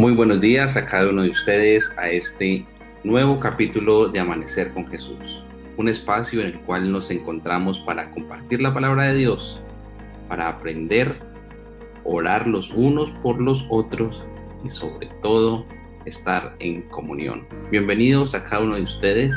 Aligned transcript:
Muy 0.00 0.14
buenos 0.14 0.40
días 0.40 0.78
a 0.78 0.86
cada 0.86 1.10
uno 1.10 1.24
de 1.24 1.28
ustedes 1.28 1.92
a 1.98 2.08
este 2.08 2.64
nuevo 3.04 3.38
capítulo 3.38 4.08
de 4.08 4.18
Amanecer 4.18 4.72
con 4.72 4.88
Jesús, 4.88 5.44
un 5.76 5.90
espacio 5.90 6.40
en 6.40 6.46
el 6.46 6.60
cual 6.60 6.90
nos 6.90 7.10
encontramos 7.10 7.78
para 7.80 8.10
compartir 8.10 8.62
la 8.62 8.72
palabra 8.72 9.08
de 9.08 9.14
Dios, 9.16 9.60
para 10.26 10.48
aprender, 10.48 11.16
orar 12.02 12.46
los 12.46 12.70
unos 12.70 13.10
por 13.22 13.42
los 13.42 13.66
otros 13.68 14.24
y 14.64 14.70
sobre 14.70 15.08
todo 15.20 15.66
estar 16.06 16.56
en 16.60 16.80
comunión. 16.88 17.46
Bienvenidos 17.70 18.34
a 18.34 18.42
cada 18.42 18.62
uno 18.62 18.76
de 18.76 18.82
ustedes 18.82 19.34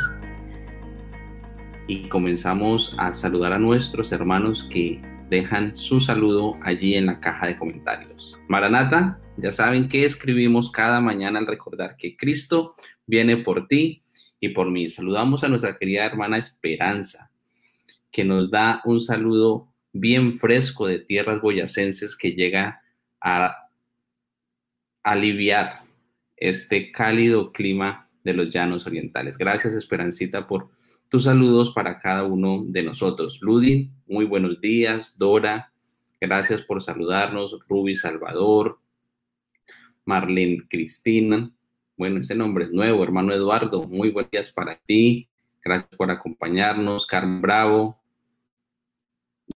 y 1.88 2.08
comenzamos 2.08 2.96
a 2.98 3.12
saludar 3.12 3.52
a 3.52 3.60
nuestros 3.60 4.14
hermanos 4.14 4.66
que 4.72 5.02
dejan 5.30 5.76
su 5.76 6.00
saludo 6.00 6.58
allí 6.64 6.96
en 6.96 7.08
la 7.08 7.20
caja 7.20 7.48
de 7.48 7.58
comentarios. 7.58 8.38
Maranata, 8.48 9.20
ya 9.38 9.52
saben 9.52 9.90
que 9.90 10.06
escribimos 10.06 10.72
cada 10.72 11.02
mañana 11.02 11.40
al 11.40 11.48
recordar 11.48 11.96
que 11.98 12.16
Cristo 12.16 12.74
viene 13.06 13.38
por 13.38 13.68
ti 13.68 14.02
y 14.40 14.50
por 14.50 14.70
mí. 14.70 14.90
Saludamos 14.90 15.44
a 15.44 15.48
nuestra 15.48 15.78
querida 15.78 16.06
hermana 16.06 16.38
Esperanza, 16.38 17.32
que 18.12 18.24
nos 18.24 18.52
da 18.52 18.82
un 18.86 19.02
saludo 19.02 19.70
bien 19.92 20.34
fresco 20.34 20.88
de 20.88 21.00
tierras 21.00 21.42
boyacenses 21.42 22.16
que 22.16 22.32
llega 22.32 22.82
a 23.22 23.70
aliviar 25.04 25.84
este 26.36 26.92
cálido 26.92 27.52
clima 27.52 28.10
de 28.24 28.34
los 28.34 28.50
llanos 28.50 28.86
orientales. 28.86 29.38
Gracias, 29.38 29.74
Esperancita, 29.74 30.48
por 30.48 30.70
tus 31.14 31.26
saludos 31.26 31.72
para 31.76 32.00
cada 32.00 32.24
uno 32.24 32.64
de 32.66 32.82
nosotros. 32.82 33.38
Ludi, 33.44 33.92
muy 34.08 34.26
buenos 34.26 34.60
días. 34.60 35.16
Dora, 35.16 35.72
gracias 36.20 36.64
por 36.64 36.82
saludarnos. 36.82 37.56
Ruby 37.70 37.94
Salvador, 37.94 38.80
Marlene 40.06 40.64
Cristina. 40.68 41.52
Bueno, 41.98 42.22
ese 42.22 42.34
nombre 42.34 42.66
es 42.66 42.72
nuevo, 42.72 43.04
hermano 43.04 43.32
Eduardo. 43.32 43.88
Muy 43.88 44.10
buenos 44.10 44.32
días 44.32 44.52
para 44.52 44.80
ti. 44.88 45.30
Gracias 45.64 45.96
por 45.96 46.10
acompañarnos. 46.10 47.06
Carmen 47.06 47.44
Bravo. 47.44 48.02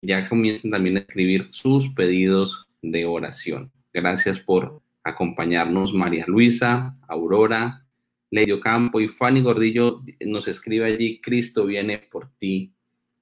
Ya 0.02 0.28
comienzan 0.28 0.72
también 0.72 0.98
a 0.98 1.00
escribir 1.00 1.48
sus 1.52 1.88
pedidos 1.88 2.68
de 2.82 3.06
oración. 3.06 3.72
Gracias 3.94 4.42
por 4.42 4.82
acompañarnos, 5.06 5.94
María 5.94 6.26
Luisa, 6.28 6.98
Aurora, 7.08 7.85
Leidio 8.36 8.60
Campo 8.60 9.00
y 9.00 9.08
Fanny 9.08 9.42
Gordillo 9.42 10.04
nos 10.26 10.50
escribe 10.50 10.86
allí, 10.88 11.22
Cristo 11.22 11.66
viene 11.66 12.00
por 12.00 12.30
ti 12.38 12.74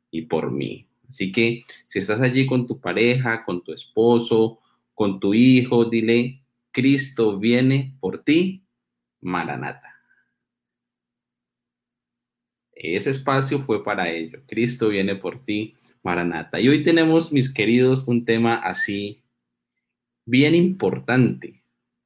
y 0.09 0.23
por 0.23 0.50
mí. 0.50 0.88
Así 1.08 1.31
que 1.31 1.64
si 1.88 2.00
estás 2.00 2.19
allí 2.19 2.47
con 2.47 2.66
tu 2.66 2.80
pareja, 2.80 3.44
con 3.45 3.64
tu 3.64 3.73
esposo, 3.73 4.59
con 4.95 5.19
tu 5.19 5.36
hijo, 5.36 5.86
dile, 5.86 6.41
Cristo 6.72 7.38
viene 7.38 7.95
por 8.00 8.23
ti, 8.23 8.64
Maranata. 9.22 9.94
Ese 12.72 13.11
espacio 13.11 13.59
fue 13.59 13.84
para 13.84 14.09
ello. 14.09 14.41
Cristo 14.47 14.89
viene 14.89 15.16
por 15.16 15.45
ti, 15.45 15.75
Maranata. 16.02 16.59
Y 16.59 16.69
hoy 16.69 16.81
tenemos, 16.81 17.31
mis 17.31 17.53
queridos, 17.53 18.08
un 18.08 18.25
tema 18.25 18.56
así 18.56 19.22
bien 20.25 20.56
importante. 20.56 21.62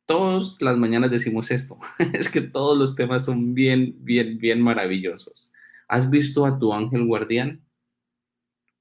Todas 0.08 0.58
las 0.60 0.76
mañanas 0.76 1.12
decimos 1.12 1.52
esto. 1.52 1.78
es 2.14 2.30
que 2.30 2.42
todos 2.42 2.76
los 2.76 2.96
temas 2.96 3.26
son 3.26 3.54
bien, 3.54 3.96
bien, 4.00 4.40
bien 4.40 4.60
maravillosos. 4.62 5.54
¿Has 5.88 6.10
visto 6.10 6.48
a 6.48 6.58
tu 6.58 6.74
ángel 6.74 7.06
guardián? 7.06 7.62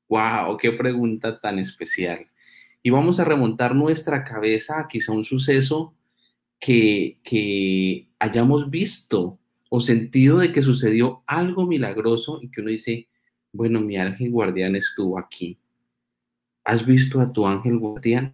¡Wow! 0.09 0.57
¡Qué 0.57 0.73
pregunta 0.73 1.39
tan 1.39 1.59
especial! 1.59 2.27
y 2.86 2.91
vamos 2.91 3.19
a 3.19 3.25
remontar 3.25 3.75
nuestra 3.75 4.23
cabeza 4.23 4.79
a 4.79 4.86
quizá 4.86 5.11
un 5.11 5.25
suceso 5.25 5.92
que, 6.61 7.19
que 7.25 8.07
hayamos 8.20 8.70
visto 8.70 9.41
o 9.70 9.81
sentido 9.81 10.39
de 10.39 10.53
que 10.53 10.63
sucedió 10.63 11.25
algo 11.27 11.67
milagroso 11.67 12.39
y 12.41 12.48
que 12.48 12.61
uno 12.61 12.70
dice, 12.70 13.09
bueno, 13.53 13.81
mi 13.81 13.97
ángel 13.97 14.31
guardián 14.31 14.77
estuvo 14.77 15.19
aquí. 15.19 15.59
¿Has 16.63 16.86
visto 16.86 17.20
a 17.20 17.33
tu 17.33 17.45
ángel 17.45 17.77
guardián? 17.77 18.33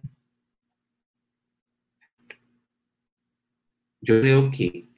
Yo 4.05 4.19
creo 4.19 4.51
que 4.51 4.89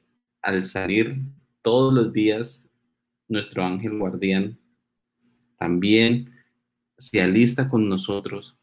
al 0.42 0.66
salir 0.66 1.22
todos 1.62 1.94
los 1.94 2.12
días, 2.12 2.68
nuestro 3.28 3.64
ángel 3.64 4.00
guardián 4.00 4.58
también 5.60 6.34
se 6.98 7.22
alista 7.22 7.70
con 7.70 7.88
nosotros 7.88 8.58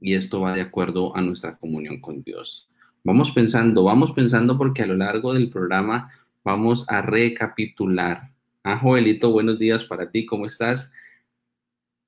y 0.00 0.14
esto 0.14 0.40
va 0.40 0.54
de 0.54 0.60
acuerdo 0.60 1.16
a 1.16 1.20
nuestra 1.20 1.56
comunión 1.56 2.00
con 2.00 2.22
Dios. 2.22 2.70
Vamos 3.02 3.32
pensando, 3.32 3.82
vamos 3.82 4.12
pensando 4.12 4.56
porque 4.56 4.84
a 4.84 4.86
lo 4.86 4.94
largo 4.94 5.34
del 5.34 5.50
programa 5.50 6.12
vamos 6.44 6.84
a 6.88 7.02
recapitular. 7.02 8.30
Ah, 8.62 8.78
Joelito, 8.78 9.32
buenos 9.32 9.58
días 9.58 9.82
para 9.82 10.12
ti, 10.12 10.26
¿cómo 10.26 10.46
estás? 10.46 10.92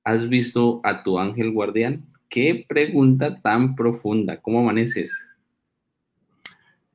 ¿Has 0.04 0.28
visto 0.28 0.80
a 0.84 1.02
tu 1.02 1.18
ángel 1.18 1.50
guardián? 1.50 2.06
Qué 2.28 2.64
pregunta 2.68 3.42
tan 3.42 3.74
profunda, 3.74 4.40
¿cómo 4.40 4.60
amaneces? 4.60 5.28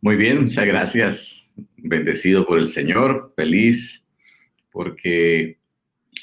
Muy 0.03 0.15
bien, 0.15 0.41
muchas 0.41 0.65
gracias. 0.65 1.47
Bendecido 1.77 2.47
por 2.47 2.57
el 2.57 2.67
Señor, 2.67 3.33
feliz, 3.35 4.03
porque 4.71 5.59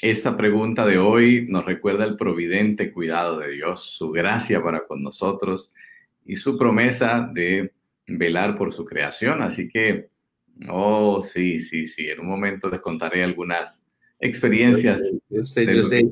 esta 0.01 0.35
pregunta 0.35 0.85
de 0.85 0.97
hoy 0.97 1.47
nos 1.47 1.65
recuerda 1.65 2.03
el 2.03 2.17
providente 2.17 2.91
cuidado 2.91 3.39
de 3.39 3.51
Dios, 3.51 3.81
su 3.81 4.11
gracia 4.11 4.61
para 4.61 4.85
con 4.85 5.01
nosotros 5.01 5.73
y 6.25 6.35
su 6.35 6.57
promesa 6.57 7.29
de 7.33 7.71
velar 8.05 8.57
por 8.57 8.73
su 8.73 8.83
creación. 8.83 9.41
Así 9.41 9.69
que, 9.69 10.09
oh, 10.67 11.21
sí, 11.21 11.61
sí, 11.61 11.87
sí, 11.87 12.09
en 12.09 12.19
un 12.19 12.27
momento 12.27 12.69
les 12.69 12.81
contaré 12.81 13.23
algunas 13.23 13.85
experiencias. 14.19 15.01
Yo 15.29 15.45
sé, 15.45 15.65
yo 15.73 15.83
sé 15.83 16.03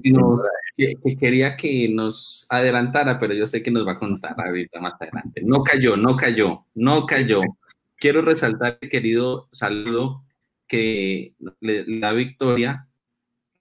que, 0.77 1.17
quería 1.17 1.57
que 1.57 1.89
nos 1.89 2.47
adelantara, 2.49 3.19
pero 3.19 3.33
yo 3.33 3.45
sé 3.45 3.61
que 3.61 3.71
nos 3.71 3.85
va 3.85 3.93
a 3.93 3.99
contar 3.99 4.35
ahorita 4.37 4.79
más 4.79 4.93
adelante. 4.99 5.41
No 5.43 5.63
cayó, 5.63 5.97
no 5.97 6.15
cayó, 6.15 6.65
no 6.75 7.05
cayó. 7.05 7.41
Quiero 7.97 8.21
resaltar, 8.21 8.79
querido 8.79 9.49
saludo, 9.51 10.23
que 10.67 11.33
la 11.59 12.13
victoria 12.13 12.87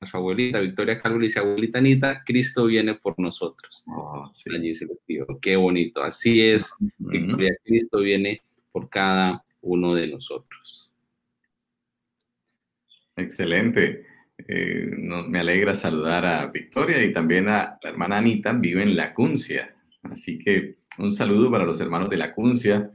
a 0.00 0.06
su 0.06 0.16
abuelita 0.16 0.60
Victoria 0.60 1.00
Calvo 1.00 1.20
y 1.20 1.24
dice, 1.24 1.38
abuelita 1.38 1.78
Anita, 1.78 2.22
Cristo 2.24 2.66
viene 2.66 2.94
por 2.94 3.18
nosotros. 3.18 3.84
Oh, 3.88 4.30
Allí 4.54 4.74
se. 4.74 4.86
Qué 5.40 5.56
bonito. 5.56 6.02
Así 6.02 6.42
es, 6.42 6.70
Victoria, 6.98 7.56
Cristo 7.64 7.98
viene 7.98 8.42
por 8.72 8.90
cada 8.90 9.42
uno 9.62 9.94
de 9.94 10.08
nosotros. 10.08 10.92
Excelente. 13.16 14.04
Eh, 14.46 14.90
me 14.94 15.38
alegra 15.38 15.74
saludar 15.74 16.26
a 16.26 16.46
Victoria 16.46 17.02
y 17.02 17.12
también 17.12 17.48
a 17.48 17.78
la 17.82 17.90
hermana 17.90 18.18
Anita, 18.18 18.52
vive 18.52 18.82
en 18.82 18.96
La 18.96 19.14
Cuncia. 19.14 19.74
Así 20.02 20.38
que 20.38 20.76
un 20.98 21.10
saludo 21.10 21.50
para 21.50 21.64
los 21.64 21.80
hermanos 21.80 22.10
de 22.10 22.18
La 22.18 22.34
Cuncia 22.34 22.90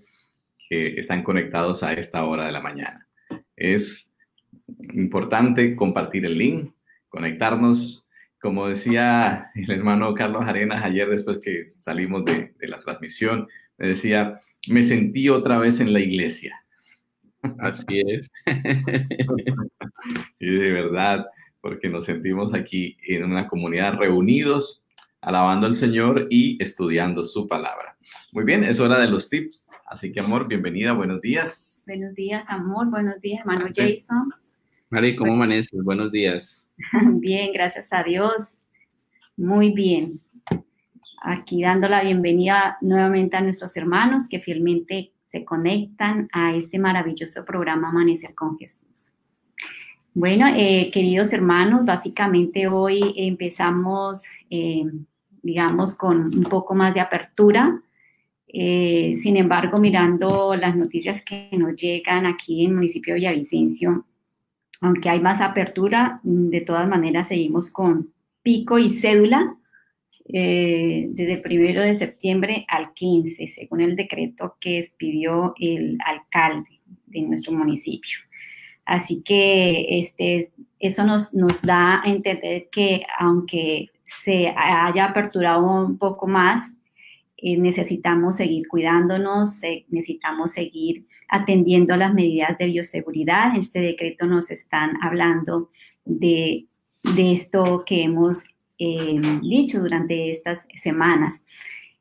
que 0.72 0.98
están 0.98 1.22
conectados 1.22 1.84
a 1.84 1.92
esta 1.92 2.24
hora 2.24 2.46
de 2.46 2.54
la 2.54 2.62
mañana. 2.62 3.06
Es 3.58 4.16
importante 4.94 5.76
compartir 5.76 6.26
el 6.26 6.38
link 6.38 6.72
conectarnos. 7.10 8.08
Como 8.40 8.70
decía 8.70 9.52
el 9.54 9.70
hermano 9.70 10.14
Carlos 10.14 10.46
Arenas 10.46 10.82
ayer 10.86 11.10
después 11.10 11.40
que 11.40 11.74
salimos 11.76 12.24
de, 12.24 12.54
la 12.62 12.82
transmisión, 12.82 13.50
me 13.78 13.90
decía, 13.90 14.40
me 14.70 14.86
sentí 14.86 15.28
otra 15.28 15.60
vez 15.60 15.82
en 15.82 15.92
la 15.92 16.00
iglesia. 16.00 16.64
Así 17.60 18.02
es. 18.08 18.32
y 20.40 20.56
de 20.56 20.72
verdad, 20.72 21.28
porque 21.60 21.90
nos 21.90 22.06
sentimos 22.06 22.54
aquí 22.54 22.96
en 23.06 23.26
una 23.26 23.50
comunidad 23.50 23.96
reunidos, 23.96 24.86
alabando 25.20 25.68
al 25.68 25.76
Señor 25.76 26.28
y 26.30 26.64
estudiando 26.64 27.26
su 27.26 27.46
palabra. 27.46 27.98
Muy 28.32 28.46
bien, 28.46 28.64
es 28.64 28.80
hora 28.80 28.98
de 28.98 29.10
los 29.10 29.30
tips. 29.30 29.68
Así 29.92 30.14
que, 30.14 30.22
amor, 30.22 30.48
bienvenida, 30.48 30.94
buenos 30.94 31.20
días. 31.20 31.84
Buenos 31.86 32.16
días, 32.16 32.46
amor, 32.48 32.90
buenos 32.90 33.20
días, 33.20 33.42
hermano 33.42 33.66
Jason. 33.76 34.30
Mari, 34.90 35.18
¿cómo 35.18 35.34
amaneces? 35.34 35.84
Buenos 35.84 36.14
días. 36.14 36.72
Bien, 37.20 37.52
gracias 37.52 37.90
a 37.92 38.02
Dios. 38.02 38.58
Muy 39.36 39.74
bien. 39.74 40.22
Aquí 41.22 41.62
dando 41.62 41.90
la 41.90 42.04
bienvenida 42.04 42.78
nuevamente 42.80 43.36
a 43.36 43.42
nuestros 43.42 43.76
hermanos 43.76 44.30
que 44.30 44.40
fielmente 44.40 45.12
se 45.26 45.44
conectan 45.44 46.30
a 46.32 46.56
este 46.56 46.80
maravilloso 46.80 47.44
programa 47.44 47.90
Amanecer 47.90 48.34
con 48.34 48.58
Jesús. 48.58 49.12
Bueno, 50.14 50.48
eh, 50.56 50.90
queridos 50.94 51.34
hermanos, 51.34 51.84
básicamente 51.84 52.70
hoy 52.70 53.14
empezamos, 53.18 54.22
eh, 54.50 54.86
digamos, 55.44 55.96
con 55.98 56.34
un 56.34 56.44
poco 56.44 56.76
más 56.76 56.94
de 56.94 57.02
apertura. 57.02 57.82
Eh, 58.54 59.16
sin 59.22 59.38
embargo, 59.38 59.80
mirando 59.80 60.56
las 60.56 60.76
noticias 60.76 61.24
que 61.24 61.50
nos 61.54 61.76
llegan 61.76 62.26
aquí 62.26 62.66
en 62.66 62.72
el 62.72 62.76
municipio 62.76 63.14
de 63.14 63.22
Villavicencio, 63.22 64.06
aunque 64.82 65.10
hay 65.10 65.22
más 65.22 65.40
apertura, 65.40 66.20
mm, 66.24 66.50
de 66.50 66.62
todas 66.62 66.88
maneras 66.88 67.30
seguimos 67.30 67.72
con 67.72 68.14
pico 68.44 68.78
y 68.78 68.90
cédula 68.90 69.56
eh, 70.34 71.08
desde 71.10 71.34
el 71.34 71.42
primero 71.42 71.82
de 71.82 71.96
septiembre 71.96 72.66
al 72.68 72.94
15, 72.94 73.48
según 73.48 73.82
el 73.82 73.96
decreto 73.96 74.58
que 74.60 74.80
expidió 74.80 75.54
el 75.60 75.98
alcalde 76.06 76.82
de 77.08 77.22
nuestro 77.22 77.54
municipio. 77.54 78.20
Así 78.86 79.22
que 79.24 80.00
este, 80.00 80.52
eso 80.80 81.06
nos, 81.06 81.34
nos 81.34 81.62
da 81.62 82.02
a 82.04 82.10
entender 82.10 82.68
que 82.72 83.04
aunque 83.18 83.90
se 84.06 84.54
haya 84.56 85.06
aperturado 85.06 85.66
un 85.66 85.98
poco 85.98 86.28
más, 86.28 86.70
eh, 87.42 87.58
necesitamos 87.58 88.36
seguir 88.36 88.68
cuidándonos, 88.68 89.62
necesitamos 89.90 90.52
seguir 90.52 91.06
atendiendo 91.28 91.96
las 91.96 92.14
medidas 92.14 92.58
de 92.60 92.68
bioseguridad. 92.68 93.52
En 93.52 93.62
este 93.62 93.80
decreto 93.80 94.28
nos 94.28 94.52
están 94.52 95.02
hablando 95.02 95.72
de, 96.06 96.68
esto 97.18 97.84
que 97.86 98.04
hemos 98.04 98.44
eh, 98.78 99.20
dicho 99.42 99.80
durante 99.80 100.30
estas 100.30 100.68
semanas. 100.76 101.44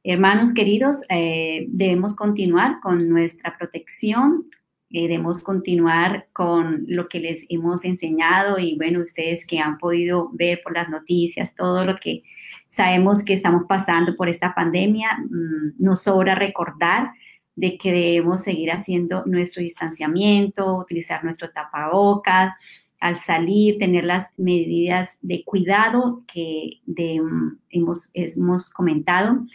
Hermanos 0.03 0.53
queridos, 0.53 0.99
eh, 1.09 1.67
debemos 1.69 2.17
continuar 2.17 2.81
con 2.83 3.09
nuestra 3.09 3.57
protección, 3.57 4.47
debemos 4.91 5.43
continuar 5.43 6.27
con 6.33 6.85
lo 6.89 7.09
que 7.09 7.21
les 7.21 7.47
hemos 7.49 7.85
enseñado 7.85 8.59
y 8.59 8.77
bueno, 8.77 9.01
ustedes 9.01 9.47
que 9.47 9.61
han 9.61 9.79
podido 9.79 10.31
ver 10.33 10.61
por 10.63 10.75
las 10.75 10.89
noticias 10.89 11.55
todo 11.55 11.85
lo 11.85 11.97
que 11.97 12.25
sabemos 12.69 13.25
que 13.25 13.33
estamos 13.33 13.65
pasando 13.69 14.17
por 14.17 14.29
esta 14.29 14.55
pandemia, 14.55 15.19
mm, 15.19 15.83
nos 15.83 16.03
sobra 16.03 16.35
recordar 16.35 17.13
de 17.57 17.77
que 17.77 17.93
debemos 17.93 18.41
seguir 18.41 18.71
haciendo 18.71 19.25
nuestro 19.27 19.63
distanciamiento, 19.63 20.79
utilizar 20.79 21.25
nuestro 21.25 21.51
tapabocas, 21.51 22.55
al 23.01 23.17
salir, 23.17 23.79
tener 23.79 24.05
las 24.05 24.29
medidas 24.37 25.17
de 25.23 25.43
cuidado 25.45 26.23
que 26.27 26.81
mm, 26.87 27.57
hemos, 27.71 28.11
hemos, 28.15 28.71
comentado. 28.71 29.47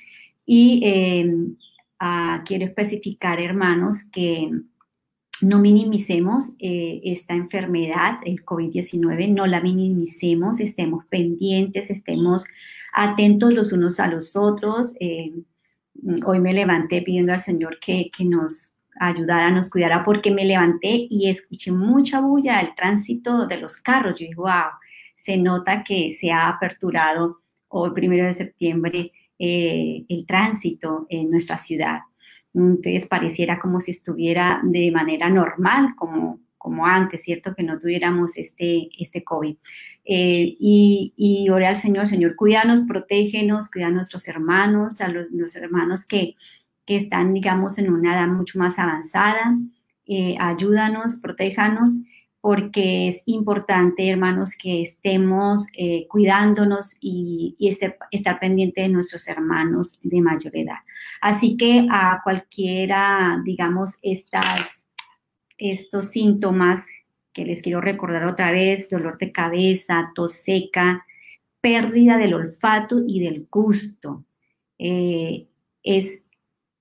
Y 0.46 0.82
em, 0.84 1.56
ah, 2.00 2.44
quiero 2.46 2.66
especificar, 2.66 3.40
hermanos, 3.40 4.04
que 4.12 4.52
no 5.42 5.60
minimicemos 5.60 6.54
eh, 6.60 7.02
esta 7.04 7.34
enfermedad, 7.34 8.20
el 8.26 8.46
COVID-19, 8.46 9.34
no 9.34 9.46
la 9.48 9.62
minimicemos, 9.62 10.60
estemos 10.60 11.06
pendientes, 11.06 11.90
estemos 11.90 12.46
atentos 12.94 13.54
los 13.54 13.74
unos 13.74 14.00
a 14.00 14.08
los 14.08 14.36
otros. 14.36 14.94
Eh, 15.00 15.34
hoy 16.26 16.40
me 16.40 16.54
levanté 16.54 17.02
pidiendo 17.02 17.34
al 17.34 17.42
Señor 17.42 17.80
que, 17.80 18.10
nos 18.20 18.72
ayudara, 18.98 19.52
nos 19.52 19.70
cuidara, 19.70 20.04
porque 20.04 20.32
me 20.32 20.46
levanté 20.46 21.08
y 21.10 21.28
escuché 21.28 21.72
mucha 21.72 22.22
bulla 22.22 22.60
del 22.60 22.74
tránsito 22.74 23.46
de 23.46 23.58
los 23.58 23.78
carros. 23.78 24.20
Yo 24.20 24.26
dije, 24.26 24.36
wow, 24.36 24.72
se 25.16 25.38
nota 25.38 25.84
que 25.84 26.14
se 26.14 26.32
ha 26.32 26.48
aperturado 26.48 27.42
hoy, 27.68 27.92
primero 27.92 28.26
de 28.26 28.34
septiembre, 28.34 29.12
eh, 29.38 30.06
el 30.08 30.26
tránsito 30.26 31.08
en 31.10 31.30
nuestra 31.30 31.58
ciudad. 31.58 32.00
Entonces 32.56 33.06
pareciera 33.07 33.60
como 33.60 33.81
si 33.81 33.92
estuviera 33.92 34.62
de 34.63 34.90
manera 34.92 35.30
normal, 35.30 35.94
como, 35.98 36.40
como 36.57 36.86
antes, 36.86 37.24
¿cierto? 37.24 37.54
Que 37.54 37.63
no 37.63 37.78
tuviéramos 37.78 38.38
este, 38.38 38.90
este 38.98 39.24
COVID. 39.24 39.57
Eh, 40.06 40.56
y, 40.60 41.13
y 41.18 41.50
oré 41.50 41.68
al 41.68 41.75
Señor, 41.75 42.07
Señor, 42.07 42.36
cuídanos, 42.36 42.81
protégenos, 42.88 43.69
cuida 43.69 43.88
a 43.88 43.92
nuestros 43.92 44.28
hermanos, 44.28 45.02
a 45.02 45.10
los, 45.10 45.56
hermanos 45.56 46.06
que, 46.06 46.36
que, 46.86 46.96
están, 46.96 47.34
digamos, 47.34 47.78
en 47.78 47.92
una 47.92 48.13
edad 48.13 48.28
mucho 48.28 48.58
más 48.58 48.80
avanzada. 48.80 49.58
Eh, 50.08 50.36
ayúdanos, 50.40 51.18
protéjanos 51.18 51.92
porque 52.46 53.08
es 53.08 53.24
importante, 53.26 54.08
hermanos, 54.08 54.52
que 54.56 54.84
estemos 54.84 55.66
eh, 55.76 56.06
cuidándonos 56.08 56.96
y, 57.02 57.56
este, 57.60 57.98
estar 58.12 58.40
pendiente 58.40 58.82
de 58.82 58.90
nuestros 58.90 59.28
hermanos 59.28 60.00
de 60.04 60.22
mayor 60.22 60.56
edad. 60.56 60.78
Así 61.22 61.58
que 61.58 61.88
a 61.90 62.22
cualquiera, 62.24 63.42
digamos, 63.44 63.98
estas, 64.04 64.86
estos 65.58 66.12
síntomas 66.12 66.86
que 67.34 67.46
les 67.46 67.64
quiero 67.64 67.82
recordar 67.82 68.28
otra 68.28 68.52
vez, 68.52 68.90
dolor 68.90 69.18
de 69.18 69.32
cabeza, 69.32 70.12
tos 70.14 70.34
seca, 70.34 71.04
pérdida 71.62 72.20
del 72.20 72.36
olfato 72.36 73.02
y 73.08 73.22
del 73.22 73.48
gusto, 73.50 74.24
eh, 74.78 75.48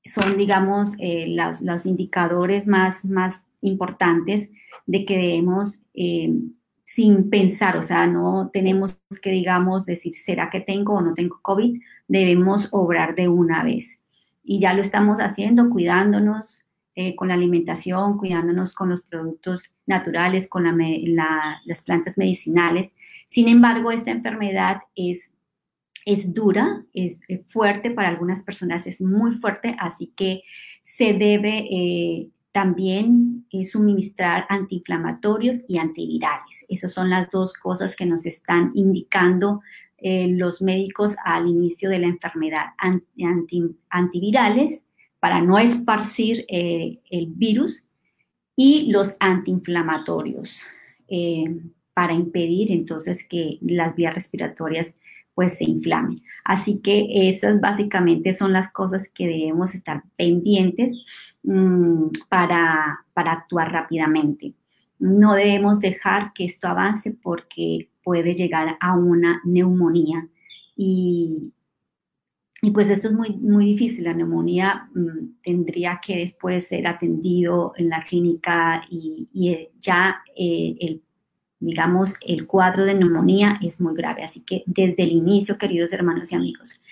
son, 0.04 0.36
digamos, 0.36 0.92
eh, 0.98 1.26
los, 1.26 1.86
indicadores 1.86 2.66
más, 2.66 3.06
más 3.06 3.46
importantes 3.64 4.50
de 4.86 5.04
que 5.04 5.16
debemos, 5.16 5.82
eh, 5.94 6.32
sin 6.84 7.30
pensar, 7.30 7.76
o 7.76 7.82
sea, 7.82 8.06
no 8.06 8.50
tenemos 8.52 8.98
que, 9.22 9.30
digamos, 9.30 9.86
decir, 9.86 10.14
¿será 10.14 10.50
que 10.50 10.60
tengo 10.60 10.94
o 10.94 11.00
no 11.00 11.14
tengo 11.14 11.38
COVID? 11.42 11.80
Debemos 12.08 12.68
obrar 12.72 13.14
de 13.14 13.28
una 13.28 13.64
vez. 13.64 13.98
Y 14.42 14.60
ya 14.60 14.74
lo 14.74 14.82
estamos 14.82 15.20
haciendo, 15.20 15.70
cuidándonos 15.70 16.64
eh, 16.94 17.16
con 17.16 17.28
la 17.28 17.34
alimentación, 17.34 18.18
cuidándonos 18.18 18.74
con 18.74 18.90
los 18.90 19.02
productos 19.02 19.72
naturales, 19.86 20.48
con 20.48 20.64
las 20.64 21.82
plantas 21.82 22.18
medicinales. 22.18 22.92
Sin 23.26 23.48
embargo, 23.48 23.90
esta 23.90 24.10
enfermedad 24.10 24.82
es 24.94 25.34
es 26.04 26.34
dura, 26.34 26.84
es 26.92 27.18
fuerte, 27.46 27.90
para 27.90 28.08
algunas 28.08 28.42
personas 28.42 28.86
es 28.86 29.00
muy 29.00 29.32
fuerte, 29.32 29.74
así 29.78 30.12
que 30.14 30.42
se 30.82 31.14
debe 31.14 31.66
eh, 31.70 32.28
también 32.54 33.46
eh, 33.50 33.64
suministrar 33.64 34.46
antiinflamatorios 34.48 35.64
y 35.66 35.78
antivirales. 35.78 36.64
Esas 36.68 36.92
son 36.92 37.10
las 37.10 37.28
dos 37.32 37.52
cosas 37.52 37.96
que 37.96 38.06
nos 38.06 38.26
están 38.26 38.70
indicando 38.76 39.60
eh, 39.98 40.28
los 40.28 40.62
médicos 40.62 41.16
al 41.24 41.48
inicio 41.48 41.90
de 41.90 41.98
la 41.98 42.06
enfermedad. 42.06 42.66
antivirales 43.90 44.84
para 45.18 45.40
no 45.40 45.58
esparcir 45.58 46.44
eh, 46.48 47.00
el 47.10 47.26
virus 47.26 47.88
y 48.54 48.92
los 48.92 49.16
antiinflamatorios 49.18 50.62
para 51.92 52.12
impedir 52.12 52.72
entonces 52.72 53.24
que 53.24 53.58
las 53.62 53.94
vías 53.94 54.14
respiratorias 54.14 54.96
pues 55.34 55.58
se 55.58 55.64
inflame. 55.64 56.18
Así 56.44 56.78
que 56.78 57.28
esas 57.28 57.60
básicamente 57.60 58.32
son 58.34 58.52
las 58.52 58.72
cosas 58.72 59.08
que 59.08 59.26
debemos 59.26 59.74
estar 59.74 60.02
pendientes 60.16 60.92
mm, 61.42 62.08
para, 62.28 63.04
para 63.12 63.32
actuar 63.32 63.72
rápidamente. 63.72 64.54
No 64.98 65.34
debemos 65.34 65.80
dejar 65.80 66.32
que 66.34 66.44
esto 66.44 66.68
avance 66.68 67.10
porque 67.10 67.90
puede 68.02 68.34
llegar 68.34 68.76
a 68.80 68.96
una 68.96 69.40
neumonía 69.44 70.28
y, 70.76 71.52
y 72.62 72.70
pues 72.70 72.88
esto 72.90 73.08
es 73.08 73.14
muy, 73.14 73.36
muy 73.36 73.66
difícil. 73.66 74.04
La 74.04 74.14
neumonía 74.14 74.88
mm, 74.94 75.40
tendría 75.42 76.00
que 76.04 76.18
después 76.18 76.68
ser 76.68 76.86
atendido 76.86 77.72
en 77.76 77.88
la 77.88 78.02
clínica 78.02 78.84
y, 78.88 79.28
y 79.32 79.68
ya 79.80 80.22
eh, 80.36 80.76
el 80.80 81.02
digamos, 81.64 82.14
el 82.26 82.46
cuadro 82.46 82.84
de 82.84 82.94
neumonía 82.94 83.58
es 83.62 83.80
muy 83.80 83.94
grave. 83.94 84.22
Así 84.22 84.40
que 84.40 84.62
desde 84.66 85.02
el 85.02 85.12
inicio, 85.12 85.58
queridos 85.58 85.92
hermanos 85.92 86.30
y 86.32 86.34
amigos, 86.34 86.82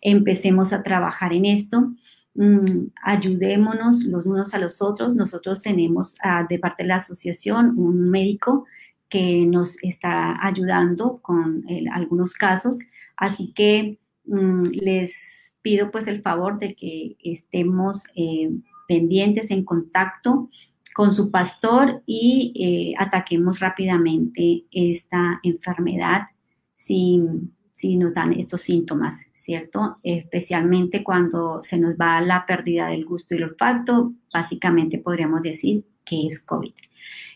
empecemos 0.00 0.72
a 0.72 0.82
trabajar 0.82 1.32
en 1.32 1.46
esto. 1.46 1.92
Mm, 2.34 2.88
ayudémonos 3.02 4.04
los 4.04 4.24
unos 4.26 4.54
a 4.54 4.58
los 4.58 4.80
otros. 4.80 5.14
Nosotros 5.14 5.62
tenemos 5.62 6.14
ah, 6.22 6.46
de 6.48 6.58
parte 6.58 6.84
de 6.84 6.88
la 6.88 6.96
asociación 6.96 7.78
un 7.78 8.08
médico 8.10 8.66
que 9.08 9.44
nos 9.46 9.76
está 9.82 10.44
ayudando 10.46 11.18
con 11.20 11.64
algunos 11.92 12.34
casos. 12.34 12.78
Así 13.16 13.52
que 13.54 13.98
mm, 14.26 14.68
les 14.72 15.52
pido 15.62 15.90
pues 15.90 16.06
el 16.06 16.22
favor 16.22 16.58
de 16.58 16.74
que 16.74 17.16
estemos 17.22 18.04
eh, 18.14 18.50
pendientes, 18.88 19.50
en 19.50 19.64
contacto 19.64 20.48
con 20.94 21.12
su 21.12 21.30
pastor 21.30 22.02
y 22.06 22.52
eh, 22.54 22.94
ataquemos 22.98 23.60
rápidamente 23.60 24.64
esta 24.70 25.40
enfermedad 25.42 26.22
si, 26.76 27.20
si 27.74 27.96
nos 27.96 28.14
dan 28.14 28.32
estos 28.32 28.62
síntomas, 28.62 29.20
¿cierto? 29.32 29.98
Especialmente 30.02 31.04
cuando 31.04 31.62
se 31.62 31.78
nos 31.78 31.94
va 31.94 32.20
la 32.20 32.46
pérdida 32.46 32.88
del 32.88 33.04
gusto 33.04 33.34
y 33.34 33.38
el 33.38 33.44
olfato, 33.44 34.12
básicamente 34.32 34.98
podríamos 34.98 35.42
decir 35.42 35.84
que 36.04 36.26
es 36.26 36.40
COVID. 36.40 36.72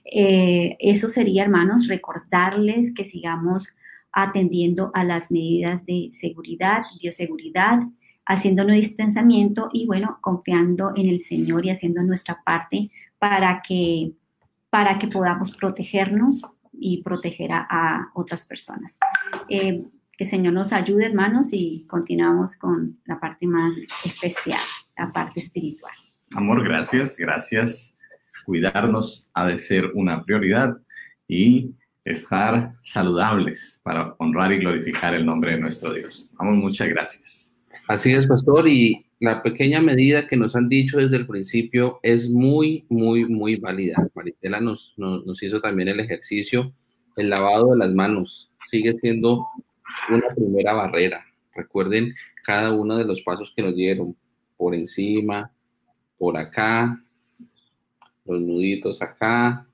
Eh, 0.04 0.76
eso 0.80 1.08
sería, 1.08 1.44
hermanos, 1.44 1.88
recordarles 1.88 2.92
que 2.94 3.04
sigamos 3.04 3.74
atendiendo 4.12 4.90
a 4.94 5.04
las 5.04 5.30
medidas 5.30 5.84
de 5.86 6.10
seguridad, 6.12 6.82
bioseguridad, 7.00 7.80
haciéndonos 8.26 8.76
distanciamiento 8.76 9.68
y, 9.72 9.86
bueno, 9.86 10.18
confiando 10.20 10.92
en 10.96 11.08
el 11.08 11.20
Señor 11.20 11.66
y 11.66 11.70
haciendo 11.70 12.02
nuestra 12.02 12.42
parte 12.44 12.90
para 13.24 13.62
que, 13.62 14.12
para 14.68 14.98
que 14.98 15.08
podamos 15.08 15.56
protegernos 15.56 16.42
y 16.74 17.02
proteger 17.02 17.52
a, 17.52 18.10
otras 18.12 18.44
personas. 18.44 18.98
Eh, 19.48 19.82
que 20.12 20.24
el 20.24 20.30
Señor 20.30 20.52
nos 20.52 20.74
ayude, 20.74 21.06
hermanos, 21.06 21.48
y 21.52 21.86
continuamos 21.88 22.58
con 22.58 22.98
la 23.06 23.18
parte 23.18 23.46
más 23.46 23.76
especial, 24.04 24.60
la 24.98 25.10
parte 25.10 25.40
espiritual. 25.40 25.94
Amor, 26.36 26.62
gracias, 26.62 27.16
gracias. 27.16 27.96
Cuidarnos 28.44 29.30
ha 29.32 29.46
de 29.46 29.56
ser 29.56 29.90
una 29.94 30.22
prioridad 30.22 30.76
y 31.26 31.74
estar 32.04 32.74
saludables 32.82 33.80
para 33.82 34.14
honrar 34.18 34.52
y 34.52 34.58
glorificar 34.58 35.14
el 35.14 35.24
nombre 35.24 35.52
de 35.52 35.60
nuestro 35.60 35.94
Dios. 35.94 36.28
Vamos, 36.34 36.56
muchas 36.56 36.88
gracias. 36.90 37.53
Así 37.86 38.12
es, 38.12 38.26
pastor, 38.26 38.68
y 38.68 39.06
la 39.20 39.42
pequeña 39.42 39.80
medida 39.80 40.26
que 40.26 40.36
nos 40.36 40.56
han 40.56 40.68
dicho 40.68 40.98
desde 40.98 41.16
el 41.16 41.26
principio 41.26 42.00
es 42.02 42.30
muy, 42.30 42.86
muy, 42.88 43.26
muy 43.26 43.56
válida. 43.56 44.08
Maritela 44.14 44.60
nos, 44.60 44.94
nos, 44.96 45.26
nos 45.26 45.42
hizo 45.42 45.60
también 45.60 45.88
el 45.88 46.00
ejercicio, 46.00 46.72
el 47.16 47.30
lavado 47.30 47.72
de 47.72 47.78
las 47.78 47.92
manos 47.92 48.50
sigue 48.68 48.98
siendo 49.00 49.46
una 50.10 50.28
primera 50.34 50.72
barrera. 50.72 51.24
Recuerden 51.54 52.14
cada 52.42 52.72
uno 52.72 52.96
de 52.96 53.04
los 53.04 53.20
pasos 53.22 53.52
que 53.54 53.62
nos 53.62 53.76
dieron, 53.76 54.16
por 54.56 54.74
encima, 54.74 55.52
por 56.18 56.36
acá, 56.36 57.02
los 58.24 58.40
nuditos 58.40 59.02
acá. 59.02 59.66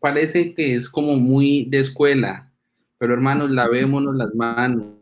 Parece 0.00 0.54
que 0.54 0.74
es 0.74 0.88
como 0.88 1.16
muy 1.16 1.66
de 1.66 1.80
escuela, 1.80 2.50
pero 2.98 3.12
hermanos, 3.12 3.50
lavémonos 3.50 4.14
las 4.14 4.34
manos, 4.34 4.95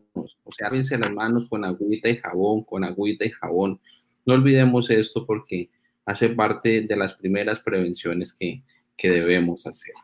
o 0.45 0.51
sea, 0.51 0.67
lávense 0.67 0.97
las 0.97 1.11
manos 1.11 1.49
con 1.49 1.65
agüita 1.65 2.07
y 2.07 2.17
jabón, 2.17 2.63
con 2.63 2.83
agüita 2.83 3.25
y 3.25 3.31
jabón. 3.31 3.81
No 4.25 4.35
olvidemos 4.35 4.89
esto 4.91 5.25
porque 5.25 5.69
hace 6.05 6.29
parte 6.29 6.81
de 6.81 6.95
las 6.95 7.15
primeras 7.15 7.59
prevenciones 7.59 8.33
que, 8.33 8.61
que 8.95 9.09
debemos 9.09 9.65
hacer. 9.65 9.95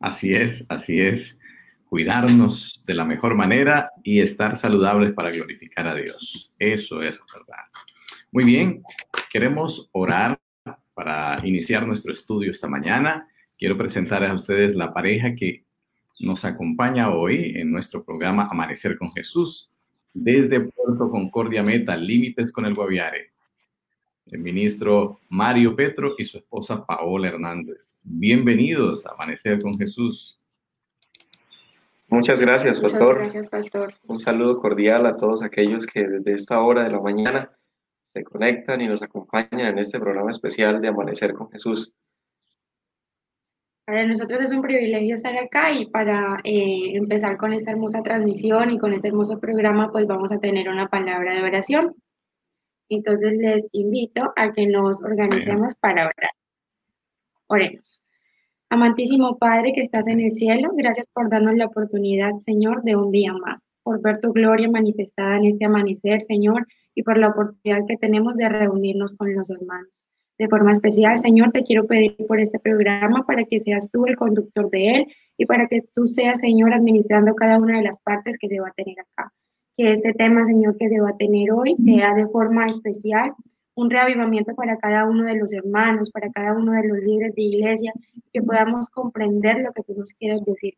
Así 0.00 0.34
es, 0.34 0.64
así 0.68 1.00
es. 1.00 1.38
Cuidarnos 1.86 2.84
de 2.86 2.94
la 2.94 3.04
mejor 3.04 3.34
manera 3.34 3.90
y 4.02 4.20
estar 4.20 4.56
saludables 4.56 5.12
para 5.12 5.30
glorificar 5.30 5.86
a 5.88 5.94
Dios. 5.94 6.52
Eso 6.58 7.02
es 7.02 7.18
verdad. 7.32 7.64
Muy 8.30 8.44
bien, 8.44 8.82
queremos 9.30 9.88
orar 9.92 10.38
para 10.94 11.40
iniciar 11.44 11.86
nuestro 11.86 12.12
estudio 12.12 12.50
esta 12.50 12.68
mañana. 12.68 13.28
Quiero 13.58 13.76
presentar 13.76 14.24
a 14.24 14.34
ustedes 14.34 14.76
la 14.76 14.92
pareja 14.92 15.34
que 15.34 15.63
nos 16.20 16.44
acompaña 16.44 17.12
hoy 17.12 17.54
en 17.56 17.70
nuestro 17.70 18.04
programa 18.04 18.48
Amanecer 18.50 18.96
con 18.98 19.12
Jesús 19.12 19.70
desde 20.12 20.60
Puerto 20.60 21.10
Concordia 21.10 21.62
Meta, 21.62 21.96
límites 21.96 22.52
con 22.52 22.64
el 22.66 22.74
Guaviare. 22.74 23.32
El 24.30 24.40
ministro 24.40 25.20
Mario 25.28 25.76
Petro 25.76 26.14
y 26.16 26.24
su 26.24 26.38
esposa 26.38 26.86
Paola 26.86 27.28
Hernández. 27.28 28.00
Bienvenidos 28.02 29.04
a 29.06 29.10
Amanecer 29.12 29.60
con 29.60 29.74
Jesús. 29.74 30.38
Muchas 32.08 32.40
gracias, 32.40 32.78
pastor. 32.78 33.16
Muchas 33.16 33.32
gracias, 33.32 33.50
pastor. 33.50 33.94
Un 34.06 34.18
saludo 34.18 34.60
cordial 34.60 35.04
a 35.06 35.16
todos 35.16 35.42
aquellos 35.42 35.86
que 35.86 36.04
desde 36.04 36.32
esta 36.32 36.62
hora 36.62 36.84
de 36.84 36.90
la 36.90 37.00
mañana 37.02 37.50
se 38.12 38.22
conectan 38.22 38.80
y 38.80 38.86
nos 38.86 39.02
acompañan 39.02 39.60
en 39.60 39.78
este 39.78 39.98
programa 39.98 40.30
especial 40.30 40.80
de 40.80 40.88
Amanecer 40.88 41.34
con 41.34 41.50
Jesús. 41.50 41.92
Para 43.86 44.06
nosotros 44.06 44.40
es 44.40 44.50
un 44.50 44.62
privilegio 44.62 45.14
estar 45.14 45.36
acá 45.36 45.70
y 45.70 45.90
para 45.90 46.40
eh, 46.42 46.96
empezar 46.96 47.36
con 47.36 47.52
esta 47.52 47.70
hermosa 47.70 48.02
transmisión 48.02 48.70
y 48.70 48.78
con 48.78 48.94
este 48.94 49.08
hermoso 49.08 49.38
programa, 49.38 49.92
pues 49.92 50.06
vamos 50.06 50.32
a 50.32 50.38
tener 50.38 50.70
una 50.70 50.88
palabra 50.88 51.34
de 51.34 51.42
oración. 51.42 51.94
Entonces 52.88 53.36
les 53.36 53.68
invito 53.72 54.32
a 54.36 54.52
que 54.52 54.66
nos 54.66 55.02
organicemos 55.02 55.74
para 55.74 56.04
orar. 56.06 56.30
Oremos. 57.46 58.06
Amantísimo 58.70 59.36
Padre 59.36 59.72
que 59.74 59.82
estás 59.82 60.08
en 60.08 60.20
el 60.20 60.30
cielo, 60.30 60.70
gracias 60.74 61.10
por 61.12 61.28
darnos 61.28 61.54
la 61.54 61.66
oportunidad, 61.66 62.32
Señor, 62.40 62.82
de 62.84 62.96
un 62.96 63.10
día 63.10 63.34
más, 63.34 63.68
por 63.82 64.00
ver 64.00 64.18
tu 64.20 64.32
gloria 64.32 64.68
manifestada 64.70 65.36
en 65.36 65.44
este 65.44 65.66
amanecer, 65.66 66.22
Señor, 66.22 66.66
y 66.94 67.02
por 67.02 67.18
la 67.18 67.28
oportunidad 67.28 67.86
que 67.86 67.98
tenemos 67.98 68.34
de 68.36 68.48
reunirnos 68.48 69.14
con 69.14 69.34
los 69.34 69.50
hermanos. 69.50 70.04
De 70.36 70.48
forma 70.48 70.72
especial, 70.72 71.16
Señor, 71.16 71.52
te 71.52 71.62
quiero 71.62 71.86
pedir 71.86 72.16
por 72.26 72.40
este 72.40 72.58
programa 72.58 73.24
para 73.24 73.44
que 73.44 73.60
seas 73.60 73.90
tú 73.90 74.06
el 74.06 74.16
conductor 74.16 74.68
de 74.68 74.94
él 74.94 75.06
y 75.36 75.46
para 75.46 75.68
que 75.68 75.82
tú 75.94 76.06
seas, 76.06 76.40
Señor, 76.40 76.72
administrando 76.72 77.34
cada 77.36 77.58
una 77.58 77.76
de 77.76 77.84
las 77.84 78.00
partes 78.00 78.36
que 78.38 78.48
se 78.48 78.58
va 78.58 78.68
a 78.68 78.72
tener 78.72 78.96
acá. 78.98 79.32
Que 79.76 79.92
este 79.92 80.12
tema, 80.12 80.44
Señor, 80.44 80.76
que 80.76 80.88
se 80.88 81.00
va 81.00 81.10
a 81.10 81.16
tener 81.16 81.52
hoy 81.52 81.76
sea 81.76 82.14
de 82.14 82.26
forma 82.26 82.66
especial 82.66 83.32
un 83.76 83.90
reavivamiento 83.90 84.54
para 84.54 84.76
cada 84.78 85.04
uno 85.04 85.24
de 85.24 85.34
los 85.34 85.52
hermanos, 85.52 86.10
para 86.10 86.30
cada 86.30 86.56
uno 86.56 86.72
de 86.72 86.88
los 86.88 86.98
líderes 86.98 87.34
de 87.34 87.42
iglesia, 87.42 87.92
que 88.32 88.42
podamos 88.42 88.88
comprender 88.90 89.58
lo 89.58 89.72
que 89.72 89.82
tú 89.82 89.94
nos 89.94 90.12
quieres 90.12 90.44
decir. 90.44 90.74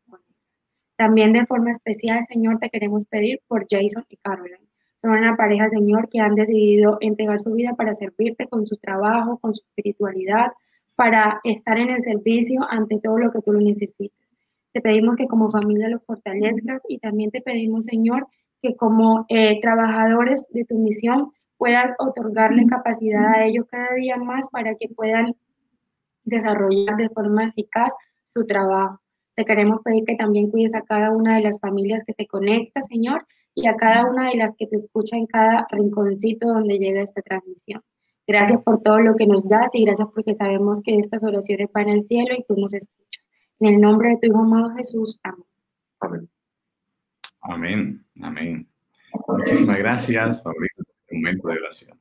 También 0.97 1.33
de 1.33 1.47
forma 1.47 1.71
especial, 1.71 2.23
Señor, 2.23 2.59
te 2.59 2.71
queremos 2.71 3.07
pedir 3.07 3.41
por 3.49 3.67
Jason 3.69 4.05
y 4.09 4.17
Caroline. 4.17 4.66
Son 5.07 5.19
una 5.19 5.37
pareja, 5.37 5.69
Señor, 5.69 6.09
que 6.09 6.19
han 6.19 6.35
decidido 6.35 6.99
entregar 7.01 7.41
su 7.41 7.53
vida 7.53 7.75
para 7.77 7.95
servirte 7.95 8.49
con 8.49 8.67
su 8.67 8.75
trabajo, 8.75 9.39
con 9.39 9.55
su 9.55 9.63
espiritualidad, 9.63 10.51
para 10.97 11.41
estar 11.45 11.79
en 11.79 11.91
el 11.91 12.01
servicio 12.01 12.67
ante 12.69 12.99
todo 12.99 13.17
lo 13.17 13.31
que 13.31 13.41
tú 13.41 13.53
lo 13.53 13.61
necesites. 13.61 14.19
Te 14.73 14.81
pedimos 14.81 15.15
que 15.15 15.29
como 15.29 15.49
familia 15.49 15.89
lo 15.91 16.01
fortalezcas 16.01 16.83
y 16.89 16.99
también 16.99 17.31
te 17.31 17.41
pedimos, 17.41 17.85
Señor, 17.85 18.27
que 18.61 18.75
como 18.75 19.27
eh, 19.29 19.61
trabajadores 19.61 20.49
de 20.51 20.65
tu 20.65 20.77
misión 20.77 21.31
puedas 21.57 21.93
otorgarle 22.01 22.67
capacidad 22.67 23.33
a 23.33 23.45
ellos 23.45 23.67
cada 23.71 23.95
día 23.95 24.17
más 24.17 24.49
para 24.51 24.75
que 24.75 24.89
puedan 24.89 25.37
desarrollar 26.25 26.97
de 26.97 27.11
forma 27.11 27.45
eficaz 27.45 27.95
su 28.27 28.45
trabajo. 28.45 28.99
Te 29.37 29.45
queremos 29.45 29.83
pedir 29.85 30.03
que 30.03 30.17
también 30.17 30.51
cuides 30.51 30.75
a 30.75 30.83
cada 30.83 31.13
una 31.13 31.37
de 31.37 31.43
las 31.43 31.61
familias 31.61 32.03
que 32.05 32.13
se 32.13 32.27
conecta, 32.27 32.83
Señor, 32.83 33.25
y 33.57 33.67
a 33.67 33.75
cada 33.75 34.05
una 34.05 34.31
de 34.31 34.37
las 34.37 34.55
que 34.55 34.67
te 34.67 34.77
escucha 34.77 35.17
en 35.17 35.27
cada 35.27 35.67
rinconcito 35.71 36.47
donde 36.47 36.79
llega 36.79 37.01
esta 37.01 37.23
transmisión. 37.23 37.83
Gracias 38.27 38.61
por 38.63 38.83
todo 38.83 39.01
lo 39.01 39.17
que 39.17 39.27
nos 39.27 39.49
das 39.49 39.75
y 39.75 39.85
gracias 39.85 40.09
porque 40.15 40.35
sabemos 40.35 40.83
que 40.83 40.99
estas 40.99 41.25
oraciones 41.25 41.69
van 41.73 41.89
al 41.89 42.03
cielo 42.03 42.35
y 42.37 42.45
tú 42.45 42.55
nos 42.57 42.75
escuchas. 42.75 43.29
En 43.61 43.75
el 43.75 43.81
nombre 43.81 44.11
de 44.11 44.17
tu 44.19 44.27
Hijo 44.27 44.39
amado 44.39 44.71
Jesús. 44.77 45.19
Amén. 46.01 46.29
Amén. 47.41 48.05
Amén. 48.21 48.69
Muchísimas 49.27 49.79
gracias, 49.79 50.43
Fabricio 50.43 50.85
momento 51.11 51.49
de 51.49 51.59
oración. 51.59 52.01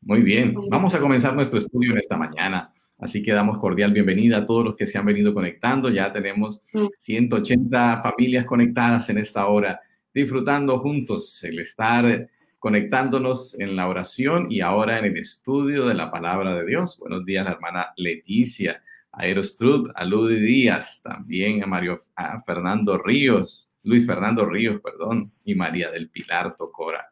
Muy 0.00 0.22
bien, 0.22 0.54
vamos 0.68 0.94
a 0.94 1.00
comenzar 1.00 1.34
nuestro 1.34 1.58
estudio 1.58 1.92
en 1.92 1.98
esta 1.98 2.16
mañana. 2.16 2.71
Así 3.02 3.20
que 3.20 3.32
damos 3.32 3.58
cordial 3.58 3.92
bienvenida 3.92 4.38
a 4.38 4.46
todos 4.46 4.64
los 4.64 4.76
que 4.76 4.86
se 4.86 4.96
han 4.96 5.04
venido 5.04 5.34
conectando. 5.34 5.90
Ya 5.90 6.12
tenemos 6.12 6.60
180 6.98 7.96
mm. 7.96 8.00
familias 8.00 8.46
conectadas 8.46 9.10
en 9.10 9.18
esta 9.18 9.46
hora, 9.46 9.80
disfrutando 10.14 10.78
juntos 10.78 11.42
el 11.42 11.58
estar 11.58 12.28
conectándonos 12.60 13.58
en 13.58 13.74
la 13.74 13.88
oración 13.88 14.46
y 14.52 14.60
ahora 14.60 15.00
en 15.00 15.06
el 15.06 15.16
estudio 15.16 15.84
de 15.88 15.94
la 15.94 16.12
palabra 16.12 16.54
de 16.54 16.64
Dios. 16.64 16.96
Buenos 17.00 17.24
días, 17.24 17.44
la 17.44 17.50
hermana 17.50 17.88
Leticia, 17.96 18.80
a 19.10 19.26
Erostrud, 19.26 19.90
a 19.96 20.04
Ludy 20.04 20.38
Díaz, 20.38 21.02
también 21.02 21.60
a 21.64 21.66
Mario 21.66 22.04
a 22.14 22.40
Fernando 22.42 22.98
Ríos, 22.98 23.68
Luis 23.82 24.06
Fernando 24.06 24.46
Ríos, 24.46 24.80
perdón, 24.80 25.32
y 25.44 25.56
María 25.56 25.90
del 25.90 26.08
Pilar 26.08 26.54
Tocora. 26.54 27.08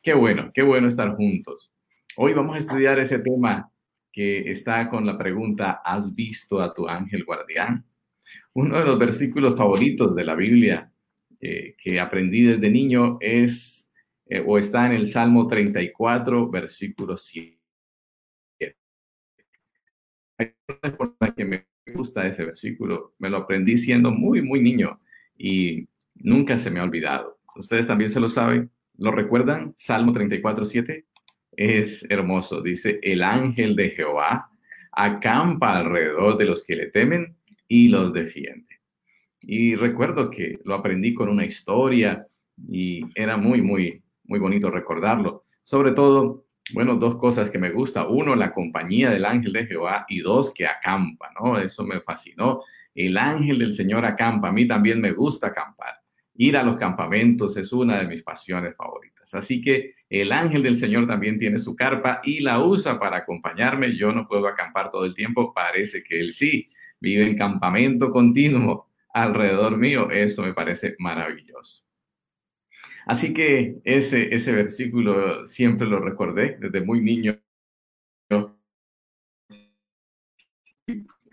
Qué 0.00 0.14
bueno, 0.14 0.50
qué 0.54 0.62
bueno 0.62 0.88
estar 0.88 1.14
juntos. 1.14 1.70
Hoy 2.16 2.32
vamos 2.32 2.56
a 2.56 2.58
estudiar 2.58 2.98
ese 2.98 3.18
tema 3.18 3.70
que 4.16 4.50
está 4.50 4.88
con 4.88 5.04
la 5.04 5.18
pregunta, 5.18 5.82
¿has 5.84 6.14
visto 6.14 6.62
a 6.62 6.72
tu 6.72 6.88
ángel 6.88 7.22
guardián? 7.22 7.84
Uno 8.54 8.78
de 8.78 8.84
los 8.86 8.98
versículos 8.98 9.54
favoritos 9.58 10.16
de 10.16 10.24
la 10.24 10.34
Biblia 10.34 10.90
eh, 11.38 11.74
que 11.76 12.00
aprendí 12.00 12.44
desde 12.44 12.70
niño 12.70 13.18
es 13.20 13.92
eh, 14.24 14.42
o 14.44 14.56
está 14.56 14.86
en 14.86 14.92
el 14.92 15.06
Salmo 15.06 15.46
34, 15.46 16.48
versículo 16.48 17.18
7. 17.18 17.58
Hay 20.38 20.54
una 20.82 20.96
forma 20.96 21.34
que 21.36 21.44
me 21.44 21.66
gusta 21.94 22.26
ese 22.26 22.46
versículo. 22.46 23.12
Me 23.18 23.28
lo 23.28 23.36
aprendí 23.36 23.76
siendo 23.76 24.10
muy, 24.10 24.40
muy 24.40 24.62
niño 24.62 24.98
y 25.36 25.90
nunca 26.14 26.56
se 26.56 26.70
me 26.70 26.80
ha 26.80 26.84
olvidado. 26.84 27.38
Ustedes 27.54 27.86
también 27.86 28.08
se 28.08 28.20
lo 28.20 28.30
saben. 28.30 28.70
¿Lo 28.96 29.10
recuerdan? 29.10 29.74
Salmo 29.76 30.14
34, 30.14 30.64
7. 30.64 31.04
Es 31.56 32.06
hermoso. 32.10 32.60
Dice, 32.60 33.00
el 33.02 33.22
ángel 33.22 33.74
de 33.74 33.90
Jehová 33.90 34.50
acampa 34.92 35.76
alrededor 35.76 36.36
de 36.36 36.44
los 36.44 36.64
que 36.64 36.76
le 36.76 36.86
temen 36.86 37.36
y 37.66 37.88
los 37.88 38.12
defiende. 38.12 38.80
Y 39.40 39.74
recuerdo 39.74 40.30
que 40.30 40.58
lo 40.64 40.74
aprendí 40.74 41.14
con 41.14 41.28
una 41.28 41.44
historia 41.44 42.26
y 42.68 43.02
era 43.14 43.36
muy, 43.36 43.62
muy, 43.62 44.02
muy 44.24 44.38
bonito 44.38 44.70
recordarlo. 44.70 45.44
Sobre 45.62 45.92
todo, 45.92 46.46
bueno, 46.72 46.96
dos 46.96 47.16
cosas 47.16 47.50
que 47.50 47.58
me 47.58 47.70
gusta. 47.70 48.06
Uno, 48.08 48.34
la 48.34 48.52
compañía 48.52 49.10
del 49.10 49.24
ángel 49.24 49.52
de 49.52 49.66
Jehová 49.66 50.04
y 50.08 50.20
dos, 50.20 50.52
que 50.52 50.66
acampa, 50.66 51.30
¿no? 51.40 51.58
Eso 51.58 51.84
me 51.84 52.00
fascinó. 52.00 52.62
El 52.94 53.16
ángel 53.18 53.58
del 53.58 53.72
Señor 53.72 54.04
acampa. 54.04 54.48
A 54.48 54.52
mí 54.52 54.66
también 54.66 55.00
me 55.00 55.12
gusta 55.12 55.48
acampar. 55.48 55.95
Ir 56.38 56.56
a 56.56 56.62
los 56.62 56.76
campamentos 56.76 57.56
es 57.56 57.72
una 57.72 57.98
de 57.98 58.06
mis 58.06 58.22
pasiones 58.22 58.76
favoritas. 58.76 59.34
Así 59.34 59.60
que 59.60 59.94
el 60.08 60.32
ángel 60.32 60.62
del 60.62 60.76
Señor 60.76 61.06
también 61.06 61.38
tiene 61.38 61.58
su 61.58 61.74
carpa 61.74 62.20
y 62.24 62.40
la 62.40 62.62
usa 62.62 62.98
para 62.98 63.18
acompañarme. 63.18 63.96
Yo 63.96 64.12
no 64.12 64.26
puedo 64.28 64.46
acampar 64.46 64.90
todo 64.90 65.04
el 65.04 65.14
tiempo, 65.14 65.52
parece 65.54 66.02
que 66.02 66.20
él 66.20 66.32
sí. 66.32 66.68
Vive 67.00 67.26
en 67.26 67.36
campamento 67.36 68.10
continuo 68.10 68.88
alrededor 69.12 69.76
mío. 69.76 70.10
Eso 70.10 70.42
me 70.42 70.54
parece 70.54 70.94
maravilloso. 70.98 71.84
Así 73.06 73.32
que 73.32 73.76
ese, 73.84 74.34
ese 74.34 74.52
versículo 74.52 75.46
siempre 75.46 75.86
lo 75.86 76.00
recordé 76.00 76.56
desde 76.60 76.80
muy 76.80 77.00
niño. 77.00 77.38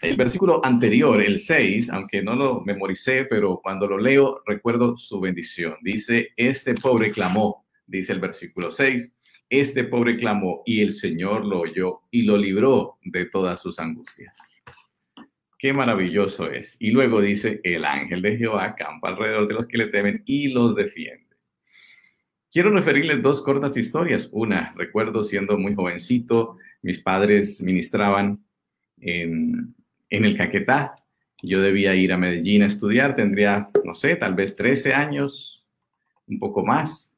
El 0.04 0.18
versículo 0.18 0.64
anterior, 0.66 1.22
el 1.22 1.40
6, 1.40 1.90
aunque 1.92 2.22
no 2.22 2.36
lo 2.36 2.62
memoricé, 2.62 3.24
pero 3.24 3.62
cuando 3.64 3.88
lo 3.88 3.98
leo 3.98 4.42
recuerdo 4.46 4.98
su 4.98 5.20
bendición. 5.22 5.78
Dice, 5.82 6.32
este 6.36 6.74
pobre 6.74 7.10
clamó, 7.10 7.66
dice 7.88 8.12
el 8.12 8.20
versículo 8.20 8.70
6, 8.70 9.16
este 9.50 9.86
pobre 9.86 10.18
clamó 10.18 10.62
y 10.66 10.82
el 10.82 10.92
Señor 10.92 11.46
lo 11.46 11.62
oyó 11.62 12.02
y 12.12 12.24
lo 12.24 12.38
libró 12.38 12.98
de 13.02 13.26
todas 13.26 13.62
sus 13.62 13.80
angustias. 13.80 14.62
Qué 15.58 15.72
maravilloso 15.72 16.52
es. 16.52 16.76
Y 16.80 16.92
luego 16.92 17.22
dice, 17.22 17.62
el 17.64 17.86
ángel 17.86 18.22
de 18.22 18.38
Jehová 18.38 18.76
campa 18.76 19.08
alrededor 19.08 19.48
de 19.48 19.54
los 19.54 19.68
que 19.68 19.78
le 19.78 19.88
temen 19.88 20.22
y 20.26 20.50
los 20.50 20.76
defiende. 20.76 21.24
Quiero 22.52 22.72
referirles 22.72 23.22
dos 23.22 23.42
cortas 23.42 23.78
historias. 23.78 24.28
Una, 24.34 24.74
recuerdo 24.76 25.24
siendo 25.24 25.58
muy 25.58 25.74
jovencito, 25.74 26.58
mis 26.82 27.00
padres 27.00 27.62
ministraban 27.62 28.44
en, 29.00 29.74
en 30.14 30.26
el 30.26 30.38
Caquetá. 30.38 30.96
Yo 31.42 31.62
debía 31.62 31.96
ir 31.96 32.14
a 32.14 32.18
Medellín 32.18 32.62
a 32.62 32.68
estudiar, 32.68 33.16
tendría, 33.16 33.70
no 33.84 33.96
sé, 33.96 34.16
tal 34.16 34.36
vez 34.36 34.56
13 34.56 34.94
años, 34.94 35.66
un 36.28 36.40
poco 36.40 36.64
más. 36.64 37.14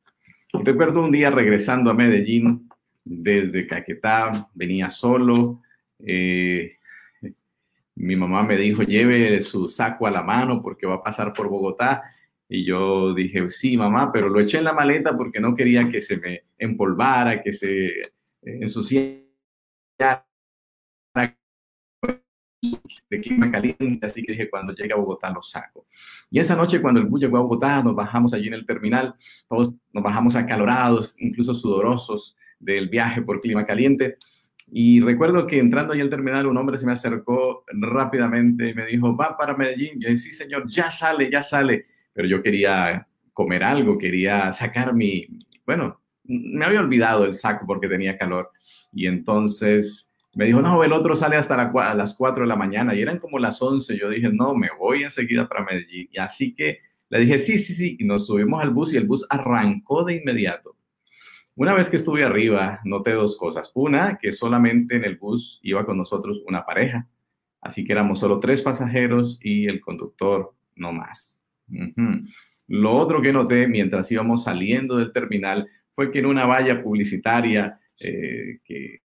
Recuerdo 0.54 1.04
un 1.04 1.12
día 1.12 1.30
regresando 1.30 1.92
a 1.92 1.94
Medellín 1.94 2.70
desde 3.04 3.68
Caquetá, 3.68 4.32
venía 4.54 4.90
solo. 4.90 5.62
Eh, 6.00 6.78
mi 7.96 8.16
mamá 8.16 8.44
me 8.44 8.56
dijo, 8.56 8.82
lleve 8.84 9.42
su 9.42 9.68
saco 9.68 10.08
a 10.08 10.12
la 10.12 10.24
mano 10.24 10.62
porque 10.62 10.88
va 10.88 10.96
a 10.96 11.04
pasar 11.04 11.34
por 11.34 11.50
Bogotá. 11.50 12.04
Y 12.48 12.64
yo 12.64 13.14
dije, 13.14 13.50
sí, 13.50 13.76
mamá, 13.76 14.12
pero 14.14 14.30
lo 14.30 14.40
eché 14.40 14.60
en 14.60 14.64
la 14.64 14.74
maleta 14.74 15.18
porque 15.18 15.42
no 15.42 15.54
quería 15.54 15.90
que 15.90 16.02
se 16.02 16.18
me 16.18 16.44
empolvara, 16.58 17.44
que 17.44 17.52
se 17.52 17.92
ensuciara 18.42 19.26
de 23.10 23.22
clima 23.22 23.52
caliente, 23.52 24.06
así 24.06 24.24
que 24.24 24.34
dije, 24.34 24.50
cuando 24.50 24.74
llegue 24.74 24.94
a 24.94 24.98
Bogotá 24.98 25.30
lo 25.30 25.42
saco. 25.42 25.88
Y 26.30 26.40
esa 26.40 26.56
noche 26.56 26.82
cuando 26.82 27.00
el 27.00 27.08
bus 27.08 27.22
llegó 27.22 27.38
a 27.38 27.42
Bogotá, 27.42 27.84
nos 27.84 27.96
bajamos 27.96 28.34
allí 28.34 28.48
en 28.48 28.54
el 28.54 28.66
terminal, 28.66 29.16
todos 29.48 29.74
nos 29.94 30.04
bajamos 30.04 30.36
acalorados, 30.36 31.16
incluso 31.20 31.54
sudorosos 31.54 32.36
del 32.60 32.90
viaje 32.90 33.22
por 33.22 33.42
clima 33.42 33.66
caliente. 33.66 34.18
Y 34.72 35.00
recuerdo 35.00 35.46
que 35.46 35.60
entrando 35.60 35.94
allí 35.94 36.02
al 36.02 36.10
terminal, 36.10 36.48
un 36.48 36.58
hombre 36.58 36.78
se 36.78 36.86
me 36.86 36.94
acercó 36.94 37.64
rápidamente 37.68 38.70
y 38.70 38.74
me 38.74 38.86
dijo, 38.86 39.16
va 39.16 39.38
para 39.38 39.56
Medellín. 39.56 40.00
Yo 40.00 40.10
dije, 40.10 40.18
sí, 40.18 40.34
señor, 40.34 40.64
ya 40.68 40.90
sale, 40.92 41.30
ya 41.30 41.44
sale. 41.44 41.86
Pero 42.14 42.28
yo 42.28 42.42
quería 42.42 43.08
comer 43.34 43.64
algo, 43.64 43.98
quería 43.98 44.52
sacar 44.54 44.94
mi, 44.94 45.28
bueno, 45.66 46.02
me 46.24 46.66
había 46.66 46.80
olvidado 46.80 47.26
el 47.26 47.34
saco 47.34 47.66
porque 47.68 47.88
tenía 47.88 48.18
calor. 48.18 48.52
Y 48.92 49.08
entonces 49.08 50.10
me 50.36 50.46
dijo, 50.46 50.62
no, 50.62 50.84
el 50.84 50.92
otro 50.92 51.16
sale 51.16 51.38
hasta 51.38 51.56
las 51.96 52.16
4 52.18 52.44
de 52.44 52.48
la 52.48 52.58
mañana 52.58 52.94
y 52.94 53.02
eran 53.02 53.20
como 53.20 53.40
las 53.40 53.62
11. 53.62 53.98
Yo 53.98 54.10
dije, 54.10 54.30
no, 54.30 54.54
me 54.54 54.68
voy 54.78 55.04
enseguida 55.04 55.48
para 55.48 55.64
Medellín. 55.64 56.10
Y 56.12 56.20
así 56.20 56.54
que 56.54 56.82
le 57.10 57.20
dije, 57.20 57.40
sí, 57.40 57.58
sí, 57.58 57.74
sí. 57.74 57.96
Y 58.00 58.04
nos 58.04 58.28
subimos 58.28 58.62
al 58.62 58.72
bus 58.72 58.94
y 58.94 58.98
el 58.98 59.08
bus 59.08 59.26
arrancó 59.30 60.04
de 60.04 60.18
inmediato. 60.18 60.76
Una 61.56 61.74
vez 61.74 61.90
que 61.90 61.96
estuve 61.96 62.26
arriba, 62.26 62.82
noté 62.84 63.14
dos 63.14 63.38
cosas. 63.38 63.72
Una, 63.76 64.18
que 64.18 64.34
solamente 64.34 64.98
en 64.98 65.06
el 65.06 65.16
bus 65.16 65.62
iba 65.64 65.86
con 65.86 65.98
nosotros 65.98 66.44
una 66.46 66.66
pareja. 66.66 67.08
Así 67.62 67.86
que 67.86 67.94
éramos 67.94 68.20
solo 68.20 68.42
tres 68.42 68.62
pasajeros 68.62 69.40
y 69.42 69.68
el 69.68 69.80
conductor 69.80 70.54
no 70.76 70.92
más. 70.92 71.40
Lo 72.68 72.94
otro 72.94 73.22
que 73.22 73.32
noté 73.32 73.70
mientras 73.70 74.12
íbamos 74.12 74.44
saliendo 74.44 74.98
del 74.98 75.14
terminal 75.14 75.70
fue 75.94 76.12
que 76.12 76.20
en 76.20 76.26
una 76.26 76.46
valla 76.46 76.84
publicitaria 76.84 77.80
eh, 77.98 78.60
que 78.66 79.05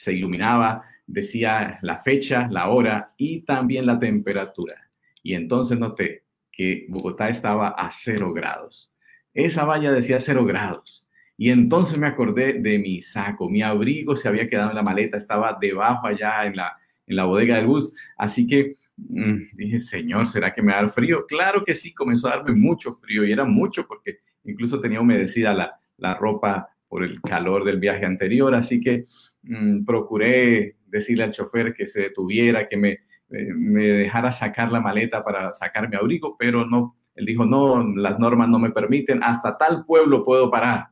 se 0.00 0.14
iluminaba, 0.14 0.82
decía 1.06 1.78
la 1.82 1.98
fecha, 1.98 2.48
la 2.50 2.70
hora 2.70 3.12
y 3.18 3.42
también 3.42 3.84
la 3.84 3.98
temperatura. 3.98 4.88
Y 5.22 5.34
entonces 5.34 5.78
noté 5.78 6.24
que 6.50 6.86
Bogotá 6.88 7.28
estaba 7.28 7.68
a 7.68 7.90
cero 7.90 8.32
grados. 8.32 8.90
Esa 9.34 9.66
valla 9.66 9.92
decía 9.92 10.18
cero 10.18 10.46
grados. 10.46 11.06
Y 11.36 11.50
entonces 11.50 11.98
me 11.98 12.06
acordé 12.06 12.54
de 12.54 12.78
mi 12.78 13.02
saco, 13.02 13.50
mi 13.50 13.60
abrigo 13.60 14.16
se 14.16 14.26
había 14.26 14.48
quedado 14.48 14.70
en 14.70 14.76
la 14.76 14.82
maleta, 14.82 15.18
estaba 15.18 15.58
debajo 15.60 16.06
allá 16.06 16.46
en 16.46 16.56
la, 16.56 16.78
en 17.06 17.16
la 17.16 17.26
bodega 17.26 17.56
del 17.56 17.66
bus. 17.66 17.92
Así 18.16 18.46
que 18.46 18.76
mm, 18.96 19.36
dije, 19.52 19.78
Señor, 19.80 20.30
¿será 20.30 20.54
que 20.54 20.62
me 20.62 20.72
da 20.72 20.88
frío? 20.88 21.26
Claro 21.26 21.62
que 21.62 21.74
sí, 21.74 21.92
comenzó 21.92 22.28
a 22.28 22.36
darme 22.36 22.52
mucho 22.52 22.94
frío 22.94 23.26
y 23.26 23.32
era 23.32 23.44
mucho 23.44 23.86
porque 23.86 24.20
incluso 24.44 24.80
tenía 24.80 25.02
humedecida 25.02 25.52
la, 25.52 25.78
la 25.98 26.14
ropa 26.14 26.70
por 26.88 27.04
el 27.04 27.20
calor 27.20 27.64
del 27.64 27.78
viaje 27.78 28.06
anterior. 28.06 28.54
Así 28.54 28.80
que 28.80 29.04
Mm, 29.42 29.84
procuré 29.84 30.76
decirle 30.86 31.24
al 31.24 31.32
chofer 31.32 31.72
que 31.72 31.86
se 31.86 32.02
detuviera, 32.02 32.68
que 32.68 32.76
me, 32.76 32.90
eh, 33.30 33.54
me 33.54 33.84
dejara 33.86 34.32
sacar 34.32 34.70
la 34.70 34.80
maleta 34.80 35.24
para 35.24 35.52
sacar 35.54 35.88
mi 35.88 35.96
abrigo, 35.96 36.36
pero 36.38 36.66
no, 36.66 36.96
él 37.14 37.26
dijo, 37.26 37.44
no, 37.44 37.82
las 37.96 38.18
normas 38.18 38.48
no 38.48 38.58
me 38.58 38.70
permiten, 38.70 39.22
hasta 39.22 39.56
tal 39.56 39.84
pueblo 39.86 40.24
puedo 40.24 40.50
parar. 40.50 40.88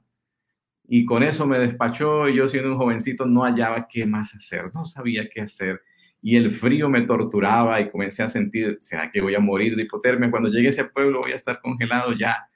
Y 0.89 1.05
con 1.05 1.23
eso 1.23 1.47
me 1.47 1.59
despachó 1.59 2.29
y 2.29 2.37
yo 2.37 2.49
siendo 2.49 2.73
un 2.73 2.79
jovencito 2.79 3.27
no 3.27 3.43
hallaba 3.45 3.87
qué 3.89 4.07
más 4.07 4.35
hacer, 4.35 4.71
no 4.75 4.87
sabía 4.87 5.29
qué 5.29 5.43
hacer. 5.43 5.83
Y 6.23 6.37
el 6.37 6.51
frío 6.51 6.89
me 6.89 7.03
torturaba 7.03 7.81
y 7.81 7.91
comencé 7.91 8.23
a 8.23 8.31
sentir, 8.31 8.79
¿será 8.81 9.11
que 9.11 9.21
voy 9.21 9.35
a 9.35 9.41
morir 9.41 9.77
de 9.77 9.85
hipotermia? 9.85 10.31
Cuando 10.31 10.49
llegue 10.49 10.69
a 10.69 10.71
ese 10.71 10.85
pueblo 10.85 11.21
voy 11.21 11.33
a 11.33 11.37
estar 11.37 11.61
congelado 11.61 12.13
ya. 12.13 12.49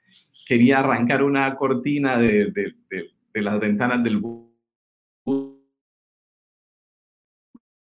Quería 0.47 0.79
arrancar 0.79 1.23
una 1.23 1.55
cortina 1.55 2.17
de, 2.17 2.51
de, 2.51 2.75
de, 2.89 3.11
de 3.33 3.41
las 3.41 3.59
ventanas 3.59 4.03
del 4.03 4.17
bus 4.17 4.42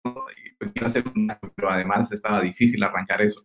pero 0.02 1.70
además 1.70 2.10
estaba 2.12 2.40
difícil 2.40 2.82
arrancar 2.82 3.22
eso. 3.22 3.42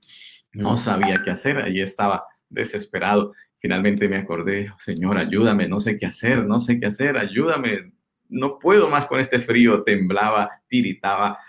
No 0.53 0.77
sabía 0.77 1.21
qué 1.23 1.31
hacer, 1.31 1.57
allí 1.57 1.81
estaba 1.81 2.25
desesperado. 2.49 3.33
Finalmente 3.57 4.07
me 4.07 4.17
acordé, 4.17 4.71
Señor, 4.77 5.17
ayúdame, 5.17 5.67
no 5.67 5.79
sé 5.79 5.97
qué 5.97 6.05
hacer, 6.05 6.45
no 6.45 6.59
sé 6.59 6.79
qué 6.79 6.87
hacer, 6.87 7.17
ayúdame, 7.17 7.93
no 8.29 8.59
puedo 8.59 8.89
más 8.89 9.07
con 9.07 9.19
este 9.19 9.39
frío, 9.39 9.83
temblaba, 9.83 10.61
tiritaba, 10.67 11.39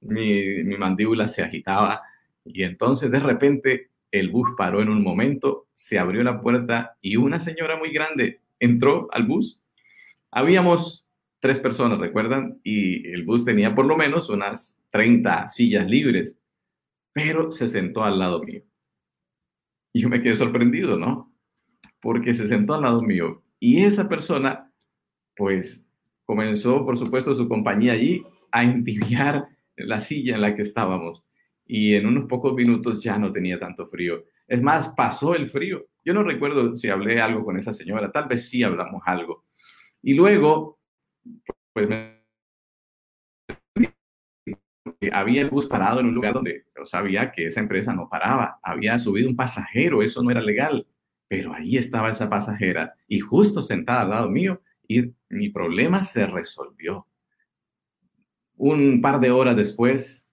mi 0.00 0.62
mandíbula 0.76 1.28
se 1.28 1.42
agitaba 1.42 2.02
y 2.44 2.62
entonces 2.62 3.10
de 3.10 3.20
repente 3.20 3.90
el 4.10 4.30
bus 4.30 4.50
paró 4.56 4.80
en 4.80 4.90
un 4.90 5.02
momento, 5.02 5.66
se 5.74 5.98
abrió 5.98 6.22
la 6.22 6.40
puerta 6.40 6.96
y 7.00 7.16
una 7.16 7.40
señora 7.40 7.76
muy 7.76 7.90
grande 7.90 8.42
entró 8.60 9.08
al 9.10 9.24
bus. 9.24 9.60
Habíamos 10.30 11.03
tres 11.44 11.60
personas, 11.60 11.98
¿recuerdan? 11.98 12.58
Y 12.64 13.06
el 13.12 13.22
bus 13.26 13.44
tenía 13.44 13.74
por 13.74 13.84
lo 13.84 13.98
menos 13.98 14.30
unas 14.30 14.82
30 14.92 15.50
sillas 15.50 15.86
libres, 15.86 16.40
pero 17.12 17.52
se 17.52 17.68
sentó 17.68 18.02
al 18.02 18.18
lado 18.18 18.42
mío. 18.42 18.62
Y 19.92 20.00
yo 20.00 20.08
me 20.08 20.22
quedé 20.22 20.36
sorprendido, 20.36 20.96
¿no? 20.96 21.30
Porque 22.00 22.32
se 22.32 22.48
sentó 22.48 22.72
al 22.72 22.80
lado 22.80 23.02
mío. 23.02 23.42
Y 23.60 23.82
esa 23.82 24.08
persona, 24.08 24.72
pues, 25.36 25.86
comenzó, 26.24 26.82
por 26.86 26.96
supuesto, 26.96 27.34
su 27.34 27.46
compañía 27.46 27.92
allí 27.92 28.24
a 28.50 28.64
entibiar 28.64 29.46
la 29.76 30.00
silla 30.00 30.36
en 30.36 30.40
la 30.40 30.56
que 30.56 30.62
estábamos. 30.62 31.24
Y 31.66 31.92
en 31.92 32.06
unos 32.06 32.24
pocos 32.24 32.54
minutos 32.54 33.02
ya 33.02 33.18
no 33.18 33.30
tenía 33.30 33.58
tanto 33.58 33.86
frío. 33.86 34.24
Es 34.48 34.62
más, 34.62 34.94
pasó 34.96 35.34
el 35.34 35.50
frío. 35.50 35.84
Yo 36.02 36.14
no 36.14 36.22
recuerdo 36.22 36.74
si 36.74 36.88
hablé 36.88 37.20
algo 37.20 37.44
con 37.44 37.58
esa 37.58 37.74
señora, 37.74 38.10
tal 38.10 38.28
vez 38.28 38.48
sí 38.48 38.62
hablamos 38.62 39.02
algo. 39.04 39.44
Y 40.00 40.14
luego, 40.14 40.78
pues 41.72 41.88
había 45.12 45.42
el 45.42 45.50
bus 45.50 45.66
parado 45.66 46.00
en 46.00 46.06
un 46.06 46.14
lugar 46.14 46.34
donde 46.34 46.64
yo 46.76 46.84
sabía 46.86 47.30
que 47.30 47.46
esa 47.46 47.60
empresa 47.60 47.92
no 47.92 48.08
paraba. 48.08 48.58
Había 48.62 48.98
subido 48.98 49.28
un 49.28 49.36
pasajero, 49.36 50.02
eso 50.02 50.22
no 50.22 50.30
era 50.30 50.40
legal. 50.40 50.86
Pero 51.28 51.54
ahí 51.54 51.76
estaba 51.76 52.10
esa 52.10 52.28
pasajera 52.28 52.94
y 53.08 53.20
justo 53.20 53.62
sentada 53.62 54.02
al 54.02 54.10
lado 54.10 54.30
mío 54.30 54.60
y 54.86 55.12
mi 55.28 55.48
problema 55.48 56.04
se 56.04 56.26
resolvió. 56.26 57.06
Un 58.56 59.00
par 59.00 59.20
de 59.20 59.30
horas 59.30 59.56
después, 59.56 60.26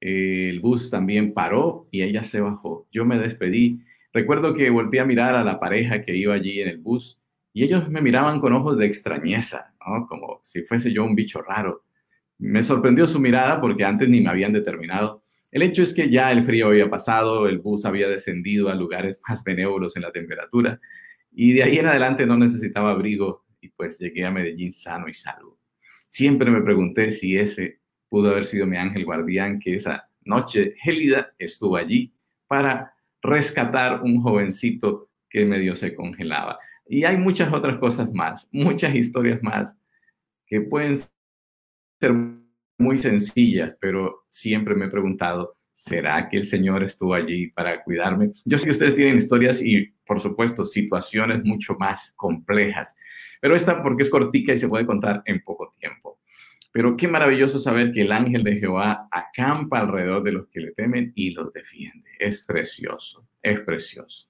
el 0.00 0.60
bus 0.60 0.90
también 0.90 1.32
paró 1.32 1.88
y 1.90 2.02
ella 2.02 2.24
se 2.24 2.40
bajó. 2.40 2.88
Yo 2.90 3.04
me 3.04 3.18
despedí. 3.18 3.80
Recuerdo 4.12 4.54
que 4.54 4.70
volteé 4.70 5.00
a 5.00 5.04
mirar 5.04 5.34
a 5.36 5.44
la 5.44 5.60
pareja 5.60 6.02
que 6.02 6.16
iba 6.16 6.34
allí 6.34 6.60
en 6.60 6.68
el 6.68 6.78
bus 6.78 7.20
y 7.52 7.64
ellos 7.64 7.88
me 7.88 8.00
miraban 8.00 8.40
con 8.40 8.52
ojos 8.52 8.78
de 8.78 8.86
extrañeza, 8.86 9.74
como 10.08 10.40
si 10.42 10.62
fuese 10.62 10.92
yo 10.92 11.04
un 11.04 11.14
bicho 11.14 11.42
raro. 11.42 11.84
Me 12.38 12.62
sorprendió 12.62 13.06
su 13.06 13.20
mirada 13.20 13.60
porque 13.60 13.84
antes 13.84 14.08
ni 14.08 14.20
me 14.20 14.30
habían 14.30 14.52
determinado. 14.52 15.24
El 15.50 15.62
hecho 15.62 15.82
es 15.82 15.94
que 15.94 16.10
ya 16.10 16.30
el 16.30 16.44
frío 16.44 16.68
había 16.68 16.90
pasado, 16.90 17.48
el 17.48 17.58
bus 17.58 17.84
había 17.84 18.08
descendido 18.08 18.68
a 18.68 18.74
lugares 18.74 19.20
más 19.28 19.42
benévolos 19.44 19.96
en 19.96 20.02
la 20.02 20.12
temperatura 20.12 20.80
y 21.32 21.52
de 21.52 21.62
ahí 21.62 21.78
en 21.78 21.86
adelante 21.86 22.26
no 22.26 22.36
necesitaba 22.36 22.90
abrigo 22.90 23.44
y 23.60 23.68
pues 23.68 23.98
llegué 23.98 24.24
a 24.24 24.30
Medellín 24.30 24.72
sano 24.72 25.08
y 25.08 25.14
salvo. 25.14 25.58
Siempre 26.08 26.50
me 26.50 26.62
pregunté 26.62 27.10
si 27.10 27.36
ese 27.36 27.80
pudo 28.08 28.30
haber 28.30 28.46
sido 28.46 28.66
mi 28.66 28.76
ángel 28.76 29.04
guardián 29.04 29.58
que 29.58 29.76
esa 29.76 30.08
noche 30.22 30.74
gélida 30.82 31.34
estuvo 31.38 31.76
allí 31.76 32.14
para 32.46 32.94
rescatar 33.22 34.02
un 34.02 34.22
jovencito 34.22 35.10
que 35.28 35.44
medio 35.44 35.74
se 35.74 35.94
congelaba. 35.94 36.58
Y 36.88 37.04
hay 37.04 37.16
muchas 37.16 37.52
otras 37.52 37.78
cosas 37.78 38.12
más, 38.12 38.48
muchas 38.52 38.94
historias 38.94 39.42
más 39.42 39.76
que 40.46 40.62
pueden 40.62 40.96
ser 42.00 42.14
muy 42.78 42.98
sencillas, 42.98 43.76
pero 43.80 44.24
siempre 44.28 44.74
me 44.74 44.86
he 44.86 44.90
preguntado, 44.90 45.56
¿será 45.72 46.28
que 46.28 46.38
el 46.38 46.44
Señor 46.44 46.82
estuvo 46.82 47.12
allí 47.12 47.48
para 47.48 47.82
cuidarme? 47.82 48.32
Yo 48.44 48.56
sé 48.56 48.64
que 48.64 48.70
ustedes 48.70 48.94
tienen 48.94 49.16
historias 49.16 49.62
y, 49.62 49.92
por 50.06 50.20
supuesto, 50.20 50.64
situaciones 50.64 51.44
mucho 51.44 51.74
más 51.74 52.14
complejas, 52.16 52.96
pero 53.40 53.54
esta 53.54 53.82
porque 53.82 54.04
es 54.04 54.10
cortica 54.10 54.52
y 54.52 54.58
se 54.58 54.68
puede 54.68 54.86
contar 54.86 55.22
en 55.26 55.42
poco 55.42 55.70
tiempo. 55.78 56.18
Pero 56.72 56.96
qué 56.96 57.08
maravilloso 57.08 57.58
saber 57.58 57.92
que 57.92 58.02
el 58.02 58.12
ángel 58.12 58.44
de 58.44 58.58
Jehová 58.58 59.08
acampa 59.10 59.80
alrededor 59.80 60.22
de 60.22 60.32
los 60.32 60.48
que 60.48 60.60
le 60.60 60.72
temen 60.72 61.12
y 61.14 61.30
los 61.30 61.52
defiende. 61.52 62.10
Es 62.18 62.44
precioso, 62.44 63.26
es 63.42 63.60
precioso. 63.60 64.28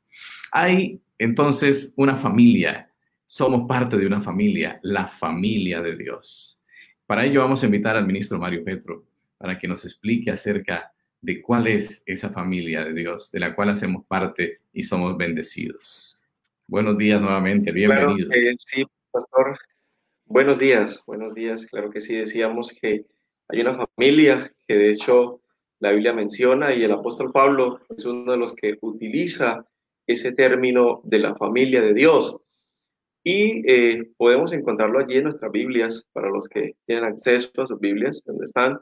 Hay 0.52 1.00
entonces 1.18 1.92
una 1.96 2.16
familia, 2.16 2.90
somos 3.26 3.68
parte 3.68 3.96
de 3.96 4.06
una 4.06 4.20
familia, 4.20 4.78
la 4.82 5.06
familia 5.06 5.82
de 5.82 5.96
Dios. 5.96 6.58
Para 7.06 7.24
ello 7.26 7.40
vamos 7.40 7.62
a 7.62 7.66
invitar 7.66 7.96
al 7.96 8.06
ministro 8.06 8.38
Mario 8.38 8.64
Petro 8.64 9.04
para 9.36 9.58
que 9.58 9.68
nos 9.68 9.84
explique 9.84 10.30
acerca 10.30 10.92
de 11.20 11.42
cuál 11.42 11.66
es 11.66 12.02
esa 12.06 12.30
familia 12.30 12.84
de 12.84 12.94
Dios, 12.94 13.30
de 13.32 13.40
la 13.40 13.54
cual 13.54 13.70
hacemos 13.70 14.04
parte 14.06 14.60
y 14.72 14.82
somos 14.82 15.16
bendecidos. 15.16 16.16
Buenos 16.66 16.96
días 16.96 17.20
nuevamente, 17.20 17.72
bienvenido. 17.72 18.30
sí, 18.58 18.84
pastor. 19.10 19.58
Buenos 20.26 20.58
días, 20.58 21.02
buenos 21.06 21.34
días. 21.34 21.66
Claro 21.66 21.90
que 21.90 22.00
sí, 22.00 22.14
decíamos 22.14 22.72
que 22.78 23.06
hay 23.48 23.60
una 23.60 23.86
familia 23.96 24.52
que 24.66 24.74
de 24.74 24.90
hecho 24.90 25.40
la 25.80 25.92
Biblia 25.92 26.12
menciona 26.12 26.74
y 26.74 26.84
el 26.84 26.92
apóstol 26.92 27.32
Pablo 27.32 27.80
es 27.96 28.04
uno 28.04 28.32
de 28.32 28.38
los 28.38 28.54
que 28.54 28.76
utiliza 28.82 29.64
ese 30.08 30.32
término 30.32 31.00
de 31.04 31.20
la 31.20 31.36
familia 31.36 31.80
de 31.80 31.94
Dios. 31.94 32.40
Y 33.22 33.62
eh, 33.70 34.10
podemos 34.16 34.52
encontrarlo 34.52 34.98
allí 34.98 35.18
en 35.18 35.24
nuestras 35.24 35.52
Biblias, 35.52 36.04
para 36.12 36.28
los 36.28 36.48
que 36.48 36.74
tienen 36.84 37.04
acceso 37.04 37.50
a 37.62 37.66
sus 37.68 37.78
Biblias, 37.78 38.22
donde 38.26 38.44
están. 38.44 38.80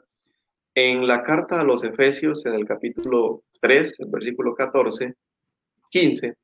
En 0.73 1.05
la 1.05 1.21
carta 1.21 1.61
a 1.61 1.63
los 1.63 1.83
Efesios, 1.83 2.45
en 2.47 2.53
el 2.55 2.65
capítulo 2.65 3.43
3, 3.61 3.99
el 3.99 4.09
versículo 4.09 4.55
14, 4.55 5.13
15, 5.91 6.35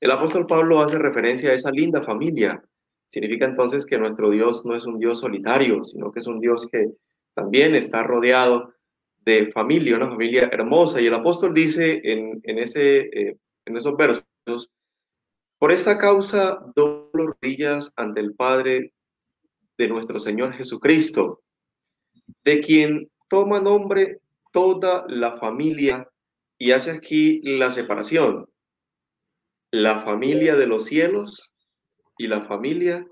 el 0.00 0.10
apóstol 0.10 0.46
Pablo 0.48 0.80
hace 0.80 0.98
referencia 0.98 1.50
a 1.50 1.54
esa 1.54 1.70
linda 1.70 2.02
familia 2.02 2.60
Significa 3.12 3.44
entonces 3.44 3.84
que 3.84 3.98
nuestro 3.98 4.30
Dios 4.30 4.64
no 4.64 4.74
es 4.74 4.86
un 4.86 4.98
Dios 4.98 5.20
solitario, 5.20 5.84
sino 5.84 6.10
que 6.10 6.20
es 6.20 6.26
un 6.26 6.40
Dios 6.40 6.66
que 6.72 6.92
también 7.34 7.74
está 7.74 8.02
rodeado 8.02 8.72
de 9.26 9.48
familia, 9.48 9.96
una 9.96 10.08
familia 10.08 10.48
hermosa. 10.50 10.98
Y 10.98 11.08
el 11.08 11.14
apóstol 11.14 11.52
dice 11.52 12.00
en, 12.02 12.40
ese, 12.58 13.00
eh, 13.12 13.36
en 13.66 13.76
esos 13.76 13.96
versos, 13.96 14.70
por 15.58 15.70
esta 15.70 15.98
causa 15.98 16.60
doblo 16.74 17.36
rodillas 17.40 17.92
ante 17.96 18.20
el 18.20 18.34
Padre 18.34 18.92
de 19.78 19.88
nuestro 19.88 20.18
Señor 20.18 20.54
Jesucristo, 20.54 21.42
de 22.44 22.60
quien 22.60 23.10
toma 23.28 23.60
nombre 23.60 24.20
toda 24.52 25.04
la 25.08 25.32
familia 25.32 26.08
y 26.58 26.72
hace 26.72 26.90
aquí 26.90 27.40
la 27.44 27.70
separación, 27.70 28.48
la 29.70 30.00
familia 30.00 30.56
de 30.56 30.66
los 30.66 30.84
cielos 30.84 31.52
y 32.18 32.26
la 32.26 32.42
familia 32.42 33.06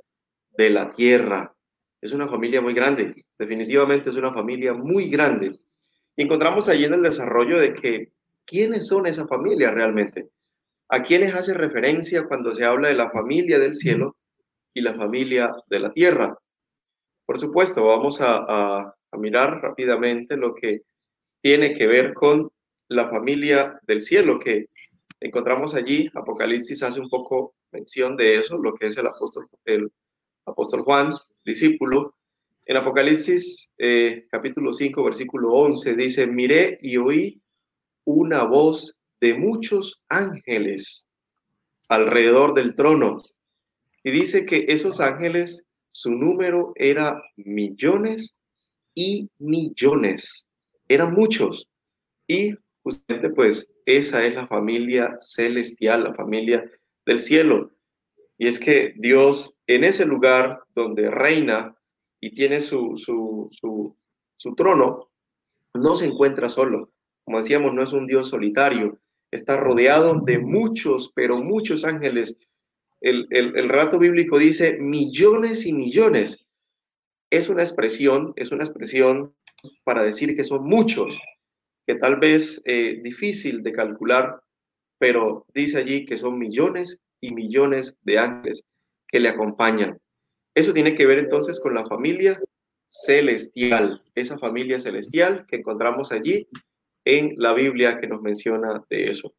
de 0.57 0.71
la 0.71 0.91
tierra. 0.91 1.55
Es 2.01 2.13
una 2.13 2.29
familia 2.29 2.61
muy 2.61 2.75
grande, 2.75 3.15
definitivamente 3.39 4.11
es 4.11 4.17
una 4.17 4.33
familia 4.33 4.75
muy 4.75 5.09
grande. 5.09 5.61
Encontramos 6.17 6.69
allí 6.69 6.85
en 6.85 6.95
el 6.95 7.03
desarrollo 7.03 7.59
de 7.59 7.75
que, 7.75 8.13
¿quiénes 8.45 8.89
son 8.89 9.07
esa 9.07 9.27
familia 9.27 9.71
realmente? 9.71 10.31
¿A 10.93 11.05
quiénes 11.05 11.33
hace 11.37 11.55
referencia 11.55 12.27
cuando 12.27 12.53
se 12.53 12.65
habla 12.65 12.89
de 12.89 12.95
la 12.95 13.11
familia 13.11 13.61
del 13.61 13.77
cielo 13.77 14.17
y 14.75 14.81
la 14.81 14.93
familia 14.93 15.55
de 15.69 15.79
la 15.79 15.93
tierra? 15.93 16.37
Por 17.25 17.39
supuesto, 17.39 17.87
vamos 17.87 18.19
a, 18.21 18.93
mirar 19.13 19.61
rápidamente 19.61 20.37
lo 20.37 20.55
que 20.55 20.83
tiene 21.41 21.75
que 21.75 21.87
ver 21.87 22.13
con 22.13 22.51
la 22.89 23.09
familia 23.09 23.79
del 23.87 24.01
cielo, 24.01 24.41
que 24.41 24.67
encontramos 25.21 25.75
allí, 25.75 26.11
Apocalipsis 26.15 26.83
hace 26.83 27.01
un 27.01 27.09
poco 27.09 27.55
mención 27.71 28.17
de 28.17 28.39
eso, 28.39 28.57
lo 28.57 28.73
que 28.75 28.87
es 28.87 28.97
el 28.97 29.07
apóstol, 29.07 29.47
el 29.65 29.93
apóstol 30.47 30.83
Juan, 30.83 31.15
discípulo. 31.45 32.17
En 32.67 32.77
Apocalipsis 32.77 33.71
eh, 33.79 34.27
capítulo 34.31 34.73
5, 34.73 35.05
versículo 35.05 35.53
11 35.53 35.95
dice, 35.95 36.27
miré 36.27 36.79
y 36.81 36.97
oí 36.97 37.41
una 38.05 38.45
voz 38.45 39.00
de 39.21 39.35
muchos 39.35 40.03
ángeles 40.09 41.07
alrededor 41.89 42.55
del 42.55 42.75
trono. 42.75 43.23
Y 44.03 44.11
dice 44.11 44.47
que 44.47 44.67
esos 44.69 45.01
ángeles, 45.01 45.67
su 45.93 46.13
número 46.13 46.73
era 46.77 47.23
millones 47.37 48.37
y 48.95 49.29
millones. 49.39 50.49
Eran 50.89 51.13
muchos. 51.15 51.69
Y 52.27 52.55
justamente 52.83 53.31
pues 53.31 53.71
esa 53.85 54.25
es 54.25 54.35
la 54.35 54.47
familia 54.47 55.17
celestial, 55.19 56.05
la 56.05 56.15
familia 56.15 56.65
del 57.05 57.21
cielo. 57.21 57.73
Y 58.39 58.47
es 58.47 58.59
que 58.59 58.95
Dios 58.97 59.55
en 59.75 59.85
ese 59.85 60.05
lugar 60.05 60.65
donde 60.75 61.11
reina 61.11 61.77
y 62.21 62.35
tiene 62.35 62.61
su, 62.61 62.97
su, 62.97 64.55
trono, 64.57 65.11
no 65.75 65.95
se 65.95 66.07
encuentra 66.07 66.49
solo. 66.49 66.91
Como 67.23 67.37
decíamos, 67.37 67.73
no 67.73 67.83
es 67.83 67.93
un 67.93 68.07
Dios 68.07 68.29
solitario, 68.29 68.99
está 69.31 69.57
rodeado 69.59 70.21
de 70.21 70.39
muchos, 70.39 71.13
pero 71.15 71.39
muchos 71.39 71.85
ángeles. 71.85 72.37
El, 73.01 73.27
el, 73.31 73.57
el, 73.57 73.99
bíblico 73.99 74.39
dice 74.39 74.79
millones 74.79 75.67
y 75.67 75.73
millones. 75.73 76.45
Es 77.31 77.49
una 77.49 77.63
expresión, 77.63 78.33
es 78.37 78.51
una 78.51 78.65
expresión 78.65 79.35
para 79.85 80.03
decir 80.03 80.37
que 80.37 80.45
son 80.45 80.65
muchos, 80.65 81.19
que 81.87 81.95
tal 81.95 82.19
vez 82.19 82.61
eh, 82.65 83.01
difícil 83.03 83.63
de 83.63 83.73
calcular, 83.73 84.41
pero 84.99 85.47
dice 85.55 85.79
allí 85.79 86.05
que 86.05 86.19
son 86.19 86.39
millones 86.39 86.99
y 87.21 87.33
millones 87.33 87.97
de 88.03 88.19
ángeles 88.19 88.65
que 89.07 89.21
le 89.21 89.29
acompañan. 89.29 89.99
Eso 90.55 90.73
tiene 90.73 90.95
que 90.95 91.07
ver 91.07 91.19
entonces 91.19 91.61
con 91.61 91.75
la 91.75 91.87
familia 91.87 92.41
celestial, 92.89 94.03
esa 94.15 94.37
familia 94.39 94.81
celestial 94.81 95.47
que 95.47 95.57
encontramos 95.57 96.11
allí 96.11 96.49
en 97.19 97.35
la 97.39 97.53
Biblia 97.53 97.99
que 97.99 98.07
nos 98.07 98.23
menciona 98.23 98.85
de 98.89 99.11
eso. 99.11 99.35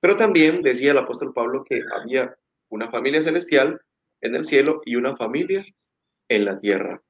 Pero 0.00 0.16
también 0.16 0.62
decía 0.62 0.92
el 0.92 0.98
apóstol 0.98 1.32
Pablo 1.32 1.64
que 1.64 1.80
había 2.00 2.36
una 2.68 2.88
familia 2.88 3.22
celestial 3.22 3.80
en 4.20 4.34
el 4.34 4.44
cielo 4.44 4.80
y 4.84 4.96
una 4.96 5.16
familia 5.16 5.64
en 6.28 6.44
la 6.44 6.58
tierra. 6.58 7.02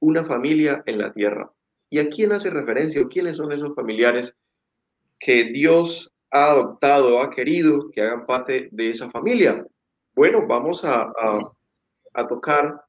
Una 0.00 0.24
familia 0.24 0.82
en 0.86 0.98
la 0.98 1.12
tierra. 1.12 1.50
¿Y 1.90 1.98
a 1.98 2.08
quién 2.08 2.32
hace 2.32 2.50
referencia 2.50 3.02
o 3.02 3.08
quiénes 3.08 3.36
son 3.36 3.52
esos 3.52 3.74
familiares 3.74 4.36
que 5.18 5.44
Dios 5.44 6.14
ha 6.34 6.50
adoptado, 6.50 7.20
ha 7.20 7.30
querido 7.30 7.90
que 7.90 8.02
hagan 8.02 8.26
parte 8.26 8.68
de 8.72 8.90
esa 8.90 9.08
familia. 9.08 9.64
Bueno, 10.14 10.46
vamos 10.46 10.84
a, 10.84 11.12
tocar 12.28 12.80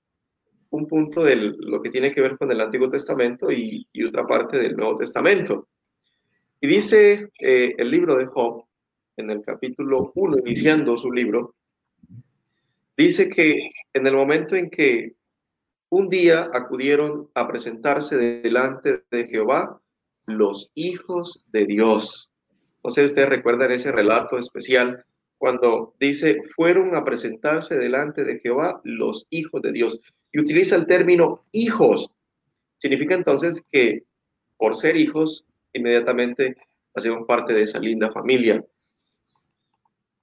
un 0.72 0.88
punto 0.88 1.24
de 1.24 1.36
lo 1.36 1.82
que 1.82 1.92
tiene 1.92 2.12
que 2.12 2.22
ver 2.22 2.38
con 2.38 2.52
el 2.52 2.60
Antiguo 2.60 2.90
Testamento 2.90 3.52
y, 3.52 3.88
otra 4.08 4.26
parte 4.26 4.58
del 4.58 4.76
Nuevo 4.76 4.98
Testamento. 4.98 5.68
Y 6.62 6.68
dice 6.68 7.30
eh, 7.40 7.76
el 7.78 7.92
libro 7.92 8.16
de 8.16 8.26
Job, 8.26 8.66
en 9.18 9.30
el 9.30 9.42
capítulo 9.42 10.12
1, 10.16 10.40
iniciando 10.40 10.98
su 10.98 11.12
libro, 11.12 11.56
dice 12.98 13.30
que 13.30 13.72
en 13.94 14.08
el 14.08 14.16
momento 14.16 14.56
en 14.56 14.70
que 14.70 15.16
un 15.90 16.10
día 16.10 16.50
acudieron 16.54 17.30
a 17.34 17.48
presentarse 17.48 18.18
delante 18.18 19.04
de 19.12 19.28
Jehová 19.28 19.80
los 20.26 20.72
hijos 20.74 21.44
de 21.52 21.66
Dios. 21.66 22.32
No 22.84 22.90
sé 22.90 23.02
si 23.02 23.08
ustedes 23.08 23.30
recuerdan 23.30 23.72
ese 23.72 23.92
relato 23.92 24.38
especial 24.38 25.06
cuando 25.38 25.94
dice, 26.00 26.42
fueron 26.56 26.96
a 26.96 27.04
presentarse 27.04 27.78
delante 27.78 28.24
de 28.24 28.40
Jehová 28.40 28.82
los 28.84 29.28
hijos 29.30 29.62
de 29.62 29.72
Dios. 29.72 30.00
Y 30.32 30.40
utiliza 30.40 30.76
el 30.76 30.86
término 30.86 31.46
hijos. 31.52 32.10
Significa 32.78 33.16
entonces 33.16 33.64
que 33.72 34.04
por 34.58 34.76
ser 34.76 34.98
hijos, 34.98 35.46
inmediatamente 35.76 36.56
hacemos 36.94 37.28
parte 37.28 37.54
de 37.54 37.64
esa 37.64 37.80
linda 37.80 38.12
familia. 38.12 38.64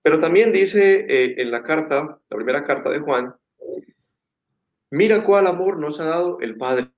Pero 0.02 0.18
también 0.18 0.52
dice 0.52 1.06
eh, 1.08 1.34
en 1.38 1.50
la 1.50 1.62
carta, 1.62 2.20
la 2.28 2.36
primera 2.36 2.64
carta 2.64 2.90
de 2.90 2.98
Juan, 2.98 3.34
mira 4.90 5.24
cuál 5.24 5.46
amor 5.46 5.78
nos 5.78 6.00
ha 6.00 6.06
dado 6.06 6.40
el 6.40 6.56
Padre. 6.56 6.90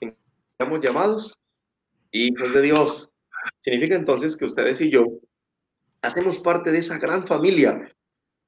Estamos 0.00 0.80
llamados 0.80 1.38
hijos 2.12 2.52
de 2.52 2.62
Dios. 2.62 3.10
Significa 3.56 3.96
entonces 3.96 4.36
que 4.36 4.44
ustedes 4.44 4.80
y 4.80 4.90
yo 4.90 5.06
hacemos 6.02 6.38
parte 6.38 6.70
de 6.70 6.78
esa 6.78 6.98
gran 6.98 7.26
familia. 7.26 7.92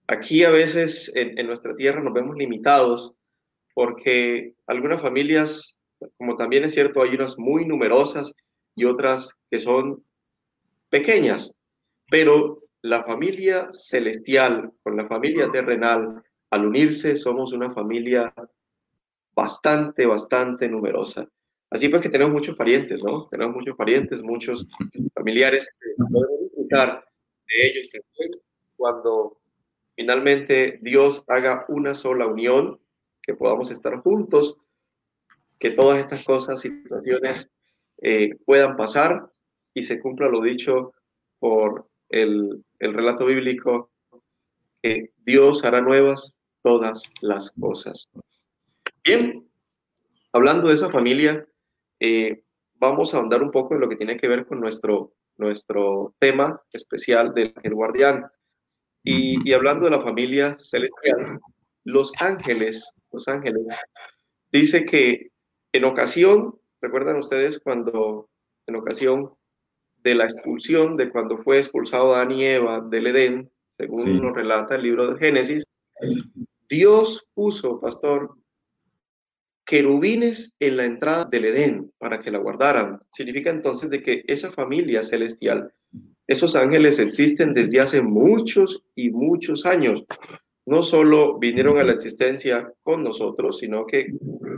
Aquí 0.06 0.44
a 0.44 0.50
veces 0.50 1.10
en, 1.14 1.46
nuestra 1.46 1.74
tierra 1.76 2.00
nos 2.00 2.12
vemos 2.12 2.36
limitados 2.36 3.14
porque 3.74 4.54
algunas 4.66 5.00
familias, 5.00 5.80
como 6.16 6.36
también 6.36 6.64
es 6.64 6.74
cierto, 6.74 7.02
hay 7.02 7.14
unas 7.14 7.38
muy 7.38 7.64
numerosas 7.64 8.34
y 8.74 8.84
otras 8.84 9.38
que 9.50 9.58
son 9.58 10.04
pequeñas, 10.88 11.60
pero 12.10 12.56
la 12.82 13.04
familia 13.04 13.68
celestial 13.72 14.72
con 14.82 14.96
la 14.96 15.06
familia 15.06 15.50
terrenal, 15.50 16.22
al 16.50 16.66
unirse 16.66 17.16
somos 17.16 17.52
una 17.52 17.70
familia 17.70 18.32
bastante, 19.34 20.06
bastante 20.06 20.68
numerosa. 20.68 21.28
Así 21.70 21.88
pues 21.88 22.02
que 22.02 22.08
tenemos 22.08 22.32
muchos 22.32 22.56
parientes, 22.56 23.02
¿no? 23.04 23.28
Tenemos 23.28 23.54
muchos 23.54 23.76
parientes, 23.76 24.22
muchos 24.22 24.66
familiares 25.14 25.68
que 25.78 26.04
podemos 26.10 26.40
disfrutar 26.40 27.04
de 27.48 27.66
ellos 27.66 27.90
cuando 28.76 29.40
finalmente 29.96 30.78
Dios 30.82 31.22
haga 31.28 31.64
una 31.68 31.94
sola 31.94 32.26
unión, 32.26 32.80
que 33.22 33.34
podamos 33.34 33.70
estar 33.70 33.98
juntos, 33.98 34.56
que 35.58 35.70
todas 35.70 35.98
estas 35.98 36.24
cosas, 36.24 36.60
situaciones 36.60 37.50
eh, 38.02 38.30
puedan 38.44 38.76
pasar 38.76 39.30
y 39.74 39.82
se 39.82 40.00
cumpla 40.00 40.28
lo 40.28 40.40
dicho 40.42 40.92
por 41.38 41.88
el, 42.08 42.64
el 42.78 42.94
relato 42.94 43.26
bíblico, 43.26 43.90
que 44.82 45.12
Dios 45.18 45.64
hará 45.64 45.80
nuevas 45.80 46.38
todas 46.62 47.12
las 47.22 47.52
cosas. 47.52 48.08
Bien, 49.04 49.48
hablando 50.32 50.68
de 50.68 50.74
esa 50.74 50.90
familia, 50.90 51.46
eh, 52.00 52.42
vamos 52.74 53.12
a 53.12 53.18
ahondar 53.18 53.42
un 53.42 53.50
poco 53.50 53.74
en 53.74 53.80
lo 53.80 53.88
que 53.88 53.96
tiene 53.96 54.16
que 54.16 54.28
ver 54.28 54.46
con 54.46 54.60
nuestro, 54.60 55.12
nuestro 55.36 56.14
tema 56.18 56.60
especial 56.72 57.34
del 57.34 57.52
ángel 57.56 57.74
guardián. 57.74 58.26
Y, 59.02 59.48
y, 59.48 59.54
hablando 59.54 59.86
de 59.86 59.92
la 59.92 60.02
familia 60.02 60.58
celestial, 60.60 61.40
los 61.84 62.12
ángeles, 62.20 62.92
los 63.10 63.26
ángeles, 63.28 63.62
dice 64.52 64.84
que 64.84 65.30
en 65.72 65.84
ocasión, 65.84 66.59
recuerdan 66.80 67.18
ustedes 67.18 67.60
cuando, 67.60 68.28
en 68.66 68.76
ocasión 68.76 69.32
de 70.02 70.14
la 70.14 70.24
expulsión, 70.24 70.96
de 70.96 71.10
cuando 71.10 71.38
fue 71.38 71.58
expulsado 71.58 72.14
Adán 72.14 72.32
y 72.32 72.44
Eva 72.44 72.80
del 72.80 73.08
Edén, 73.08 73.50
según 73.76 74.20
nos 74.20 74.34
relata 74.34 74.76
el 74.76 74.82
libro 74.82 75.12
de 75.12 75.18
Génesis, 75.18 75.64
Dios 76.68 77.26
puso, 77.34 77.80
pastor, 77.80 78.36
querubines 79.64 80.54
en 80.58 80.76
la 80.76 80.84
entrada 80.84 81.24
del 81.24 81.44
Edén 81.46 81.92
para 81.98 82.20
que 82.20 82.30
la 82.30 82.38
guardaran. 82.38 83.00
Significa 83.12 83.50
entonces 83.50 83.88
de 83.90 84.02
que 84.02 84.24
esa 84.26 84.50
familia 84.50 85.02
celestial, 85.02 85.72
esos 86.26 86.56
ángeles 86.56 86.98
existen 86.98 87.52
desde 87.52 87.80
hace 87.80 88.02
muchos 88.02 88.82
y 88.94 89.10
muchos 89.10 89.66
años. 89.66 90.04
No 90.66 90.82
solo 90.82 91.38
vinieron 91.38 91.78
a 91.78 91.84
la 91.84 91.92
existencia 91.92 92.72
con 92.82 93.02
nosotros, 93.02 93.58
sino 93.58 93.86
que 93.86 94.08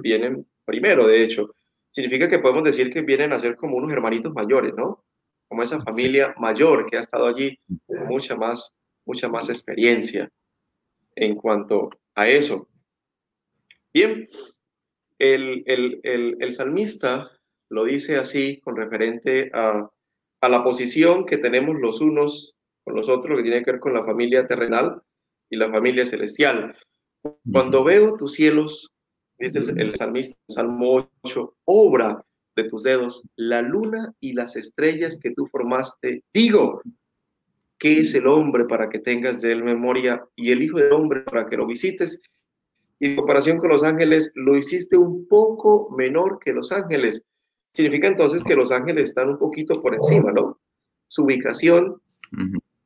vienen 0.02 0.46
primero, 0.64 1.06
de 1.06 1.22
hecho. 1.22 1.54
Significa 1.92 2.28
que 2.28 2.38
podemos 2.38 2.64
decir 2.64 2.92
que 2.92 3.02
vienen 3.02 3.32
a 3.32 3.38
ser 3.38 3.54
como 3.56 3.76
unos 3.76 3.92
hermanitos 3.92 4.32
mayores, 4.32 4.72
¿no? 4.74 5.04
Como 5.46 5.62
esa 5.62 5.82
familia 5.82 6.34
mayor 6.38 6.88
que 6.88 6.96
ha 6.96 7.00
estado 7.00 7.26
allí 7.26 7.58
con 7.86 8.06
mucha 8.08 8.34
más, 8.34 8.72
mucha 9.04 9.28
más 9.28 9.50
experiencia 9.50 10.30
en 11.14 11.36
cuanto 11.36 11.90
a 12.14 12.26
eso. 12.28 12.66
Bien, 13.92 14.26
el, 15.18 16.52
salmista 16.54 17.30
lo 17.68 17.84
dice 17.84 18.16
así 18.16 18.58
con 18.60 18.76
referente 18.76 19.50
a, 19.52 19.88
la 20.40 20.64
posición 20.64 21.24
que 21.24 21.38
tenemos 21.38 21.76
los 21.78 22.00
unos 22.00 22.54
con 22.84 22.96
los 22.96 23.08
otros, 23.08 23.36
que 23.36 23.44
tiene 23.44 23.62
que 23.62 23.72
ver 23.72 23.80
con 23.80 23.94
la 23.94 24.02
familia 24.02 24.46
terrenal 24.48 25.02
y 25.48 25.56
la 25.56 25.70
familia 25.70 26.04
celestial. 26.04 26.74
Cuando 27.52 27.84
veo 27.84 28.16
tus 28.16 28.32
cielos, 28.32 28.91
dice 29.46 29.58
el, 29.58 29.80
el 29.80 29.96
salmista, 29.96 30.38
Salmo 30.48 31.08
8, 31.22 31.54
obra 31.64 32.24
de 32.56 32.64
tus 32.64 32.82
dedos, 32.82 33.24
la 33.36 33.62
luna 33.62 34.14
y 34.20 34.34
las 34.34 34.56
estrellas 34.56 35.18
que 35.22 35.30
tú 35.30 35.46
formaste, 35.46 36.22
digo, 36.34 36.82
¿qué 37.78 38.00
es 38.00 38.14
el 38.14 38.26
hombre 38.26 38.64
para 38.66 38.88
que 38.88 38.98
tengas 38.98 39.40
de 39.40 39.52
él 39.52 39.64
memoria 39.64 40.24
y 40.36 40.52
el 40.52 40.62
hijo 40.62 40.78
del 40.78 40.92
hombre 40.92 41.20
para 41.22 41.46
que 41.46 41.56
lo 41.56 41.66
visites? 41.66 42.22
y 43.02 43.06
en 43.06 43.16
comparación 43.16 43.58
con 43.58 43.70
los 43.70 43.82
ángeles, 43.82 44.30
lo 44.36 44.56
hiciste 44.56 44.96
un 44.96 45.26
poco 45.26 45.90
menor 45.90 46.38
que 46.38 46.52
los 46.52 46.70
ángeles. 46.70 47.24
Significa 47.72 48.06
entonces 48.06 48.44
que 48.44 48.54
los 48.54 48.70
ángeles 48.70 49.06
están 49.06 49.28
un 49.28 49.38
poquito 49.38 49.82
por 49.82 49.96
encima, 49.96 50.30
¿no? 50.30 50.60
Su 51.08 51.24
ubicación 51.24 52.00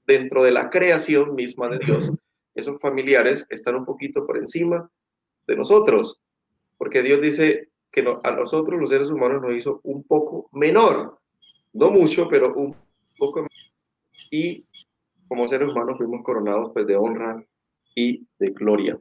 dentro 0.07 0.43
de 0.43 0.53
la 0.53 0.71
creación 0.71 1.35
misma 1.35 1.69
de 1.69 1.85
Dios, 1.85 2.15
esos 2.55 2.81
familiares 2.81 3.47
están 3.51 3.75
un 3.75 3.85
poquito 3.85 4.27
por 4.27 4.39
encima 4.39 4.91
de 5.47 5.55
nosotros, 5.55 6.23
porque 6.79 7.03
Dios 7.03 7.21
dice 7.21 7.69
que 7.91 8.05
a 8.23 8.31
nosotros 8.33 8.79
los 8.79 8.91
seres 8.91 9.11
humanos 9.11 9.43
nos 9.43 9.55
hizo 9.55 9.81
un 9.85 10.03
poco 10.05 10.49
menor, 10.53 11.19
no 11.73 11.91
mucho, 11.91 12.29
pero 12.29 12.55
un 12.55 12.75
poco. 13.19 13.47
Y 14.31 14.67
como 15.29 15.49
seres 15.49 15.69
humanos 15.69 15.97
fuimos 15.97 16.23
coronados 16.23 16.71
pues 16.73 16.87
de 16.87 16.97
honra 16.97 17.45
y 17.95 18.27
de 18.39 18.51
gloria. 18.51 18.99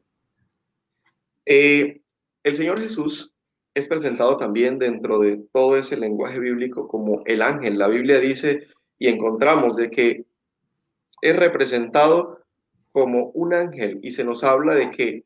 Eh, 1.46 2.02
el 2.44 2.56
Señor 2.56 2.80
Jesús 2.80 3.34
es 3.74 3.88
presentado 3.88 4.38
también 4.38 4.80
dentro 4.80 5.20
de 5.20 5.46
todo 5.52 5.76
ese 5.78 5.98
lenguaje 5.98 6.40
bíblico 6.40 6.88
como 6.88 7.22
el 7.26 7.42
ángel. 7.42 7.78
La 7.78 7.88
Biblia 7.88 8.20
dice 8.20 8.68
y 8.98 9.08
encontramos 9.10 9.76
de 9.76 9.92
que 9.92 10.26
es 11.22 11.36
representado 11.36 12.40
como 12.92 13.32
un 13.32 13.54
ángel 13.54 14.00
y 14.02 14.12
se 14.12 14.24
nos 14.24 14.44
habla 14.44 14.74
de 14.74 14.92
que 14.92 15.26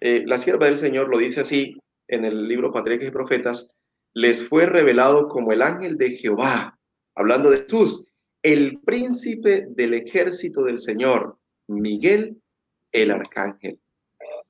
eh, 0.00 0.24
la 0.26 0.38
sierva 0.38 0.66
del 0.66 0.78
Señor 0.78 1.08
lo 1.08 1.18
dice 1.18 1.40
así 1.40 1.76
en 2.08 2.24
el 2.24 2.46
libro 2.48 2.72
Patriarcas 2.72 3.08
y 3.08 3.12
Profetas, 3.12 3.70
les 4.14 4.46
fue 4.48 4.66
revelado 4.66 5.28
como 5.28 5.52
el 5.52 5.62
ángel 5.62 5.96
de 5.96 6.10
Jehová, 6.16 6.78
hablando 7.14 7.50
de 7.50 7.58
Jesús, 7.58 8.06
el 8.42 8.80
príncipe 8.80 9.66
del 9.70 9.94
ejército 9.94 10.62
del 10.62 10.78
Señor, 10.78 11.36
Miguel 11.68 12.40
el 12.92 13.10
arcángel. 13.10 13.80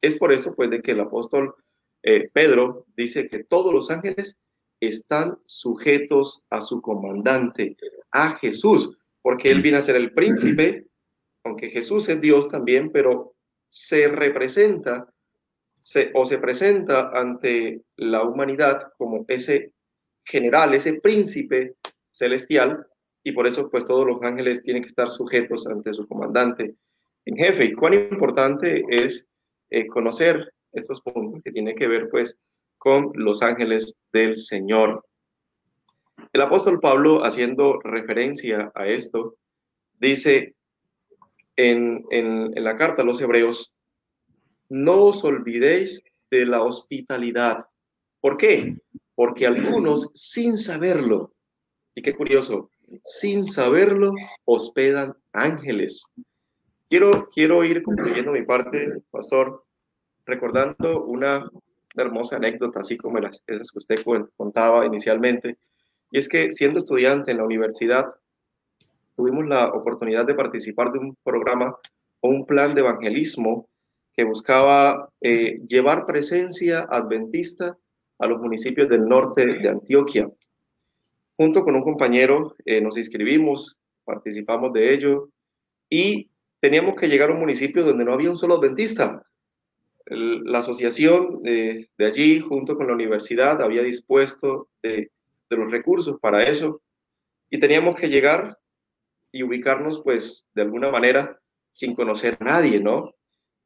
Es 0.01 0.19
por 0.19 0.33
eso 0.33 0.53
pues 0.55 0.71
de 0.71 0.83
que 0.83 0.93
el 0.93 1.01
apóstol 1.01 1.55
eh, 2.03 2.31
Pedro 2.33 2.87
dice 2.97 3.29
que 3.29 3.45
todos 3.45 3.73
los 3.73 3.91
ángeles 3.91 4.39
están 4.81 5.39
sujetos 5.47 6.43
a 6.51 6.61
su 6.61 6.81
comandante, 6.81 7.77
a 8.13 8.37
Jesús, 8.37 8.97
porque 9.23 9.51
él 9.51 9.63
viene 9.63 9.79
a 9.79 9.83
ser 9.83 9.97
el 9.97 10.13
príncipe, 10.13 10.87
aunque 11.45 11.71
Jesús 11.71 12.09
es 12.09 12.21
Dios 12.21 12.49
también, 12.49 12.93
pero 12.93 13.35
se 13.69 14.09
representa 14.09 15.13
se, 15.87 16.11
o 16.15 16.27
se 16.27 16.39
presenta 16.39 17.11
ante 17.15 17.83
la 17.95 18.25
humanidad 18.25 18.93
como 18.99 19.25
ese 19.29 19.73
general, 20.25 20.75
ese 20.75 21.01
príncipe 21.01 21.77
celestial, 22.11 22.85
y 23.23 23.31
por 23.31 23.47
eso 23.47 23.71
pues 23.71 23.85
todos 23.87 24.05
los 24.05 24.21
ángeles 24.23 24.65
tienen 24.65 24.83
que 24.83 24.89
estar 24.89 25.11
sujetos 25.11 25.65
ante 25.69 25.95
su 25.95 26.09
comandante 26.09 26.75
en 27.25 27.37
jefe. 27.37 27.67
Y 27.67 27.75
cuán 27.75 27.95
importante 27.95 28.85
es 28.89 29.29
eh, 29.71 29.87
conocer 29.87 30.53
estos 30.73 31.01
puntos 31.03 31.41
que 31.45 31.53
tienen 31.53 31.77
que 31.77 31.87
ver 31.87 32.09
pues 32.11 32.37
con 32.79 33.13
los 33.15 33.41
ángeles 33.43 33.95
del 34.13 34.37
Señor. 34.39 35.05
El 36.33 36.43
apóstol 36.43 36.81
Pablo, 36.81 37.25
haciendo 37.25 37.79
referencia 37.85 38.73
a 38.75 38.89
esto, 38.89 39.37
dice 40.01 40.57
en, 41.55 42.05
en, 42.11 42.53
en 42.57 42.65
la 42.65 42.77
carta 42.77 43.03
a 43.03 43.05
los 43.05 43.21
hebreos, 43.21 43.73
no 44.69 45.05
os 45.05 45.25
olvidéis 45.25 46.03
de 46.31 46.47
la 46.47 46.63
hospitalidad. 46.63 47.67
¿Por 48.21 48.37
qué? 48.37 48.77
Porque 49.15 49.47
algunos, 49.47 50.11
sin 50.15 50.57
saberlo, 50.59 51.33
y 51.95 52.03
qué 52.03 52.15
curioso, 52.15 52.71
sin 53.05 53.47
saberlo, 53.47 54.13
hospedan 54.45 55.15
ángeles. 55.33 56.05
Quiero, 56.89 57.29
quiero 57.31 57.65
ir 57.65 57.83
concluyendo 57.83 58.33
mi 58.33 58.43
parte, 58.43 59.03
pastor, 59.11 59.65
recordando 60.25 61.05
una 61.05 61.49
hermosa 61.97 62.37
anécdota, 62.37 62.81
así 62.81 62.97
como 62.97 63.19
las, 63.19 63.43
esas 63.47 63.71
que 63.71 63.79
usted 63.79 64.05
contaba 64.37 64.85
inicialmente. 64.85 65.57
Y 66.11 66.19
es 66.19 66.29
que 66.29 66.53
siendo 66.53 66.79
estudiante 66.79 67.31
en 67.31 67.39
la 67.39 67.45
universidad, 67.45 68.07
tuvimos 69.17 69.47
la 69.47 69.69
oportunidad 69.69 70.27
de 70.27 70.35
participar 70.35 70.93
de 70.93 70.99
un 70.99 71.17
programa 71.25 71.77
o 72.21 72.29
un 72.29 72.45
plan 72.45 72.75
de 72.75 72.83
evangelismo 72.83 73.69
que 74.17 74.25
buscaba 74.25 75.11
eh, 75.21 75.61
llevar 75.69 76.07
presencia 76.07 76.87
adventista 76.91 77.77
a 78.19 78.27
los 78.27 78.41
municipios 78.41 78.89
del 78.89 79.05
norte 79.05 79.45
de 79.45 79.69
Antioquia. 79.69 80.31
Junto 81.37 81.63
con 81.63 81.77
un 81.77 81.83
compañero 81.83 82.57
eh, 82.65 82.81
nos 82.81 82.97
inscribimos, 82.97 83.77
participamos 84.05 84.73
de 84.73 84.95
ello 84.95 85.29
y 85.91 86.31
teníamos 86.61 86.97
que 86.97 87.09
llegar 87.09 87.29
a 87.29 87.35
un 87.35 87.41
municipio 87.41 87.85
donde 87.85 88.05
no 88.07 88.15
había 88.15 88.31
un 88.31 88.39
solo 88.39 88.55
adventista. 88.55 89.23
la 90.07 90.61
asociación 90.61 91.43
de, 91.43 91.89
allí, 91.99 92.41
junto 92.41 92.77
con 92.77 92.87
la 92.87 92.95
universidad, 92.95 93.61
había 93.61 93.83
dispuesto 93.83 94.69
de, 94.83 95.11
los 95.51 95.71
recursos 95.71 96.19
para 96.21 96.43
eso 96.45 96.81
y 97.51 97.59
teníamos 97.59 97.97
que 97.97 98.09
llegar 98.09 98.59
y 99.31 99.43
ubicarnos, 99.43 100.03
pues, 100.03 100.49
de 100.55 100.63
alguna 100.63 100.91
manera, 100.91 101.39
sin 101.73 101.95
conocer 101.95 102.37
a 102.41 102.45
nadie, 102.45 102.81
¿no? 102.81 103.15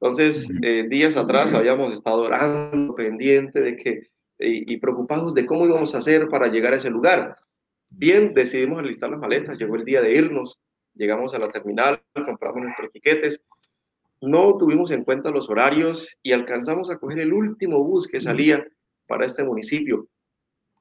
Entonces, 0.01 0.49
eh, 0.63 0.87
días 0.89 1.17
atrás 1.17 1.53
habíamos 1.53 1.93
estado 1.93 2.23
orando, 2.23 2.95
pendiente 2.95 3.61
de 3.61 3.77
que, 3.77 4.11
y, 4.39 4.73
y, 4.73 4.77
preocupados 4.79 5.35
de 5.35 5.45
cómo 5.45 5.67
íbamos 5.67 5.95
a 5.95 5.99
hacer 5.99 6.29
para 6.29 6.49
llegar 6.49 6.73
a 6.73 6.77
ese 6.77 6.89
lugar. 6.89 7.37
Bien, 7.91 8.33
decidimos 8.33 8.81
enlistar 8.81 9.11
las 9.11 9.21
maletas, 9.21 9.59
llegó 9.59 9.77
el 9.77 9.85
día 9.85 10.01
de 10.01 10.15
irnos 10.15 10.59
llegamos 10.95 11.35
a 11.35 11.39
la 11.39 11.49
terminal, 11.49 12.03
compramos 12.13 12.63
nuestros 12.63 12.91
tiquetes, 12.93 13.43
no 14.21 14.57
tuvimos 14.57 14.91
en 14.91 15.05
cuenta 15.05 15.31
los 15.31 15.49
horarios 15.49 16.19
y 16.23 16.33
alcanzamos 16.33 16.91
a 16.91 16.99
coger 16.99 17.21
el 17.21 17.33
último 17.33 17.83
bus 17.83 18.07
que 18.07 18.21
salía 18.21 18.67
para 19.07 19.25
este 19.25 19.45
municipio. 19.45 20.09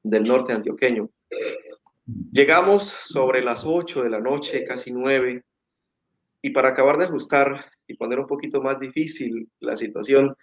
del 0.02 0.24
norte 0.24 0.54
antioqueño. 0.54 1.10
Llegamos 2.32 2.84
sobre 2.84 3.44
las 3.44 3.66
8 3.66 4.04
de 4.04 4.10
la 4.10 4.22
noche, 4.22 4.64
casi 4.64 4.94
9, 4.94 5.44
y 6.42 6.50
para 6.52 6.70
acabar 6.70 6.98
de 6.98 7.04
ajustar 7.04 7.66
y 7.89 7.95
poner 7.95 8.19
un 8.19 8.28
poquito 8.28 8.62
más 8.62 8.80
difícil 8.80 9.49
la 9.60 9.75
situación, 9.75 10.36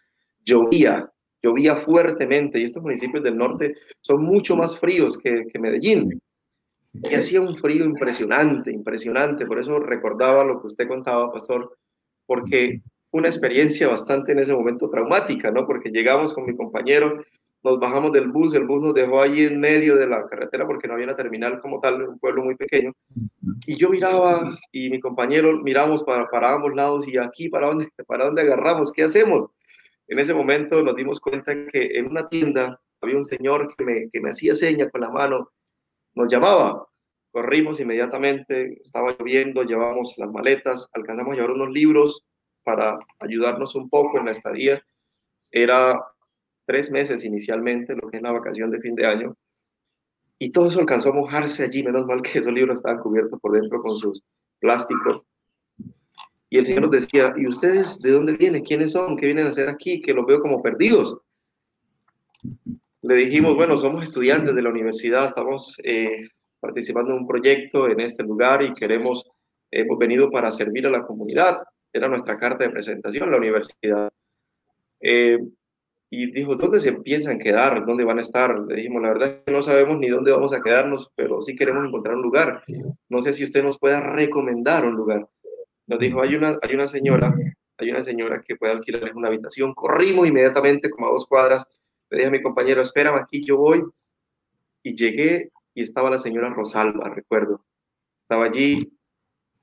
llovía, 0.44 1.10
llovía 1.42 1.76
fuertemente 1.76 2.58
y 2.58 2.64
estos 2.64 2.82
municipios 2.82 3.22
del 3.22 3.38
norte 3.38 3.76
son 4.00 4.22
mucho 4.22 4.56
más 4.56 4.78
fríos 4.78 5.16
que, 5.16 5.46
que 5.46 5.58
Medellín. 5.58 6.20
Y 6.92 7.14
hacía 7.14 7.40
un 7.40 7.56
frío 7.56 7.84
impresionante, 7.84 8.72
impresionante. 8.72 9.46
Por 9.46 9.60
eso 9.60 9.78
recordaba 9.78 10.44
lo 10.44 10.60
que 10.60 10.66
usted 10.66 10.88
contaba, 10.88 11.32
pastor, 11.32 11.76
porque 12.26 12.80
una 13.12 13.28
experiencia 13.28 13.88
bastante 13.88 14.32
en 14.32 14.40
ese 14.40 14.54
momento 14.54 14.88
traumática, 14.88 15.50
¿no? 15.50 15.66
Porque 15.66 15.90
llegamos 15.90 16.34
con 16.34 16.46
mi 16.46 16.56
compañero, 16.56 17.22
nos 17.66 17.80
bajamos 17.80 18.12
del 18.12 18.28
bus, 18.28 18.54
el 18.54 18.64
bus 18.64 18.80
nos 18.80 18.94
dejó 18.94 19.20
ahí 19.20 19.40
en 19.40 19.58
medio 19.58 19.96
de 19.96 20.06
la 20.06 20.24
carretera 20.28 20.64
porque 20.64 20.86
no 20.86 20.94
había 20.94 21.06
una 21.06 21.16
terminal 21.16 21.60
como 21.60 21.80
tal, 21.80 22.00
un 22.00 22.18
pueblo 22.20 22.44
muy 22.44 22.54
pequeño. 22.54 22.92
Y 23.66 23.76
yo 23.76 23.90
miraba 23.90 24.56
y 24.70 24.88
mi 24.88 25.00
compañero 25.00 25.52
miramos 25.64 26.04
para, 26.04 26.28
para 26.30 26.54
ambos 26.54 26.72
lados 26.76 27.08
y 27.08 27.18
aquí, 27.18 27.48
¿para 27.48 27.66
dónde, 27.66 27.88
¿para 28.06 28.26
dónde 28.26 28.42
agarramos? 28.42 28.92
¿Qué 28.92 29.02
hacemos? 29.02 29.48
En 30.06 30.20
ese 30.20 30.32
momento 30.32 30.80
nos 30.84 30.94
dimos 30.94 31.18
cuenta 31.18 31.52
que 31.72 31.98
en 31.98 32.06
una 32.06 32.28
tienda 32.28 32.80
había 33.00 33.16
un 33.16 33.24
señor 33.24 33.74
que 33.76 33.84
me, 33.84 34.10
que 34.12 34.20
me 34.20 34.30
hacía 34.30 34.54
señas 34.54 34.92
con 34.92 35.00
la 35.00 35.10
mano, 35.10 35.50
nos 36.14 36.28
llamaba. 36.28 36.86
Corrimos 37.32 37.80
inmediatamente, 37.80 38.80
estaba 38.80 39.16
lloviendo, 39.18 39.64
llevamos 39.64 40.14
las 40.18 40.30
maletas, 40.30 40.88
alcanzamos 40.92 41.32
a 41.32 41.34
llevar 41.34 41.50
unos 41.50 41.70
libros 41.70 42.24
para 42.62 42.96
ayudarnos 43.18 43.74
un 43.74 43.90
poco 43.90 44.18
en 44.18 44.26
la 44.26 44.30
estadía. 44.30 44.80
Era 45.50 46.00
tres 46.66 46.90
meses 46.90 47.24
inicialmente, 47.24 47.94
lo 47.94 48.08
que 48.08 48.18
es 48.18 48.22
la 48.22 48.32
vacación 48.32 48.70
de 48.70 48.80
fin 48.80 48.94
de 48.94 49.06
año. 49.06 49.36
Y 50.38 50.50
todo 50.50 50.68
eso 50.68 50.80
alcanzó 50.80 51.10
a 51.10 51.14
mojarse 51.14 51.64
allí, 51.64 51.82
menos 51.82 52.04
mal 52.06 52.20
que 52.20 52.38
esos 52.38 52.52
libros 52.52 52.78
estaban 52.78 53.00
cubiertos 53.00 53.40
por 53.40 53.52
dentro 53.52 53.80
con 53.80 53.94
sus 53.94 54.22
plásticos. 54.58 55.22
Y 56.50 56.58
el 56.58 56.66
Señor 56.66 56.82
nos 56.82 56.90
decía, 56.90 57.34
¿y 57.36 57.46
ustedes 57.46 58.00
de 58.02 58.10
dónde 58.10 58.36
vienen? 58.36 58.62
¿Quiénes 58.62 58.92
son? 58.92 59.16
¿Qué 59.16 59.26
vienen 59.26 59.46
a 59.46 59.48
hacer 59.48 59.68
aquí? 59.68 60.00
Que 60.00 60.12
los 60.12 60.26
veo 60.26 60.40
como 60.40 60.62
perdidos. 60.62 61.18
Le 63.02 63.14
dijimos, 63.14 63.54
bueno, 63.54 63.78
somos 63.78 64.04
estudiantes 64.04 64.54
de 64.54 64.62
la 64.62 64.70
universidad, 64.70 65.26
estamos 65.26 65.76
eh, 65.82 66.28
participando 66.60 67.12
en 67.12 67.18
un 67.18 67.26
proyecto 67.26 67.88
en 67.88 68.00
este 68.00 68.22
lugar 68.22 68.62
y 68.62 68.74
queremos, 68.74 69.24
hemos 69.70 69.98
venido 69.98 70.30
para 70.30 70.50
servir 70.50 70.86
a 70.86 70.90
la 70.90 71.06
comunidad. 71.06 71.58
Era 71.92 72.08
nuestra 72.08 72.38
carta 72.38 72.64
de 72.64 72.70
presentación, 72.70 73.30
la 73.30 73.38
universidad. 73.38 74.10
Eh, 75.00 75.38
y 76.08 76.30
dijo, 76.30 76.54
¿dónde 76.54 76.80
se 76.80 76.92
piensan 76.92 77.38
quedar? 77.38 77.84
¿Dónde 77.84 78.04
van 78.04 78.18
a 78.18 78.22
estar? 78.22 78.58
Le 78.60 78.76
dijimos, 78.76 79.02
la 79.02 79.08
verdad 79.08 79.28
es 79.28 79.36
que 79.44 79.52
no 79.52 79.60
sabemos 79.62 79.98
ni 79.98 80.08
dónde 80.08 80.30
vamos 80.30 80.52
a 80.52 80.62
quedarnos, 80.62 81.10
pero 81.16 81.42
sí 81.42 81.56
queremos 81.56 81.86
encontrar 81.86 82.14
un 82.14 82.22
lugar. 82.22 82.62
No 83.08 83.20
sé 83.20 83.32
si 83.32 83.42
usted 83.42 83.64
nos 83.64 83.78
pueda 83.78 84.00
recomendar 84.00 84.84
un 84.84 84.94
lugar. 84.94 85.28
Nos 85.86 85.98
dijo, 85.98 86.22
hay 86.22 86.36
una, 86.36 86.58
hay 86.62 86.74
una 86.74 86.86
señora, 86.86 87.34
hay 87.78 87.90
una 87.90 88.02
señora 88.02 88.42
que 88.46 88.56
puede 88.56 88.72
alquilarles 88.72 89.14
una 89.14 89.28
habitación. 89.28 89.74
Corrimos 89.74 90.28
inmediatamente 90.28 90.90
como 90.90 91.08
a 91.08 91.10
dos 91.10 91.26
cuadras. 91.26 91.66
Le 92.10 92.18
dije 92.18 92.28
a 92.28 92.32
mi 92.32 92.42
compañero, 92.42 92.82
espérame 92.82 93.18
aquí, 93.18 93.44
yo 93.44 93.56
voy. 93.56 93.84
Y 94.84 94.94
llegué 94.94 95.50
y 95.74 95.82
estaba 95.82 96.08
la 96.08 96.20
señora 96.20 96.50
Rosalba, 96.50 97.08
recuerdo. 97.08 97.64
Estaba 98.22 98.46
allí 98.46 98.92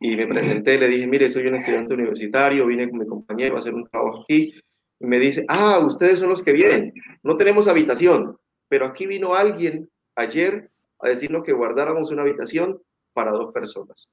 y 0.02 0.18
me 0.18 0.28
presenté, 0.28 0.78
le 0.78 0.90
dije, 0.90 1.08
mire, 1.08 1.30
soy 1.30 1.48
un 1.48 1.56
estudiante 1.56 1.94
universitario, 1.94 2.68
vine 2.68 2.90
con 2.90 3.00
mi 3.00 3.08
compañero 3.08 3.56
a 3.56 3.60
hacer 3.60 3.74
un 3.74 3.88
trabajo 3.88 4.24
aquí 4.24 4.54
me 5.00 5.20
dice, 5.20 5.46
ah, 5.50 5.80
ustedes 5.80 6.20
son 6.20 6.30
los 6.30 6.44
que 6.44 6.54
vienen, 6.54 6.94
no 7.24 7.36
tenemos 7.36 7.68
habitación, 7.68 8.38
pero 8.68 8.86
aquí 8.86 9.06
vino 9.06 9.34
alguien 9.34 9.90
ayer 10.16 10.70
a 11.00 11.10
decirnos 11.10 11.44
que 11.44 11.54
guardáramos 11.54 12.12
una 12.12 12.22
habitación 12.22 12.82
para 13.14 13.32
dos 13.32 13.54
personas. 13.54 14.10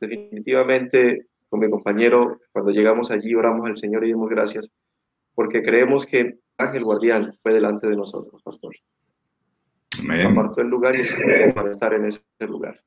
Definitivamente, 0.00 1.26
con 1.48 1.60
mi 1.60 1.70
compañero, 1.70 2.40
cuando 2.52 2.70
llegamos 2.72 3.10
allí, 3.10 3.34
oramos 3.34 3.68
al 3.68 3.78
Señor 3.78 4.04
y 4.04 4.08
dimos 4.08 4.28
gracias, 4.28 4.70
porque 5.34 5.62
creemos 5.62 6.06
que 6.06 6.38
Ángel 6.58 6.84
Guardián 6.84 7.32
fue 7.42 7.52
delante 7.52 7.86
de 7.86 7.96
nosotros, 7.96 8.42
pastor. 8.42 8.74
Amén. 10.00 10.26
Apartó 10.26 10.60
el 10.60 10.68
lugar 10.68 10.94
y 10.96 11.52
para 11.52 11.70
estar 11.70 11.92
en 11.94 12.06
ese 12.06 12.20
lugar. 12.40 12.80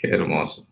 Qué 0.00 0.08
hermoso. 0.08 0.66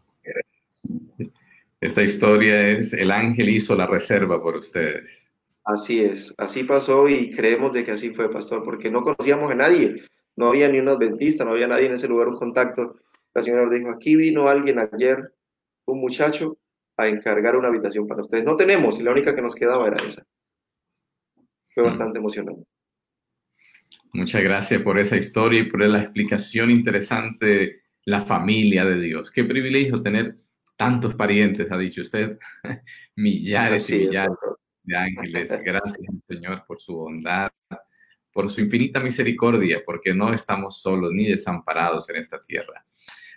Esta 1.82 2.00
historia 2.04 2.68
es 2.68 2.92
el 2.92 3.10
ángel 3.10 3.48
hizo 3.48 3.74
la 3.74 3.88
reserva 3.88 4.40
por 4.40 4.54
ustedes. 4.54 5.32
Así 5.64 5.98
es, 6.00 6.32
así 6.38 6.62
pasó 6.62 7.08
y 7.08 7.32
creemos 7.32 7.72
de 7.72 7.84
que 7.84 7.90
así 7.90 8.10
fue, 8.10 8.30
pastor, 8.30 8.62
porque 8.62 8.88
no 8.88 9.02
conocíamos 9.02 9.50
a 9.50 9.56
nadie, 9.56 10.00
no 10.36 10.46
había 10.46 10.68
ni 10.68 10.78
un 10.78 10.88
adventista, 10.88 11.44
no 11.44 11.50
había 11.50 11.66
nadie 11.66 11.86
en 11.86 11.94
ese 11.94 12.06
lugar, 12.06 12.28
un 12.28 12.36
contacto. 12.36 13.00
La 13.34 13.42
señora 13.42 13.68
dijo, 13.68 13.90
aquí 13.90 14.14
vino 14.14 14.46
alguien 14.46 14.78
ayer, 14.78 15.34
un 15.86 16.00
muchacho, 16.00 16.56
a 16.96 17.08
encargar 17.08 17.56
una 17.56 17.66
habitación 17.66 18.06
para 18.06 18.22
ustedes. 18.22 18.44
No 18.44 18.54
tenemos 18.54 19.00
y 19.00 19.02
la 19.02 19.10
única 19.10 19.34
que 19.34 19.42
nos 19.42 19.56
quedaba 19.56 19.88
era 19.88 19.96
esa. 20.06 20.24
Fue 21.74 21.82
mm. 21.82 21.86
bastante 21.86 22.20
emocionante. 22.20 22.62
Muchas 24.12 24.42
gracias 24.42 24.80
por 24.82 25.00
esa 25.00 25.16
historia 25.16 25.58
y 25.58 25.68
por 25.68 25.80
la 25.80 26.02
explicación 26.02 26.70
interesante 26.70 27.46
de 27.46 27.82
la 28.04 28.20
familia 28.20 28.84
de 28.84 29.00
Dios. 29.00 29.32
Qué 29.32 29.42
privilegio 29.42 29.94
tener 30.00 30.36
tantos 30.82 31.14
parientes, 31.14 31.70
ha 31.70 31.78
dicho 31.78 32.00
usted, 32.00 32.40
millares 33.14 33.88
y 33.88 33.98
millares 33.98 34.36
de 34.82 34.96
ángeles. 34.96 35.56
Gracias, 35.64 36.08
Señor, 36.26 36.64
por 36.66 36.80
su 36.80 36.96
bondad, 36.96 37.52
por 38.32 38.50
su 38.50 38.62
infinita 38.62 38.98
misericordia, 38.98 39.80
porque 39.86 40.12
no 40.12 40.32
estamos 40.32 40.82
solos 40.82 41.12
ni 41.12 41.28
desamparados 41.28 42.10
en 42.10 42.16
esta 42.16 42.40
tierra. 42.40 42.84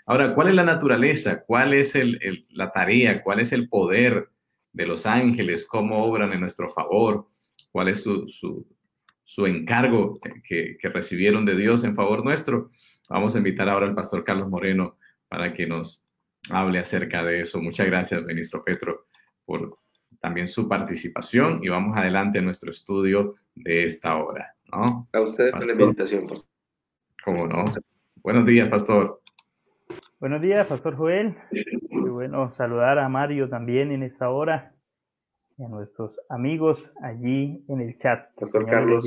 Ahora, 0.08 0.34
¿cuál 0.34 0.48
es 0.48 0.56
la 0.56 0.64
naturaleza? 0.64 1.44
¿Cuál 1.46 1.76
es 1.76 1.94
el, 1.94 2.48
la 2.50 2.72
tarea? 2.72 3.22
¿Cuál 3.22 3.42
es 3.42 3.52
el 3.52 3.70
poder 3.70 4.30
de 4.74 4.88
los 4.88 5.06
ángeles? 5.06 5.68
¿Cómo 5.68 6.04
obran 6.04 6.34
en 6.34 6.40
nuestro 6.40 6.72
favor? 6.72 7.28
¿Cuál 7.72 7.90
es 7.90 8.02
su, 8.02 8.28
su, 8.28 8.66
su 9.24 9.46
encargo 9.46 10.20
que, 10.44 10.78
que 10.80 10.90
recibieron 10.90 11.46
de 11.46 11.56
Dios 11.56 11.84
en 11.84 11.94
favor 11.94 12.26
nuestro? 12.26 12.72
Vamos 13.08 13.36
a 13.36 13.38
invitar 13.38 13.70
ahora 13.70 13.86
al 13.86 13.94
pastor 13.94 14.24
Carlos 14.24 14.50
Moreno 14.50 14.98
para 15.28 15.54
que 15.54 15.68
nos 15.68 16.05
hable 16.52 16.80
acerca 16.80 17.24
de 17.24 17.42
eso. 17.42 17.62
Muchas 17.62 17.88
gracias, 17.88 18.24
ministro 18.24 18.64
Petro, 18.64 19.08
por 19.46 19.78
también 20.20 20.48
su 20.48 20.68
participación 20.68 21.60
y 21.64 21.70
vamos 21.70 21.98
adelante 21.98 22.40
en 22.40 22.46
nuestro 22.46 22.72
estudio 22.72 23.36
de 23.56 23.86
esta 23.86 24.16
hora. 24.18 24.56
¿no? 24.72 25.08
A 25.14 25.22
usted 25.22 25.52
la 25.54 25.72
invitación, 25.72 26.28
pastor. 26.28 26.52
¿Cómo 27.24 27.48
no? 27.48 27.66
Buenos 28.18 28.46
días, 28.46 28.68
pastor. 28.70 29.22
Buenos 30.20 30.42
días, 30.42 30.66
pastor 30.68 30.96
Joel. 30.96 31.36
Muy 31.92 32.10
bueno 32.10 32.52
saludar 32.56 33.00
a 33.00 33.10
Mario 33.10 33.50
también 33.50 33.92
en 33.92 34.04
esta 34.04 34.30
hora 34.30 34.74
y 35.58 35.64
a 35.64 35.68
nuestros 35.68 36.20
amigos 36.30 36.92
allí 37.02 37.64
en 37.68 37.82
el 37.82 37.98
chat. 38.00 38.34
Pastor 38.36 38.66
Carlos. 38.66 39.06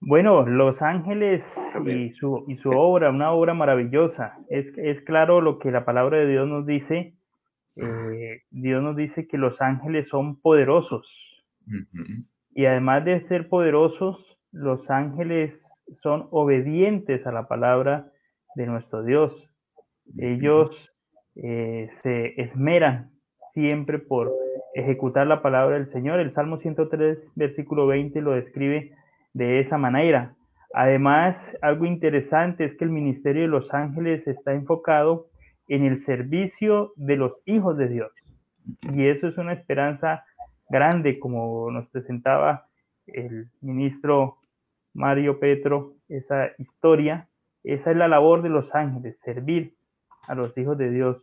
Bueno, 0.00 0.46
Los 0.46 0.80
Ángeles 0.80 1.58
y 1.84 2.10
su, 2.12 2.44
y 2.46 2.56
su 2.58 2.70
obra, 2.70 3.10
una 3.10 3.32
obra 3.32 3.52
maravillosa. 3.54 4.38
Es, 4.48 4.66
es 4.78 5.00
claro 5.02 5.40
lo 5.40 5.58
que 5.58 5.70
la 5.70 5.84
palabra 5.84 6.18
de 6.18 6.28
Dios 6.28 6.48
nos 6.48 6.66
dice. 6.66 7.14
Eh, 7.76 8.42
Dios 8.50 8.82
nos 8.82 8.96
dice 8.96 9.26
que 9.26 9.38
los 9.38 9.60
ángeles 9.60 10.08
son 10.08 10.40
poderosos. 10.40 11.06
Y 12.54 12.66
además 12.66 13.04
de 13.04 13.26
ser 13.28 13.48
poderosos, 13.48 14.38
los 14.52 14.88
ángeles 14.90 15.60
son 16.02 16.28
obedientes 16.30 17.26
a 17.26 17.32
la 17.32 17.46
palabra 17.46 18.10
de 18.54 18.66
nuestro 18.66 19.04
Dios. 19.04 19.32
Ellos 20.16 20.90
eh, 21.36 21.90
se 22.02 22.40
esmeran 22.40 23.10
siempre 23.52 23.98
por 23.98 24.32
ejecutar 24.74 25.26
la 25.26 25.42
palabra 25.42 25.76
del 25.76 25.90
Señor. 25.92 26.20
El 26.20 26.32
Salmo 26.32 26.58
103, 26.58 27.18
versículo 27.34 27.86
20 27.86 28.20
lo 28.22 28.32
describe 28.32 28.92
de 29.38 29.60
esa 29.60 29.78
manera. 29.78 30.34
Además, 30.74 31.56
algo 31.62 31.86
interesante 31.86 32.64
es 32.64 32.76
que 32.76 32.84
el 32.84 32.90
ministerio 32.90 33.42
de 33.42 33.48
los 33.48 33.72
ángeles 33.72 34.26
está 34.26 34.52
enfocado 34.52 35.28
en 35.68 35.84
el 35.84 36.00
servicio 36.00 36.92
de 36.96 37.16
los 37.16 37.32
hijos 37.46 37.78
de 37.78 37.88
Dios. 37.88 38.12
Y 38.92 39.06
eso 39.06 39.28
es 39.28 39.38
una 39.38 39.52
esperanza 39.52 40.24
grande, 40.68 41.20
como 41.20 41.70
nos 41.70 41.86
presentaba 41.88 42.66
el 43.06 43.46
ministro 43.60 44.38
Mario 44.92 45.38
Petro, 45.38 45.94
esa 46.08 46.50
historia. 46.58 47.28
Esa 47.62 47.92
es 47.92 47.96
la 47.96 48.08
labor 48.08 48.42
de 48.42 48.48
los 48.48 48.74
ángeles, 48.74 49.20
servir 49.20 49.74
a 50.26 50.34
los 50.34 50.56
hijos 50.58 50.76
de 50.76 50.90
Dios. 50.90 51.16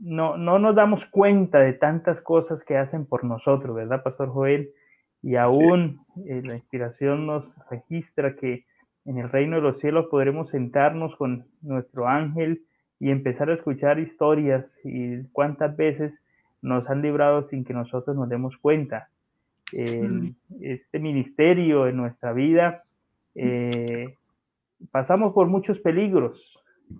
no, 0.00 0.36
no 0.36 0.58
nos 0.58 0.74
damos 0.74 1.06
cuenta 1.06 1.60
de 1.60 1.72
tantas 1.72 2.20
cosas 2.20 2.62
que 2.62 2.76
hacen 2.76 3.06
por 3.06 3.24
nosotros, 3.24 3.74
¿verdad, 3.74 4.02
Pastor 4.02 4.28
Joel? 4.28 4.70
Y 5.26 5.34
aún 5.34 5.98
eh, 6.28 6.40
la 6.44 6.54
inspiración 6.54 7.26
nos 7.26 7.52
registra 7.68 8.36
que 8.36 8.64
en 9.06 9.18
el 9.18 9.28
reino 9.28 9.56
de 9.56 9.62
los 9.62 9.80
cielos 9.80 10.06
podremos 10.08 10.50
sentarnos 10.50 11.16
con 11.16 11.46
nuestro 11.62 12.06
ángel 12.06 12.62
y 13.00 13.10
empezar 13.10 13.50
a 13.50 13.54
escuchar 13.54 13.98
historias 13.98 14.64
y 14.84 15.24
cuántas 15.32 15.76
veces 15.76 16.12
nos 16.62 16.88
han 16.88 17.00
librado 17.00 17.48
sin 17.48 17.64
que 17.64 17.74
nosotros 17.74 18.14
nos 18.14 18.28
demos 18.28 18.56
cuenta. 18.58 19.08
en 19.72 20.36
este 20.60 21.00
ministerio, 21.00 21.88
en 21.88 21.96
nuestra 21.96 22.32
vida, 22.32 22.84
eh, 23.34 24.14
pasamos 24.92 25.32
por 25.34 25.48
muchos 25.48 25.80
peligros. 25.80 26.40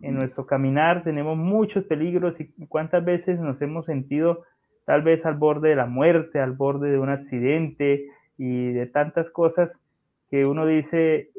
En 0.03 0.17
nuestro 0.17 0.47
caminar 0.47 1.05
tenemos 1.05 1.39
muchos 1.39 1.85
peligros 1.85 2.35
y 2.41 2.67
cuántas 2.67 3.05
veces 3.05 3.39
nos 3.39 3.63
hemos 3.63 3.87
sentido 3.87 4.43
tal 4.85 5.03
vez 5.03 5.25
al 5.25 5.37
borde 5.37 5.69
de 5.69 5.77
la 5.77 5.87
muerte, 5.87 6.41
al 6.41 6.53
borde 6.53 6.91
de 6.91 6.99
un 6.99 7.11
accidente 7.11 8.07
y 8.39 8.73
de 8.73 8.87
tantas 8.87 9.31
cosas 9.31 9.71
que 10.31 10.45
uno 10.45 10.67
dice, 10.67 11.31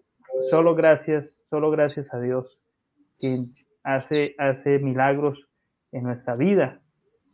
solo 0.50 0.76
gracias, 0.76 1.26
solo 1.50 1.72
gracias 1.72 2.12
a 2.14 2.20
Dios, 2.20 2.64
quien 3.20 3.54
hace, 3.84 4.36
hace 4.38 4.80
milagros 4.80 5.38
en 5.92 6.04
nuestra 6.04 6.36
vida. 6.38 6.82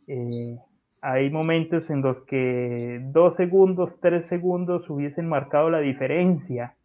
Eh, 0.06 0.56
hay 1.02 1.30
momentos 1.30 1.88
en 1.90 2.02
los 2.02 2.24
que 2.24 3.00
dos 3.12 3.36
segundos, 3.36 3.92
tres 4.00 4.26
segundos 4.28 4.88
hubiesen 4.88 5.28
marcado 5.28 5.70
la 5.70 5.80
diferencia 5.80 6.76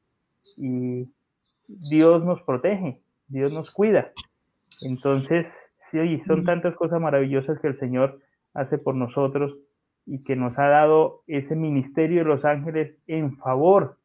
y 0.58 1.06
Dios 1.68 2.24
nos 2.26 2.42
protege, 2.42 3.02
Dios 3.28 3.52
nos 3.52 3.72
cuida. 3.72 4.12
Entonces, 4.82 5.48
sí, 5.92 6.22
son 6.26 6.46
tantas 6.46 6.76
cosas 6.76 7.00
maravillosas 7.02 7.60
que 7.60 7.68
el 7.68 7.80
Señor 7.80 8.20
hace 8.54 8.78
por 8.78 8.96
nosotros 8.96 9.56
y 10.10 10.24
que 10.24 10.36
nos 10.36 10.58
ha 10.58 10.68
dado 10.68 11.22
ese 11.28 11.56
ministerio 11.56 12.24
de 12.24 12.30
los 12.30 12.44
ángeles 12.44 12.98
en 13.06 13.38
favor 13.38 13.98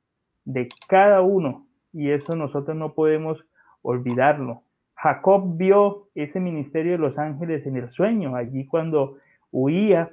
de 0.45 0.69
cada 0.87 1.23
uno. 1.23 1.67
Y 1.95 2.11
eso 2.11 2.37
nosotros 2.37 2.77
no 2.77 2.93
podemos 2.93 3.43
olvidarlo. 3.81 4.63
Jacob 4.97 5.57
vio 5.57 6.09
ese 6.15 6.41
ministerio 6.41 6.93
de 6.93 6.99
los 6.99 7.17
ángeles 7.19 7.67
en 7.67 7.77
el 7.77 7.89
sueño, 7.89 8.37
allí 8.37 8.67
cuando 8.67 9.17
huía 9.51 10.11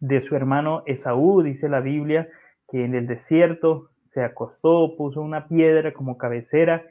de 0.00 0.20
su 0.20 0.36
hermano 0.36 0.82
Esaú, 0.84 1.42
dice 1.42 1.70
la 1.70 1.80
Biblia, 1.80 2.28
que 2.70 2.84
en 2.84 2.94
el 2.94 3.06
desierto 3.06 3.88
se 4.12 4.22
acostó, 4.22 4.96
puso 4.98 5.22
una 5.22 5.48
piedra 5.48 5.94
como 5.94 6.18
cabecera 6.18 6.84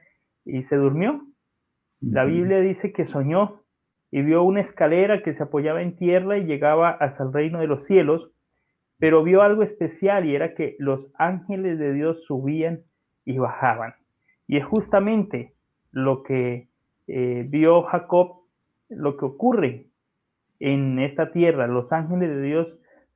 y 0.45 0.63
se 0.63 0.77
durmió. 0.77 1.21
La 2.01 2.23
Biblia 2.23 2.59
dice 2.59 2.91
que 2.91 3.05
soñó 3.05 3.61
y 4.11 4.21
vio 4.21 4.43
una 4.43 4.61
escalera 4.61 5.21
que 5.21 5.33
se 5.33 5.43
apoyaba 5.43 5.81
en 5.81 5.95
tierra 5.95 6.37
y 6.37 6.45
llegaba 6.45 6.89
hasta 6.89 7.23
el 7.23 7.33
reino 7.33 7.59
de 7.59 7.67
los 7.67 7.85
cielos, 7.85 8.31
pero 8.97 9.23
vio 9.23 9.41
algo 9.41 9.63
especial 9.63 10.25
y 10.25 10.35
era 10.35 10.55
que 10.55 10.75
los 10.79 11.07
ángeles 11.15 11.77
de 11.79 11.93
Dios 11.93 12.23
subían 12.25 12.81
y 13.23 13.37
bajaban. 13.37 13.93
Y 14.47 14.57
es 14.57 14.65
justamente 14.65 15.53
lo 15.91 16.23
que 16.23 16.67
eh, 17.07 17.45
vio 17.47 17.83
Jacob, 17.83 18.41
lo 18.89 19.15
que 19.17 19.25
ocurre 19.25 19.85
en 20.59 20.99
esta 20.99 21.31
tierra. 21.31 21.67
Los 21.67 21.91
ángeles 21.91 22.29
de 22.29 22.41
Dios 22.41 22.67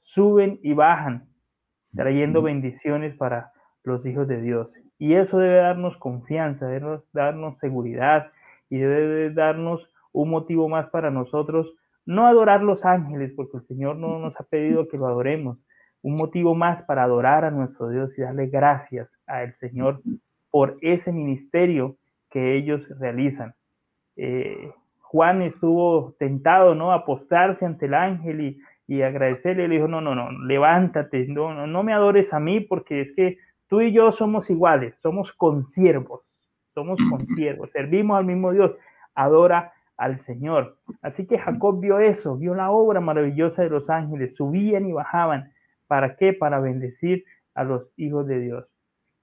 suben 0.03 0.59
y 0.63 0.73
bajan, 0.73 1.27
trayendo 1.95 2.41
bendiciones 2.41 3.15
para 3.15 3.51
los 3.83 4.05
hijos 4.05 4.27
de 4.27 4.41
Dios. 4.41 4.69
Y 4.99 5.15
eso 5.15 5.39
debe 5.39 5.55
darnos 5.55 5.97
confianza, 5.97 6.67
debe 6.67 6.99
darnos 7.11 7.57
seguridad 7.59 8.31
y 8.69 8.77
debe 8.77 9.31
darnos 9.31 9.92
un 10.13 10.29
motivo 10.29 10.69
más 10.69 10.89
para 10.89 11.11
nosotros 11.11 11.73
no 12.05 12.27
adorar 12.27 12.61
los 12.61 12.85
ángeles, 12.85 13.31
porque 13.35 13.57
el 13.57 13.63
Señor 13.67 13.97
no 13.97 14.19
nos 14.19 14.39
ha 14.39 14.43
pedido 14.43 14.87
que 14.87 14.97
lo 14.97 15.07
adoremos, 15.07 15.57
un 16.01 16.15
motivo 16.15 16.53
más 16.53 16.83
para 16.83 17.03
adorar 17.03 17.45
a 17.45 17.51
nuestro 17.51 17.89
Dios 17.89 18.17
y 18.17 18.21
darle 18.21 18.47
gracias 18.47 19.09
al 19.25 19.55
Señor 19.55 20.01
por 20.51 20.77
ese 20.81 21.11
ministerio 21.11 21.95
que 22.29 22.55
ellos 22.57 22.81
realizan. 22.99 23.53
Eh, 24.17 24.71
Juan 24.99 25.41
estuvo 25.43 26.13
tentado, 26.19 26.75
¿no? 26.75 26.91
A 26.91 27.05
postrarse 27.05 27.65
ante 27.65 27.85
el 27.85 27.93
ángel 27.93 28.41
y, 28.41 28.61
y 28.87 29.01
agradecerle. 29.01 29.67
Le 29.67 29.75
dijo, 29.75 29.87
no, 29.87 30.01
no, 30.01 30.13
no, 30.13 30.31
levántate, 30.45 31.25
no, 31.27 31.53
no, 31.53 31.67
no 31.67 31.83
me 31.83 31.93
adores 31.93 32.33
a 32.33 32.39
mí 32.39 32.59
porque 32.59 33.01
es 33.01 33.15
que 33.15 33.37
tú 33.67 33.81
y 33.81 33.93
yo 33.93 34.11
somos 34.11 34.49
iguales, 34.49 34.95
somos 35.01 35.31
consiervos, 35.31 36.21
somos 36.73 36.99
consiervos, 37.09 37.71
servimos 37.71 38.17
al 38.17 38.25
mismo 38.25 38.51
Dios, 38.51 38.71
adora 39.15 39.71
al 40.03 40.19
Señor. 40.19 40.77
Así 41.01 41.25
que 41.25 41.39
Jacob 41.39 41.79
vio 41.79 41.99
eso, 41.99 42.37
vio 42.37 42.53
la 42.55 42.71
obra 42.71 42.99
maravillosa 42.99 43.63
de 43.63 43.69
los 43.69 43.89
ángeles, 43.89 44.35
subían 44.35 44.85
y 44.85 44.91
bajaban. 44.91 45.51
¿Para 45.87 46.15
qué? 46.17 46.33
Para 46.33 46.59
bendecir 46.59 47.23
a 47.55 47.63
los 47.63 47.89
hijos 47.95 48.27
de 48.27 48.39
Dios. 48.39 48.65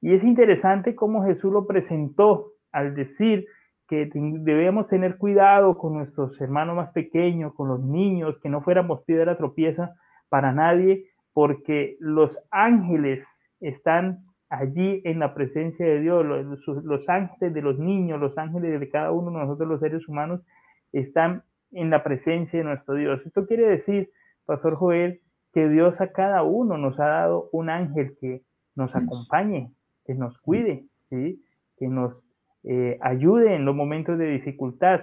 Y 0.01 0.14
es 0.14 0.24
interesante 0.24 0.95
cómo 0.95 1.24
Jesús 1.24 1.53
lo 1.53 1.66
presentó 1.66 2.53
al 2.72 2.95
decir 2.95 3.47
que 3.89 4.09
debemos 4.14 4.89
tener 4.89 5.18
cuidado 5.18 5.76
con 5.76 5.95
nuestros 5.95 6.41
hermanos 6.41 6.76
más 6.76 6.91
pequeños, 6.93 7.53
con 7.55 7.68
los 7.68 7.81
niños, 7.81 8.39
que 8.41 8.49
no 8.49 8.62
fuéramos 8.62 9.03
piedra 9.03 9.37
tropieza 9.37 9.95
para 10.31 10.53
nadie, 10.53 11.07
porque 11.35 11.97
los 12.01 12.39
ángeles 12.51 13.26
están 13.61 14.24
allí 14.49 15.03
en 15.05 15.18
la 15.18 15.35
presencia 15.35 15.85
de 15.85 16.01
Dios, 16.01 16.24
los, 16.24 17.09
ángeles 17.09 17.53
de 17.53 17.62
los 17.62 17.78
niños, 17.78 18.20
los 18.20 18.39
ángeles 18.39 18.81
de 18.81 18.89
cada 18.89 19.12
uno 19.12 19.31
de 19.31 19.45
nosotros 19.45 19.68
los 19.68 19.81
seres 19.81 20.09
humanos 20.09 20.41
están 20.93 21.45
en 21.72 21.91
la 21.91 22.03
presencia 22.03 22.59
de 22.59 22.64
nuestro 22.64 22.95
Dios. 22.95 23.20
Esto 23.24 23.47
quiere 23.47 23.68
decir, 23.68 24.11
Pastor 24.45 24.74
Joel, 24.76 25.20
que 25.53 25.68
Dios 25.68 26.01
a 26.01 26.12
cada 26.12 26.43
uno 26.43 26.78
nos 26.78 26.99
ha 27.01 27.07
dado 27.07 27.49
un 27.53 27.70
ángel 27.70 28.16
que 28.20 28.43
nos 28.74 28.95
acompañe, 28.95 29.70
que 30.05 30.14
nos 30.14 30.38
cuide, 30.38 30.84
¿sí? 31.09 31.43
que 31.78 31.88
nos 31.88 32.14
eh, 32.64 32.99
ayude 33.01 33.55
en 33.55 33.64
los 33.64 33.74
momentos 33.74 34.18
de 34.18 34.26
dificultad. 34.26 35.01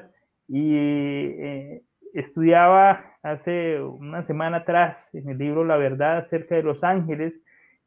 Y 0.48 0.76
eh, 0.76 1.84
estudiaba 2.14 3.04
hace 3.22 3.82
una 3.82 4.26
semana 4.26 4.58
atrás 4.58 5.14
en 5.14 5.30
el 5.30 5.38
libro 5.38 5.66
La 5.66 5.78
verdad 5.78 6.20
acerca 6.20 6.56
de 6.56 6.64
los 6.64 6.84
ángeles 6.84 7.34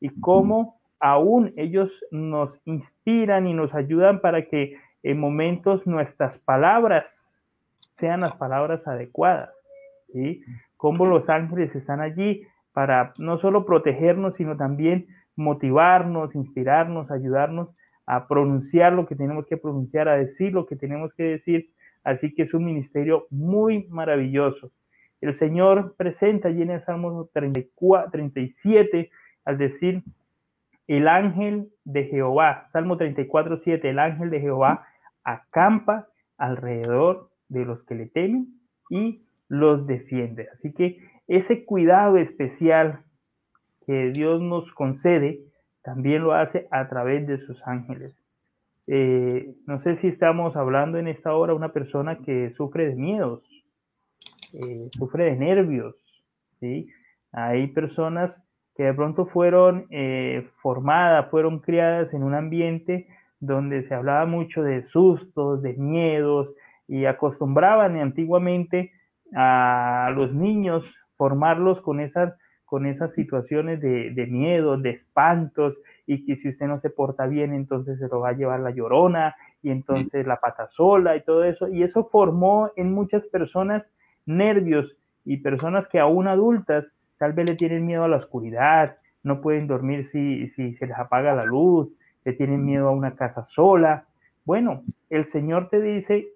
y 0.00 0.08
cómo 0.20 0.80
aún 0.98 1.52
ellos 1.56 2.04
nos 2.10 2.60
inspiran 2.66 3.46
y 3.46 3.54
nos 3.54 3.74
ayudan 3.74 4.20
para 4.20 4.46
que 4.46 4.76
en 5.02 5.18
momentos 5.18 5.86
nuestras 5.86 6.38
palabras 6.38 7.19
sean 8.00 8.22
las 8.22 8.34
palabras 8.36 8.86
adecuadas. 8.86 9.50
¿sí? 10.12 10.42
Cómo 10.76 11.06
los 11.06 11.28
ángeles 11.28 11.74
están 11.76 12.00
allí 12.00 12.42
para 12.72 13.12
no 13.18 13.38
solo 13.38 13.64
protegernos, 13.64 14.34
sino 14.36 14.56
también 14.56 15.06
motivarnos, 15.36 16.34
inspirarnos, 16.34 17.10
ayudarnos 17.10 17.68
a 18.06 18.26
pronunciar 18.26 18.92
lo 18.92 19.06
que 19.06 19.14
tenemos 19.14 19.46
que 19.46 19.56
pronunciar, 19.56 20.08
a 20.08 20.16
decir 20.16 20.52
lo 20.52 20.66
que 20.66 20.76
tenemos 20.76 21.12
que 21.14 21.24
decir. 21.24 21.70
Así 22.02 22.34
que 22.34 22.42
es 22.42 22.54
un 22.54 22.64
ministerio 22.64 23.26
muy 23.30 23.86
maravilloso. 23.88 24.72
El 25.20 25.36
Señor 25.36 25.94
presenta 25.96 26.48
allí 26.48 26.62
en 26.62 26.70
el 26.70 26.84
Salmo 26.84 27.28
34, 27.32 28.10
37 28.10 29.10
al 29.44 29.58
decir, 29.58 30.02
el 30.86 31.06
ángel 31.06 31.70
de 31.84 32.04
Jehová, 32.04 32.66
Salmo 32.72 32.96
34, 32.96 33.60
7, 33.62 33.90
el 33.90 33.98
ángel 33.98 34.30
de 34.30 34.40
Jehová 34.40 34.86
acampa 35.22 36.08
alrededor 36.36 37.29
de 37.50 37.66
los 37.66 37.82
que 37.84 37.94
le 37.94 38.06
temen 38.06 38.48
y 38.88 39.22
los 39.48 39.86
defiende. 39.86 40.48
Así 40.54 40.72
que 40.72 40.98
ese 41.28 41.64
cuidado 41.64 42.16
especial 42.16 43.00
que 43.86 44.10
Dios 44.14 44.40
nos 44.40 44.72
concede 44.72 45.40
también 45.82 46.22
lo 46.22 46.32
hace 46.32 46.66
a 46.70 46.88
través 46.88 47.26
de 47.26 47.38
sus 47.38 47.60
ángeles. 47.66 48.14
Eh, 48.86 49.54
no 49.66 49.80
sé 49.82 49.96
si 49.98 50.08
estamos 50.08 50.56
hablando 50.56 50.98
en 50.98 51.08
esta 51.08 51.34
hora 51.34 51.54
una 51.54 51.72
persona 51.72 52.18
que 52.18 52.52
sufre 52.56 52.88
de 52.88 52.96
miedos, 52.96 53.42
eh, 54.54 54.88
sufre 54.96 55.24
de 55.24 55.36
nervios, 55.36 55.94
¿sí? 56.58 56.88
Hay 57.32 57.68
personas 57.68 58.42
que 58.76 58.84
de 58.84 58.94
pronto 58.94 59.26
fueron 59.26 59.86
eh, 59.90 60.48
formadas, 60.62 61.30
fueron 61.30 61.60
criadas 61.60 62.12
en 62.14 62.22
un 62.22 62.34
ambiente 62.34 63.06
donde 63.38 63.86
se 63.86 63.94
hablaba 63.94 64.26
mucho 64.26 64.62
de 64.62 64.86
sustos, 64.88 65.62
de 65.62 65.74
miedos, 65.74 66.48
y 66.90 67.06
acostumbraban 67.06 67.96
antiguamente 67.96 68.90
a 69.34 70.10
los 70.14 70.34
niños 70.34 70.84
formarlos 71.16 71.80
con 71.80 72.00
esas 72.00 72.34
con 72.64 72.86
esas 72.86 73.12
situaciones 73.14 73.80
de, 73.80 74.26
miedo, 74.30 74.76
de 74.76 74.90
espantos, 74.90 75.76
y 76.06 76.24
que 76.24 76.36
si 76.36 76.50
usted 76.50 76.66
no 76.66 76.78
se 76.78 76.88
porta 76.88 77.26
bien, 77.26 77.52
entonces 77.52 77.98
se 77.98 78.06
lo 78.06 78.20
va 78.20 78.28
a 78.28 78.32
llevar 78.32 78.60
la 78.60 78.70
llorona, 78.70 79.34
y 79.60 79.70
entonces 79.70 80.24
la 80.24 80.38
pata 80.38 80.68
sola 80.68 81.16
y 81.16 81.24
todo 81.24 81.42
eso. 81.42 81.66
Y 81.66 81.82
eso 81.82 82.08
formó 82.12 82.70
en 82.76 82.92
muchas 82.92 83.26
personas 83.26 83.90
nervios 84.24 84.96
y 85.24 85.38
personas 85.38 85.88
que 85.88 85.98
aún 85.98 86.28
adultas 86.28 86.86
tal 87.18 87.32
vez 87.32 87.50
le 87.50 87.56
tienen 87.56 87.86
miedo 87.86 88.04
a 88.04 88.08
la 88.08 88.18
oscuridad, 88.18 88.96
no 89.24 89.40
pueden 89.40 89.66
dormir 89.66 90.06
si, 90.06 90.48
si 90.50 90.74
se 90.76 90.86
les 90.86 90.96
apaga 90.96 91.34
la 91.34 91.44
luz, 91.44 91.88
le 92.24 92.34
tienen 92.34 92.64
miedo 92.64 92.86
a 92.86 92.92
una 92.92 93.16
casa 93.16 93.46
sola. 93.50 94.04
Bueno, 94.44 94.84
el 95.10 95.24
Señor 95.24 95.70
te 95.70 95.80
dice, 95.80 96.28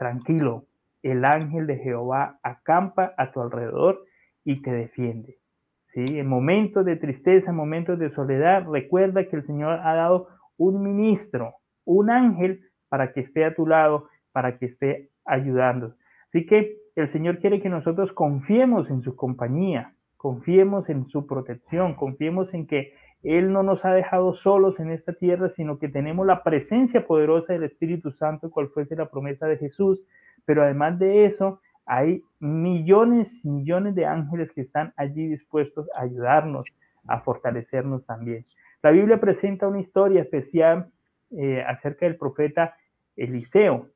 tranquilo, 0.00 0.64
el 1.02 1.26
ángel 1.26 1.66
de 1.66 1.76
Jehová 1.76 2.38
acampa 2.42 3.12
a 3.18 3.32
tu 3.32 3.42
alrededor 3.42 4.02
y 4.44 4.62
te 4.62 4.72
defiende. 4.72 5.36
En 5.94 6.26
momentos 6.26 6.86
de 6.86 6.96
tristeza, 6.96 7.50
en 7.50 7.56
momentos 7.56 7.98
de 7.98 8.10
soledad, 8.10 8.66
recuerda 8.66 9.28
que 9.28 9.36
el 9.36 9.46
Señor 9.46 9.78
ha 9.84 9.94
dado 9.94 10.28
un 10.56 10.82
ministro, 10.82 11.56
un 11.84 12.08
ángel 12.08 12.62
para 12.88 13.12
que 13.12 13.20
esté 13.20 13.44
a 13.44 13.54
tu 13.54 13.66
lado, 13.66 14.08
para 14.32 14.56
que 14.56 14.66
esté 14.66 15.10
ayudando. 15.26 15.96
Así 16.28 16.46
que 16.46 16.78
el 16.96 17.10
Señor 17.10 17.38
quiere 17.38 17.60
que 17.60 17.68
nosotros 17.68 18.10
confiemos 18.12 18.88
en 18.88 19.02
su 19.02 19.14
compañía, 19.16 19.92
confiemos 20.16 20.88
en 20.88 21.08
su 21.08 21.26
protección, 21.26 21.94
confiemos 21.94 22.54
en 22.54 22.66
que 22.66 22.94
Él 23.22 23.52
no 23.52 23.62
nos 23.62 23.84
ha 23.84 23.92
dejado 23.92 24.34
solos 24.34 24.80
en 24.80 24.90
esta 24.90 25.12
tierra, 25.12 25.50
sino 25.54 25.78
que 25.78 25.88
tenemos 25.88 26.26
la 26.26 26.42
presencia 26.42 27.06
poderosa 27.06 27.52
del 27.52 27.64
Espíritu 27.64 28.12
Santo, 28.12 28.50
cual 28.50 28.68
fuese 28.68 28.96
la 28.96 29.10
promesa 29.10 29.46
de 29.46 29.58
Jesús. 29.58 30.00
Pero 30.46 30.62
además 30.62 30.98
de 30.98 31.26
eso, 31.26 31.60
hay 31.84 32.22
millones 32.38 33.44
y 33.44 33.50
millones 33.50 33.94
de 33.94 34.06
ángeles 34.06 34.50
que 34.52 34.62
están 34.62 34.94
allí 34.96 35.28
dispuestos 35.28 35.88
a 35.94 36.02
ayudarnos, 36.02 36.66
a 37.06 37.20
fortalecernos 37.20 38.06
también. 38.06 38.46
La 38.82 38.90
Biblia 38.90 39.20
presenta 39.20 39.68
una 39.68 39.80
historia 39.80 40.22
especial 40.22 40.88
eh, 41.32 41.62
acerca 41.66 42.06
del 42.06 42.16
profeta 42.16 42.76
Eliseo. 43.16 43.88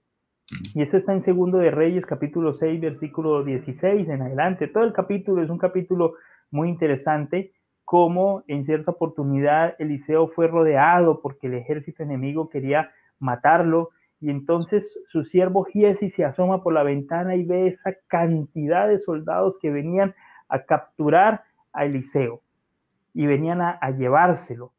Y 0.74 0.82
eso 0.82 0.98
está 0.98 1.14
en 1.14 1.22
Segundo 1.22 1.58
de 1.58 1.70
Reyes, 1.70 2.04
capítulo 2.04 2.52
6, 2.52 2.80
versículo 2.80 3.42
16 3.44 4.08
en 4.08 4.20
adelante. 4.20 4.68
Todo 4.68 4.84
el 4.84 4.92
capítulo 4.92 5.42
es 5.42 5.48
un 5.48 5.56
capítulo 5.56 6.14
muy 6.50 6.68
interesante, 6.68 7.52
como 7.84 8.42
en 8.46 8.64
cierta 8.64 8.92
oportunidad 8.92 9.74
Eliseo 9.78 10.28
fue 10.28 10.48
rodeado 10.48 11.20
porque 11.20 11.46
el 11.48 11.54
ejército 11.54 12.02
enemigo 12.02 12.48
quería 12.48 12.90
matarlo. 13.18 13.90
Y 14.20 14.30
entonces 14.30 14.98
su 15.08 15.24
siervo 15.24 15.64
Giesi 15.64 16.10
se 16.10 16.24
asoma 16.24 16.62
por 16.62 16.72
la 16.72 16.82
ventana 16.82 17.36
y 17.36 17.44
ve 17.44 17.66
esa 17.66 17.94
cantidad 18.06 18.88
de 18.88 18.98
soldados 18.98 19.58
que 19.60 19.70
venían 19.70 20.14
a 20.48 20.64
capturar 20.64 21.42
a 21.72 21.84
Eliseo 21.84 22.40
y 23.12 23.26
venían 23.26 23.60
a 23.60 23.90
llevárselo. 23.90 24.72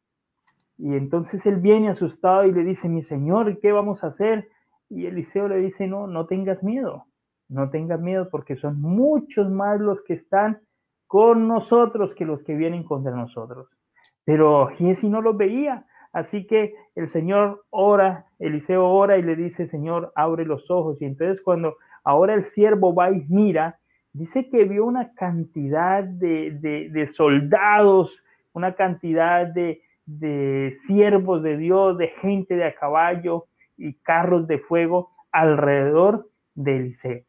Y 0.78 0.94
entonces 0.94 1.46
él 1.46 1.56
viene 1.56 1.88
asustado 1.88 2.44
y 2.44 2.52
le 2.52 2.62
dice, 2.62 2.88
mi 2.88 3.02
señor, 3.02 3.58
¿qué 3.60 3.72
vamos 3.72 4.04
a 4.04 4.08
hacer? 4.08 4.48
Y 4.90 5.06
Eliseo 5.06 5.48
le 5.48 5.56
dice, 5.56 5.86
no, 5.86 6.06
no 6.06 6.26
tengas 6.26 6.62
miedo, 6.62 7.06
no 7.48 7.70
tengas 7.70 8.00
miedo 8.00 8.28
porque 8.30 8.56
son 8.56 8.80
muchos 8.80 9.50
más 9.50 9.80
los 9.80 10.02
que 10.02 10.14
están 10.14 10.60
con 11.06 11.48
nosotros 11.48 12.14
que 12.14 12.24
los 12.24 12.42
que 12.42 12.54
vienen 12.54 12.84
contra 12.84 13.12
nosotros. 13.12 13.68
Pero 14.24 14.68
Giesi 14.68 15.08
no 15.08 15.22
los 15.22 15.36
veía, 15.36 15.86
así 16.12 16.46
que 16.46 16.74
el 16.94 17.08
Señor 17.08 17.64
ora, 17.70 18.26
Eliseo 18.38 18.84
ora 18.84 19.18
y 19.18 19.22
le 19.22 19.36
dice, 19.36 19.68
Señor, 19.68 20.12
abre 20.14 20.44
los 20.44 20.70
ojos. 20.70 21.00
Y 21.00 21.04
entonces 21.04 21.40
cuando 21.42 21.76
ahora 22.04 22.34
el 22.34 22.46
siervo 22.46 22.94
va 22.94 23.10
y 23.10 23.24
mira, 23.28 23.78
dice 24.12 24.48
que 24.48 24.64
vio 24.64 24.84
una 24.84 25.12
cantidad 25.14 26.02
de, 26.02 26.90
de, 26.90 27.06
soldados, 27.08 28.22
una 28.52 28.74
cantidad 28.74 29.46
de, 29.46 29.82
de 30.06 30.72
siervos 30.80 31.42
de 31.42 31.56
Dios, 31.56 31.98
de 31.98 32.08
gente 32.08 32.56
de 32.56 32.64
a 32.64 32.74
caballo, 32.74 33.46
y 33.76 33.94
carros 33.94 34.46
de 34.46 34.58
fuego 34.58 35.10
alrededor 35.32 36.30
de 36.54 36.76
Eliseo. 36.76 37.22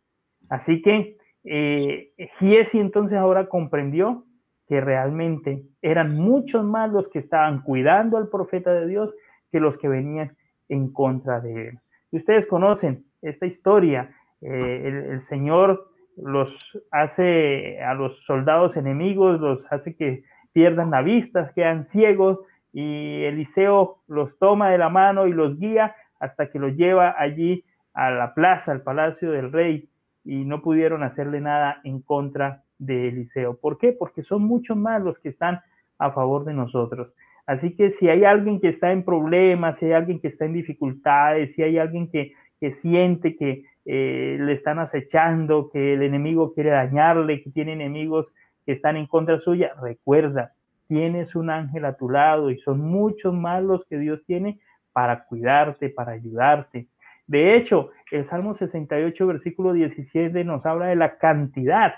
Así 0.49 0.81
que 0.81 1.16
eh, 1.49 2.13
Giesi 2.39 2.79
entonces 2.79 3.17
ahora 3.17 3.47
comprendió 3.47 4.25
que 4.67 4.81
realmente 4.81 5.63
eran 5.81 6.15
muchos 6.15 6.63
más 6.65 6.91
los 6.91 7.07
que 7.07 7.19
estaban 7.19 7.61
cuidando 7.61 8.17
al 8.17 8.27
profeta 8.27 8.73
de 8.73 8.87
Dios 8.87 9.13
que 9.51 9.59
los 9.59 9.77
que 9.77 9.87
venían 9.87 10.35
en 10.67 10.91
contra 10.91 11.39
de 11.39 11.69
él. 11.69 11.79
Y 12.11 12.17
ustedes 12.17 12.47
conocen 12.47 13.05
esta 13.21 13.45
historia, 13.45 14.13
eh, 14.41 14.81
el, 14.85 14.95
el, 15.13 15.21
Señor 15.21 15.89
los 16.17 16.57
hace 16.91 17.81
a 17.81 17.93
los 17.93 18.23
soldados 18.25 18.75
enemigos, 18.75 19.39
los 19.39 19.65
hace 19.71 19.95
que 19.95 20.23
pierdan 20.51 20.91
la 20.91 21.01
vista, 21.01 21.51
quedan 21.55 21.85
ciegos, 21.85 22.39
y 22.73 23.23
Eliseo 23.23 24.03
los 24.07 24.37
toma 24.37 24.69
de 24.69 24.77
la 24.77 24.89
mano 24.89 25.27
y 25.27 25.33
los 25.33 25.57
guía 25.57 25.95
hasta 26.19 26.49
que 26.49 26.59
lo 26.59 26.69
lleva 26.69 27.15
allí 27.17 27.63
a 27.93 28.11
la 28.11 28.33
plaza, 28.33 28.71
al 28.71 28.83
palacio 28.83 29.31
del 29.31 29.51
rey, 29.51 29.89
y 30.27 30.43
no 30.43 30.61
pudieron 30.61 31.03
hacerle 31.03 31.39
nada 31.39 31.79
en 31.83 32.01
contra 32.01 32.63
de 32.77 33.07
Eliseo. 33.07 33.57
¿Por 33.57 33.77
qué? 33.77 33.93
Porque 33.93 34.23
son 34.23 34.43
muchos 34.43 34.75
más 34.75 35.01
los 35.01 35.17
que 35.19 35.29
están 35.29 35.61
a 35.97 36.11
favor 36.11 36.43
de 36.45 36.53
nosotros. 36.53 37.13
Así 37.45 37.75
que 37.75 37.91
si 37.91 38.09
hay 38.09 38.25
alguien 38.25 38.59
que 38.59 38.67
está 38.67 38.91
en 38.91 39.03
problemas, 39.03 39.77
si 39.77 39.85
hay 39.85 39.93
alguien 39.93 40.19
que 40.19 40.27
está 40.27 40.45
en 40.45 40.53
dificultades, 40.53 41.53
si 41.53 41.63
hay 41.63 41.77
alguien 41.77 42.09
que, 42.11 42.33
siente 42.73 43.37
que 43.37 43.63
eh, 43.85 44.37
le 44.39 44.51
están 44.51 44.79
acechando, 44.79 45.69
que 45.71 45.93
el 45.93 46.01
enemigo 46.01 46.53
quiere 46.53 46.71
dañarle, 46.71 47.41
que 47.41 47.51
tiene 47.51 47.73
enemigos 47.73 48.27
que 48.65 48.73
están 48.73 48.97
en 48.97 49.07
contra 49.07 49.39
suya, 49.39 49.71
recuerda, 49.81 50.51
tienes 50.87 51.35
un 51.35 51.49
ángel 51.49 51.85
a 51.85 51.95
tu 51.95 52.09
lado 52.09 52.51
y 52.51 52.57
son 52.57 52.81
muchos 52.81 53.33
más 53.33 53.63
los 53.63 53.85
que 53.85 53.97
Dios 53.97 54.21
tiene 54.25 54.59
para 54.91 55.23
cuidarte, 55.23 55.89
para 55.89 56.11
ayudarte. 56.11 56.87
De 57.27 57.55
hecho, 57.55 57.91
el 58.11 58.25
Salmo 58.25 58.55
68, 58.55 59.27
versículo 59.27 59.73
17 59.73 60.43
nos 60.43 60.65
habla 60.65 60.87
de 60.87 60.95
la 60.95 61.17
cantidad 61.17 61.93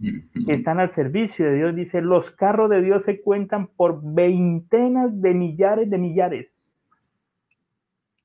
que 0.00 0.54
están 0.54 0.80
al 0.80 0.90
servicio 0.90 1.46
de 1.46 1.54
Dios. 1.54 1.76
Dice, 1.76 2.02
los 2.02 2.30
carros 2.32 2.68
de 2.68 2.82
Dios 2.82 3.04
se 3.04 3.20
cuentan 3.20 3.68
por 3.68 4.00
veintenas 4.02 5.20
de 5.22 5.32
millares 5.32 5.88
de 5.88 5.98
millares. 5.98 6.48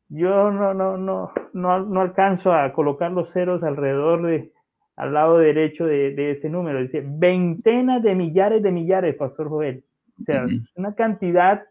Yo 0.09 0.51
no, 0.51 0.73
no, 0.73 0.97
no, 0.97 1.31
no, 1.53 1.85
no 1.85 2.01
alcanzo 2.01 2.51
a 2.51 2.73
colocar 2.73 3.11
los 3.11 3.31
ceros 3.31 3.61
alrededor 3.61 4.25
de, 4.25 4.51
al 4.95 5.13
lado 5.13 5.37
derecho 5.37 5.85
de, 5.85 6.15
de 6.15 6.31
ese 6.31 6.49
número. 6.49 6.81
Dice, 6.81 7.03
veintenas 7.05 8.01
de 8.01 8.15
millares 8.15 8.63
de 8.63 8.71
millares, 8.71 9.15
Pastor 9.15 9.49
Joel. 9.49 9.83
O 10.19 10.23
sea, 10.23 10.45
una 10.75 10.95
cantidad 10.95 11.63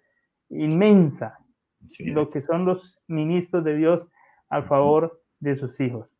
inmensa 0.48 1.38
lo 2.06 2.28
que 2.28 2.40
son 2.40 2.64
los 2.64 3.00
ministros 3.06 3.64
de 3.64 3.76
Dios 3.76 4.08
a 4.48 4.62
favor 4.62 5.20
de 5.40 5.56
sus 5.56 5.78
hijos. 5.80 6.14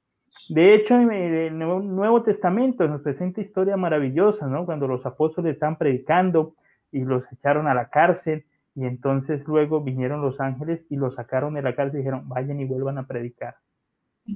De 0.48 0.74
hecho, 0.74 0.98
en 0.98 1.12
el 1.12 1.58
Nuevo 1.58 2.22
Testamento 2.22 2.88
nos 2.88 3.02
presenta 3.02 3.40
historia 3.40 3.76
maravillosa, 3.76 4.46
¿no? 4.46 4.64
Cuando 4.64 4.88
los 4.88 5.04
apóstoles 5.04 5.54
están 5.54 5.76
predicando 5.76 6.54
y 6.90 7.04
los 7.04 7.30
echaron 7.30 7.68
a 7.68 7.74
la 7.74 7.90
cárcel 7.90 8.44
y 8.74 8.86
entonces 8.86 9.46
luego 9.46 9.82
vinieron 9.82 10.22
los 10.22 10.40
ángeles 10.40 10.86
y 10.88 10.96
los 10.96 11.16
sacaron 11.16 11.54
de 11.54 11.62
la 11.62 11.74
cárcel 11.74 11.96
y 11.96 12.02
dijeron, 12.02 12.28
vayan 12.28 12.60
y 12.60 12.64
vuelvan 12.64 12.96
a 12.96 13.06
predicar. 13.06 13.56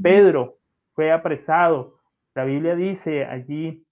Pedro 0.02 0.58
fue 0.94 1.12
apresado. 1.12 1.98
La 2.34 2.44
Biblia 2.44 2.74
dice 2.74 3.24
allí 3.24 3.86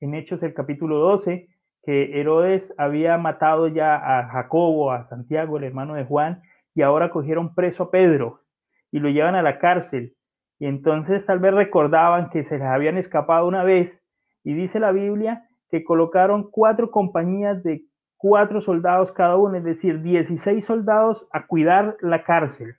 en 0.00 0.14
Hechos 0.14 0.42
el 0.42 0.52
capítulo 0.52 0.98
12 0.98 1.48
que 1.82 2.20
Herodes 2.20 2.74
había 2.76 3.16
matado 3.16 3.68
ya 3.68 3.96
a 3.96 4.28
Jacobo, 4.28 4.92
a 4.92 5.08
Santiago, 5.08 5.56
el 5.56 5.64
hermano 5.64 5.94
de 5.94 6.04
Juan, 6.04 6.42
y 6.74 6.82
ahora 6.82 7.10
cogieron 7.10 7.54
preso 7.54 7.84
a 7.84 7.90
Pedro 7.90 8.42
y 8.90 9.00
lo 9.00 9.08
llevan 9.08 9.34
a 9.34 9.42
la 9.42 9.58
cárcel. 9.58 10.14
Y 10.58 10.66
entonces 10.66 11.24
tal 11.26 11.38
vez 11.38 11.54
recordaban 11.54 12.30
que 12.30 12.44
se 12.44 12.58
les 12.58 12.66
habían 12.66 12.98
escapado 12.98 13.46
una 13.46 13.64
vez 13.64 14.02
y 14.44 14.54
dice 14.54 14.80
la 14.80 14.92
Biblia 14.92 15.44
que 15.70 15.84
colocaron 15.84 16.50
cuatro 16.50 16.90
compañías 16.90 17.62
de 17.62 17.84
cuatro 18.16 18.60
soldados 18.60 19.12
cada 19.12 19.36
uno, 19.36 19.56
es 19.56 19.64
decir, 19.64 20.02
16 20.02 20.64
soldados 20.64 21.28
a 21.32 21.46
cuidar 21.46 21.96
la 22.00 22.24
cárcel. 22.24 22.76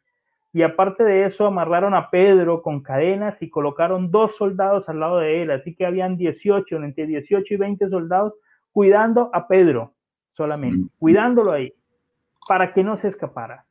Y 0.52 0.64
aparte 0.64 1.04
de 1.04 1.26
eso, 1.26 1.46
amarraron 1.46 1.94
a 1.94 2.10
Pedro 2.10 2.62
con 2.62 2.82
cadenas 2.82 3.40
y 3.42 3.50
colocaron 3.50 4.10
dos 4.10 4.36
soldados 4.36 4.90
al 4.90 5.00
lado 5.00 5.20
de 5.20 5.44
él. 5.44 5.52
Así 5.52 5.76
que 5.76 5.86
habían 5.86 6.18
18, 6.18 6.76
entre 6.78 7.06
18 7.06 7.54
y 7.54 7.58
20 7.58 7.90
soldados 7.90 8.34
cuidando 8.72 9.30
a 9.34 9.48
Pedro 9.48 9.94
solamente, 10.34 10.90
cuidándolo 10.98 11.52
ahí, 11.52 11.74
para 12.48 12.72
que 12.72 12.84
no 12.84 12.98
se 12.98 13.10
escapara. 13.10 13.66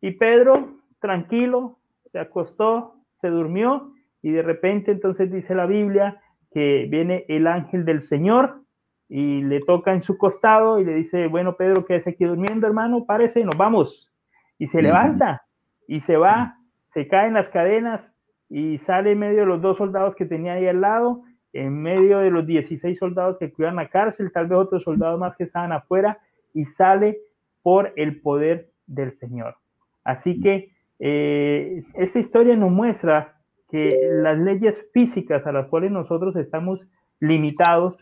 Y 0.00 0.12
Pedro, 0.12 0.77
tranquilo, 1.00 1.78
se 2.10 2.18
acostó, 2.18 2.94
se 3.12 3.28
durmió 3.28 3.92
y 4.22 4.30
de 4.30 4.42
repente 4.42 4.90
entonces 4.90 5.30
dice 5.30 5.54
la 5.54 5.66
Biblia 5.66 6.20
que 6.50 6.86
viene 6.90 7.24
el 7.28 7.46
ángel 7.46 7.84
del 7.84 8.02
Señor 8.02 8.62
y 9.08 9.42
le 9.42 9.60
toca 9.60 9.92
en 9.92 10.02
su 10.02 10.18
costado 10.18 10.78
y 10.78 10.84
le 10.84 10.94
dice, 10.94 11.26
bueno, 11.26 11.56
Pedro, 11.56 11.84
quédese 11.84 12.10
aquí 12.10 12.24
durmiendo, 12.24 12.66
hermano, 12.66 13.04
párese, 13.06 13.44
nos 13.44 13.56
vamos. 13.56 14.10
Y 14.58 14.66
se 14.66 14.82
levanta 14.82 15.42
y 15.86 16.00
se 16.00 16.16
va, 16.16 16.56
se 16.88 17.08
caen 17.08 17.34
las 17.34 17.48
cadenas 17.48 18.14
y 18.50 18.78
sale 18.78 19.12
en 19.12 19.18
medio 19.18 19.40
de 19.40 19.46
los 19.46 19.62
dos 19.62 19.78
soldados 19.78 20.14
que 20.14 20.26
tenía 20.26 20.54
ahí 20.54 20.66
al 20.66 20.80
lado, 20.80 21.22
en 21.52 21.80
medio 21.80 22.18
de 22.18 22.30
los 22.30 22.46
16 22.46 22.98
soldados 22.98 23.38
que 23.38 23.52
cuidan 23.52 23.76
la 23.76 23.88
cárcel, 23.88 24.32
tal 24.32 24.46
vez 24.46 24.58
otros 24.58 24.82
soldados 24.82 25.18
más 25.18 25.36
que 25.36 25.44
estaban 25.44 25.72
afuera, 25.72 26.18
y 26.52 26.64
sale 26.64 27.18
por 27.62 27.92
el 27.96 28.20
poder 28.20 28.70
del 28.86 29.12
Señor. 29.12 29.56
Así 30.04 30.40
que 30.40 30.72
eh, 30.98 31.84
esta 31.94 32.18
historia 32.18 32.56
nos 32.56 32.70
muestra 32.70 33.36
que 33.70 33.98
las 34.22 34.38
leyes 34.38 34.86
físicas 34.92 35.46
a 35.46 35.52
las 35.52 35.66
cuales 35.68 35.90
nosotros 35.90 36.34
estamos 36.36 36.80
limitados, 37.20 37.96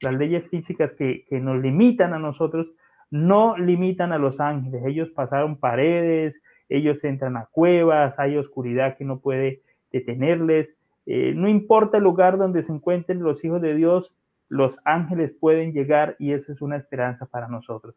las 0.00 0.14
leyes 0.14 0.48
físicas 0.48 0.92
que, 0.92 1.24
nos 1.30 1.60
limitan 1.60 2.14
a 2.14 2.18
nosotros, 2.18 2.68
no 3.10 3.56
limitan 3.56 4.12
a 4.12 4.18
los 4.18 4.40
ángeles. 4.40 4.82
Ellos 4.86 5.10
pasaron 5.10 5.58
paredes, 5.58 6.34
ellos 6.68 7.02
entran 7.02 7.36
a 7.36 7.46
cuevas, 7.50 8.14
hay 8.18 8.36
oscuridad 8.36 8.96
que 8.96 9.04
no 9.04 9.18
puede 9.18 9.62
detenerles. 9.90 10.68
Eh, 11.06 11.32
no 11.34 11.48
importa 11.48 11.96
el 11.96 12.04
lugar 12.04 12.38
donde 12.38 12.62
se 12.62 12.72
encuentren 12.72 13.22
los 13.22 13.42
hijos 13.44 13.62
de 13.62 13.74
Dios, 13.74 14.14
los 14.48 14.78
ángeles 14.84 15.34
pueden 15.38 15.72
llegar 15.72 16.16
y 16.18 16.32
eso 16.32 16.52
es 16.52 16.62
una 16.62 16.76
esperanza 16.76 17.26
para 17.26 17.48
nosotros. 17.48 17.96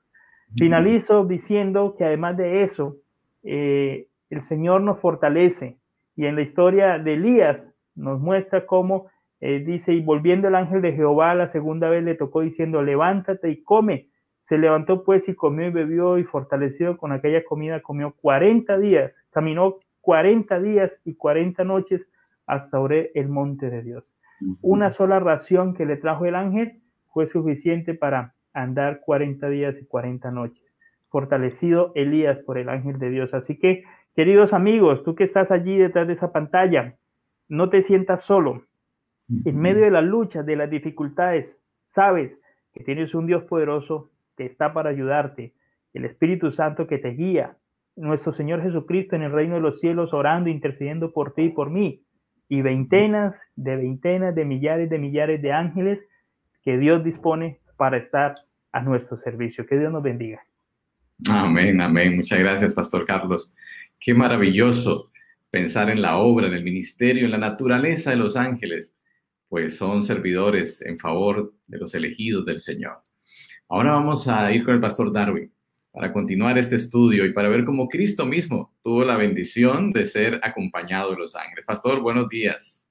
Finalizo 0.57 1.25
diciendo 1.25 1.95
que 1.97 2.03
además 2.03 2.35
de 2.35 2.63
eso, 2.63 2.97
eh, 3.43 4.07
el 4.31 4.41
Señor 4.41 4.81
nos 4.81 4.99
fortalece 4.99 5.77
y 6.15 6.25
en 6.25 6.35
la 6.35 6.41
historia 6.41 6.97
de 6.97 7.13
Elías 7.13 7.73
nos 7.95 8.19
muestra 8.19 8.65
cómo 8.65 9.09
eh, 9.39 9.59
dice, 9.59 9.93
y 9.93 10.01
volviendo 10.01 10.47
el 10.47 10.55
ángel 10.55 10.81
de 10.81 10.93
Jehová 10.93 11.33
la 11.35 11.47
segunda 11.47 11.89
vez 11.89 12.03
le 12.03 12.15
tocó 12.15 12.41
diciendo, 12.41 12.81
levántate 12.81 13.49
y 13.49 13.63
come. 13.63 14.09
Se 14.43 14.57
levantó 14.57 15.03
pues 15.03 15.27
y 15.27 15.35
comió 15.35 15.67
y 15.67 15.71
bebió 15.71 16.17
y 16.17 16.23
fortalecido 16.23 16.97
con 16.97 17.11
aquella 17.11 17.43
comida 17.43 17.81
comió 17.81 18.13
40 18.21 18.77
días, 18.79 19.13
caminó 19.31 19.77
40 20.01 20.59
días 20.59 21.01
y 21.05 21.15
40 21.15 21.63
noches 21.63 22.07
hasta 22.45 22.79
oré 22.79 23.11
el 23.15 23.29
monte 23.29 23.69
de 23.69 23.81
Dios. 23.81 24.03
Una 24.61 24.91
sola 24.91 25.19
ración 25.19 25.73
que 25.75 25.85
le 25.85 25.97
trajo 25.97 26.25
el 26.25 26.35
ángel 26.35 26.81
fue 27.13 27.27
suficiente 27.27 27.93
para 27.93 28.33
andar 28.53 29.01
40 29.05 29.47
días 29.49 29.75
y 29.79 29.85
40 29.85 30.31
noches. 30.31 30.63
Fortalecido 31.09 31.91
Elías 31.95 32.39
por 32.39 32.57
el 32.57 32.69
ángel 32.69 32.97
de 32.99 33.09
Dios. 33.09 33.33
Así 33.33 33.57
que, 33.57 33.83
queridos 34.15 34.53
amigos, 34.53 35.03
tú 35.03 35.15
que 35.15 35.23
estás 35.23 35.51
allí 35.51 35.77
detrás 35.77 36.07
de 36.07 36.13
esa 36.13 36.31
pantalla, 36.31 36.95
no 37.47 37.69
te 37.69 37.81
sientas 37.81 38.23
solo. 38.23 38.65
En 39.45 39.57
medio 39.57 39.83
de 39.83 39.91
las 39.91 40.03
luchas, 40.03 40.45
de 40.45 40.55
las 40.55 40.69
dificultades, 40.69 41.57
sabes 41.83 42.37
que 42.73 42.83
tienes 42.83 43.15
un 43.15 43.27
Dios 43.27 43.43
poderoso 43.43 44.09
que 44.35 44.45
está 44.45 44.73
para 44.73 44.89
ayudarte, 44.89 45.53
el 45.93 46.05
Espíritu 46.05 46.51
Santo 46.51 46.87
que 46.87 46.97
te 46.97 47.09
guía, 47.09 47.57
nuestro 47.95 48.31
Señor 48.31 48.61
Jesucristo 48.61 49.15
en 49.15 49.23
el 49.23 49.31
reino 49.31 49.55
de 49.55 49.61
los 49.61 49.79
cielos 49.79 50.13
orando, 50.13 50.49
intercediendo 50.49 51.11
por 51.11 51.33
ti 51.33 51.43
y 51.43 51.49
por 51.49 51.69
mí, 51.69 52.03
y 52.47 52.61
veintenas 52.61 53.39
de 53.55 53.75
veintenas 53.75 54.35
de 54.35 54.45
millares 54.45 54.89
de 54.89 54.99
millares 54.99 55.41
de 55.41 55.51
ángeles 55.51 55.99
que 56.63 56.77
Dios 56.77 57.03
dispone 57.03 57.59
para 57.77 57.97
estar 57.97 58.35
a 58.71 58.81
nuestro 58.81 59.17
servicio. 59.17 59.65
Que 59.65 59.77
Dios 59.77 59.91
nos 59.91 60.03
bendiga. 60.03 60.41
Amén, 61.29 61.79
amén. 61.81 62.15
Muchas 62.15 62.39
gracias, 62.39 62.73
Pastor 62.73 63.05
Carlos. 63.05 63.53
Qué 64.03 64.15
maravilloso 64.15 65.11
pensar 65.51 65.91
en 65.91 66.01
la 66.01 66.17
obra, 66.17 66.47
en 66.47 66.53
el 66.55 66.63
ministerio, 66.63 67.23
en 67.23 67.31
la 67.31 67.37
naturaleza 67.37 68.09
de 68.09 68.15
los 68.15 68.35
ángeles, 68.35 68.97
pues 69.47 69.77
son 69.77 70.01
servidores 70.01 70.81
en 70.81 70.97
favor 70.97 71.53
de 71.67 71.77
los 71.77 71.93
elegidos 71.93 72.43
del 72.43 72.59
Señor. 72.59 73.03
Ahora 73.69 73.91
vamos 73.91 74.27
a 74.27 74.51
ir 74.51 74.65
con 74.65 74.73
el 74.73 74.81
Pastor 74.81 75.13
Darwin 75.13 75.53
para 75.91 76.11
continuar 76.11 76.57
este 76.57 76.77
estudio 76.77 77.25
y 77.25 77.33
para 77.33 77.49
ver 77.49 77.63
cómo 77.63 77.87
Cristo 77.87 78.25
mismo 78.25 78.73
tuvo 78.81 79.03
la 79.03 79.17
bendición 79.17 79.93
de 79.93 80.07
ser 80.07 80.39
acompañado 80.41 81.11
de 81.11 81.17
los 81.17 81.35
ángeles. 81.35 81.63
Pastor, 81.67 81.99
buenos 82.01 82.27
días. 82.27 82.89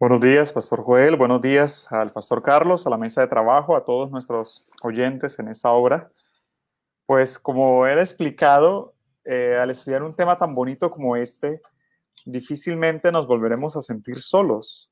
Buenos 0.00 0.20
días, 0.22 0.50
Pastor 0.50 0.82
Joel. 0.82 1.16
Buenos 1.16 1.42
días 1.42 1.92
al 1.92 2.10
Pastor 2.10 2.42
Carlos, 2.42 2.86
a 2.86 2.90
la 2.90 2.96
mesa 2.96 3.20
de 3.20 3.26
trabajo, 3.26 3.76
a 3.76 3.84
todos 3.84 4.10
nuestros 4.10 4.66
oyentes 4.82 5.38
en 5.40 5.48
esta 5.48 5.72
obra. 5.72 6.10
Pues 7.04 7.38
como 7.38 7.86
he 7.86 8.00
explicado, 8.00 8.94
eh, 9.30 9.58
al 9.60 9.68
estudiar 9.68 10.02
un 10.02 10.14
tema 10.14 10.38
tan 10.38 10.54
bonito 10.54 10.90
como 10.90 11.14
este, 11.14 11.60
difícilmente 12.24 13.12
nos 13.12 13.26
volveremos 13.26 13.76
a 13.76 13.82
sentir 13.82 14.20
solos, 14.20 14.90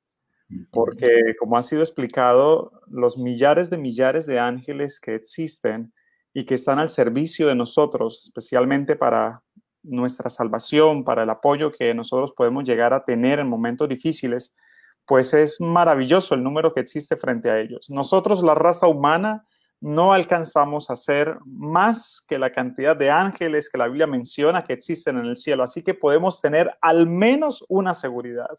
porque 0.71 1.35
como 1.39 1.57
ha 1.57 1.63
sido 1.63 1.81
explicado, 1.81 2.71
los 2.87 3.17
millares 3.17 3.71
de 3.71 3.79
millares 3.79 4.27
de 4.27 4.39
ángeles 4.39 5.01
que 5.01 5.15
existen 5.15 5.95
y 6.35 6.45
que 6.45 6.55
están 6.55 6.79
al 6.79 6.91
servicio 6.91 7.49
de 7.49 7.55
nosotros, 7.55 8.25
especialmente 8.25 8.95
para 8.95 9.43
nuestra 9.83 10.29
salvación, 10.29 11.03
para 11.03 11.23
el 11.23 11.31
apoyo 11.31 11.73
que 11.73 11.95
nosotros 11.95 12.33
podemos 12.37 12.65
llegar 12.65 12.93
a 12.93 13.07
tener 13.07 13.39
en 13.39 13.49
momentos 13.49 13.89
difíciles, 13.89 14.55
pues 15.07 15.33
es 15.33 15.63
maravilloso 15.63 16.35
el 16.35 16.43
número 16.43 16.75
que 16.75 16.81
existe 16.81 17.17
frente 17.17 17.49
a 17.49 17.59
ellos. 17.59 17.89
Nosotros, 17.89 18.43
la 18.43 18.55
raza 18.55 18.87
humana, 18.87 19.47
no 19.87 20.13
alcanzamos 20.13 20.91
a 20.91 20.97
ser 20.97 21.39
más 21.45 22.21
que 22.27 22.41
la 22.41 22.51
cantidad 22.51 22.97
de 22.97 23.09
ángeles 23.09 23.71
que 23.71 23.79
la 23.79 23.87
Biblia 23.87 24.09
menciona 24.09 24.65
que 24.65 24.73
existen 24.73 25.17
en 25.17 25.27
el 25.27 25.37
cielo, 25.37 25.63
así 25.63 25.81
que 25.85 25.95
podemos 25.95 26.43
tener 26.43 26.77
al 26.81 27.07
menos 27.07 27.65
una 27.69 27.95
seguridad. 27.95 28.59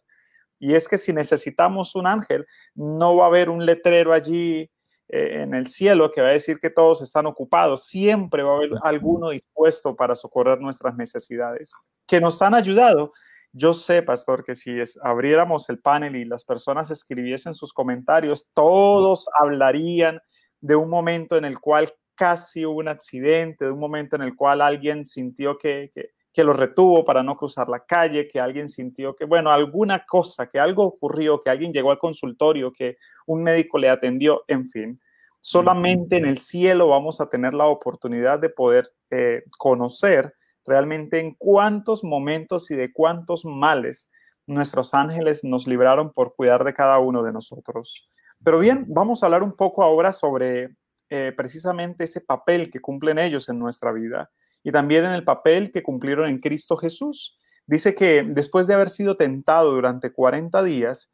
Y 0.57 0.73
es 0.73 0.87
que 0.87 0.97
si 0.97 1.11
necesitamos 1.11 1.95
un 1.95 2.07
ángel, 2.07 2.47
no 2.75 3.17
va 3.17 3.25
a 3.25 3.27
haber 3.27 3.49
un 3.49 3.65
letrero 3.65 4.13
allí 4.13 4.71
eh, 5.09 5.41
en 5.41 5.53
el 5.53 5.67
cielo 5.67 6.11
que 6.11 6.21
va 6.21 6.29
a 6.29 6.31
decir 6.31 6.59
que 6.59 6.69
todos 6.69 7.01
están 7.01 7.25
ocupados. 7.25 7.87
Siempre 7.87 8.41
va 8.41 8.53
a 8.53 8.55
haber 8.55 8.69
alguno 8.83 9.31
dispuesto 9.31 9.97
para 9.97 10.15
socorrer 10.15 10.61
nuestras 10.61 10.95
necesidades, 10.95 11.73
que 12.07 12.21
nos 12.21 12.41
han 12.41 12.53
ayudado. 12.53 13.11
Yo 13.51 13.73
sé, 13.73 14.01
pastor, 14.01 14.45
que 14.45 14.55
si 14.55 14.77
abriéramos 15.03 15.67
el 15.67 15.79
panel 15.79 16.15
y 16.15 16.23
las 16.23 16.45
personas 16.45 16.89
escribiesen 16.89 17.53
sus 17.53 17.73
comentarios, 17.73 18.47
todos 18.53 19.27
hablarían 19.37 20.21
de 20.61 20.75
un 20.75 20.89
momento 20.89 21.37
en 21.37 21.45
el 21.45 21.59
cual 21.59 21.91
casi 22.15 22.65
hubo 22.65 22.79
un 22.79 22.87
accidente, 22.87 23.65
de 23.65 23.71
un 23.71 23.79
momento 23.79 24.15
en 24.15 24.23
el 24.23 24.35
cual 24.35 24.61
alguien 24.61 25.05
sintió 25.05 25.57
que, 25.57 25.91
que, 25.93 26.11
que 26.37 26.43
lo 26.43 26.53
retuvo 26.53 27.03
para 27.03 27.23
no 27.23 27.35
cruzar 27.35 27.67
la 27.67 27.83
calle, 27.83 28.27
que 28.27 28.39
alguien 28.39 28.69
sintió 28.69 29.15
que, 29.15 29.25
bueno, 29.25 29.49
alguna 29.49 30.05
cosa, 30.05 30.47
que 30.47 30.59
algo 30.59 30.83
ocurrió, 30.83 31.39
que 31.39 31.49
alguien 31.49 31.73
llegó 31.73 31.89
al 31.89 31.97
consultorio, 31.97 32.71
que 32.71 32.97
un 33.25 33.41
médico 33.41 33.79
le 33.79 33.89
atendió, 33.89 34.43
en 34.47 34.67
fin. 34.69 35.01
Solamente 35.41 36.17
en 36.17 36.25
el 36.25 36.37
cielo 36.37 36.89
vamos 36.89 37.21
a 37.21 37.29
tener 37.29 37.55
la 37.55 37.65
oportunidad 37.65 38.37
de 38.37 38.49
poder 38.49 38.87
eh, 39.09 39.45
conocer 39.57 40.33
realmente 40.63 41.19
en 41.19 41.33
cuántos 41.33 42.03
momentos 42.03 42.69
y 42.69 42.75
de 42.75 42.93
cuántos 42.93 43.43
males 43.43 44.09
nuestros 44.45 44.93
ángeles 44.93 45.43
nos 45.43 45.65
libraron 45.65 46.13
por 46.13 46.35
cuidar 46.35 46.63
de 46.63 46.75
cada 46.75 46.99
uno 46.99 47.23
de 47.23 47.33
nosotros. 47.33 48.11
Pero 48.43 48.59
bien, 48.59 48.85
vamos 48.87 49.21
a 49.21 49.27
hablar 49.27 49.43
un 49.43 49.55
poco 49.55 49.83
ahora 49.83 50.13
sobre 50.13 50.75
eh, 51.09 51.33
precisamente 51.35 52.03
ese 52.03 52.21
papel 52.21 52.69
que 52.69 52.79
cumplen 52.79 53.19
ellos 53.19 53.49
en 53.49 53.59
nuestra 53.59 53.91
vida 53.91 54.29
y 54.63 54.71
también 54.71 55.05
en 55.05 55.11
el 55.11 55.23
papel 55.23 55.71
que 55.71 55.83
cumplieron 55.83 56.29
en 56.29 56.39
Cristo 56.39 56.75
Jesús. 56.77 57.37
Dice 57.65 57.95
que 57.95 58.23
después 58.23 58.67
de 58.67 58.73
haber 58.73 58.89
sido 58.89 59.17
tentado 59.17 59.71
durante 59.71 60.11
40 60.11 60.63
días, 60.63 61.11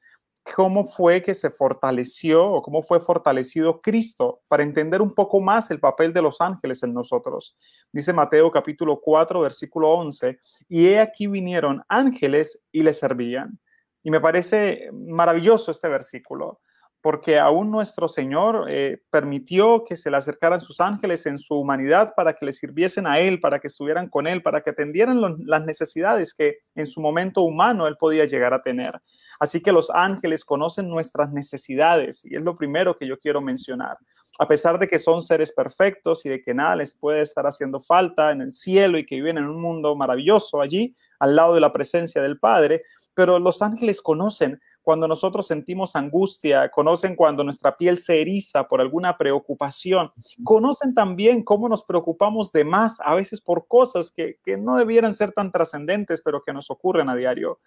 cómo 0.55 0.84
fue 0.84 1.21
que 1.21 1.34
se 1.34 1.49
fortaleció 1.49 2.45
o 2.45 2.61
cómo 2.61 2.84
fue 2.84 2.99
fortalecido 2.99 3.82
Cristo 3.82 4.41
para 4.47 4.63
entender 4.63 5.01
un 5.01 5.13
poco 5.13 5.39
más 5.39 5.71
el 5.71 5.80
papel 5.80 6.11
de 6.11 6.21
los 6.21 6.41
ángeles 6.41 6.84
en 6.84 6.93
nosotros. 6.93 7.55
Dice 7.91 8.13
Mateo 8.13 8.51
capítulo 8.51 8.99
4, 8.99 9.41
versículo 9.41 9.91
11, 9.91 10.38
y 10.67 10.88
he 10.88 10.99
aquí 10.99 11.28
vinieron 11.28 11.82
ángeles 11.88 12.61
y 12.71 12.84
le 12.84 12.93
servían. 12.93 13.59
Y 14.03 14.11
me 14.11 14.19
parece 14.19 14.89
maravilloso 14.91 15.71
este 15.71 15.88
versículo 15.88 16.59
porque 17.04 17.38
aún 17.38 17.70
nuestro 17.70 18.08
Señor 18.08 18.68
eh, 18.70 19.04
permitió 19.10 19.84
que 19.84 19.97
se 19.97 20.10
le 20.10 20.16
acercaran 20.16 20.62
sus 20.62 20.80
ángeles 20.80 21.26
en 21.26 21.38
su 21.38 21.54
humanidad 21.54 22.14
para 22.16 22.34
que 22.34 22.45
le 22.45 22.54
sirviesen 22.54 23.06
a 23.06 23.20
Él, 23.20 23.41
para 23.41 23.60
que 23.60 23.68
estuvieran 23.68 24.08
con 24.08 24.26
Él, 24.26 24.41
para 24.41 24.62
que 24.62 24.70
atendieran 24.70 25.20
las 25.45 25.66
necesidades 25.66 26.34
que 26.34 26.60
en 26.76 26.88
su 26.88 27.01
momento 27.01 27.41
humano 27.41 27.88
Él 27.88 27.97
podía 27.97 28.24
llegar 28.24 28.54
a 28.54 28.62
tener. 28.62 29.01
Así 29.38 29.60
que 29.60 29.74
los 29.74 29.89
ángeles 29.89 30.45
conocen 30.45 30.88
nuestras 30.88 31.30
necesidades 31.34 32.24
y 32.24 32.38
es 32.38 32.41
lo 32.41 32.56
primero 32.56 32.95
que 32.95 33.06
yo 33.06 33.20
quiero 33.20 33.41
mencionar. 33.41 33.97
A 34.39 34.47
pesar 34.47 34.79
de 34.79 34.88
que 34.88 34.97
son 34.97 35.21
seres 35.21 35.51
perfectos 35.51 36.25
y 36.25 36.29
de 36.29 36.41
que 36.41 36.53
nada 36.53 36.75
les 36.75 36.95
puede 36.95 37.21
estar 37.21 37.45
haciendo 37.45 37.79
falta 37.79 38.31
en 38.31 38.41
el 38.41 38.51
cielo 38.51 38.97
y 38.97 39.05
que 39.05 39.15
viven 39.15 39.38
en 39.38 39.45
un 39.45 39.61
mundo 39.61 39.95
maravilloso 39.95 40.59
allí, 40.59 40.95
al 41.19 41.36
lado 41.36 41.53
de 41.53 41.61
la 41.61 41.71
presencia 41.71 42.21
del 42.21 42.39
Padre, 42.39 42.81
pero 43.13 43.39
los 43.39 43.61
ángeles 43.61 44.01
conocen 44.01 44.59
cuando 44.81 45.07
nosotros 45.07 45.47
sentimos 45.47 45.95
angustia, 45.95 46.69
conocen 46.69 47.15
cuando 47.15 47.43
nuestra 47.43 47.77
piel 47.77 47.97
se 47.97 48.21
eriza 48.21 48.67
por 48.67 48.81
alguna 48.81 49.17
preocupación, 49.17 50.11
conocen 50.43 50.93
también 50.93 51.43
cómo 51.43 51.69
nos 51.69 51.84
preocupamos 51.84 52.51
de 52.51 52.65
más, 52.65 52.97
a 53.01 53.15
veces 53.15 53.39
por 53.39 53.67
cosas 53.67 54.11
que, 54.11 54.38
no 54.57 54.75
debieran 54.75 55.13
ser 55.13 55.31
tan 55.31 55.51
trascendentes, 55.51 56.21
pero 56.21 56.41
que 56.41 56.53
nos 56.53 56.69
ocurren 56.69 57.09
a 57.09 57.15
diario. 57.15 57.59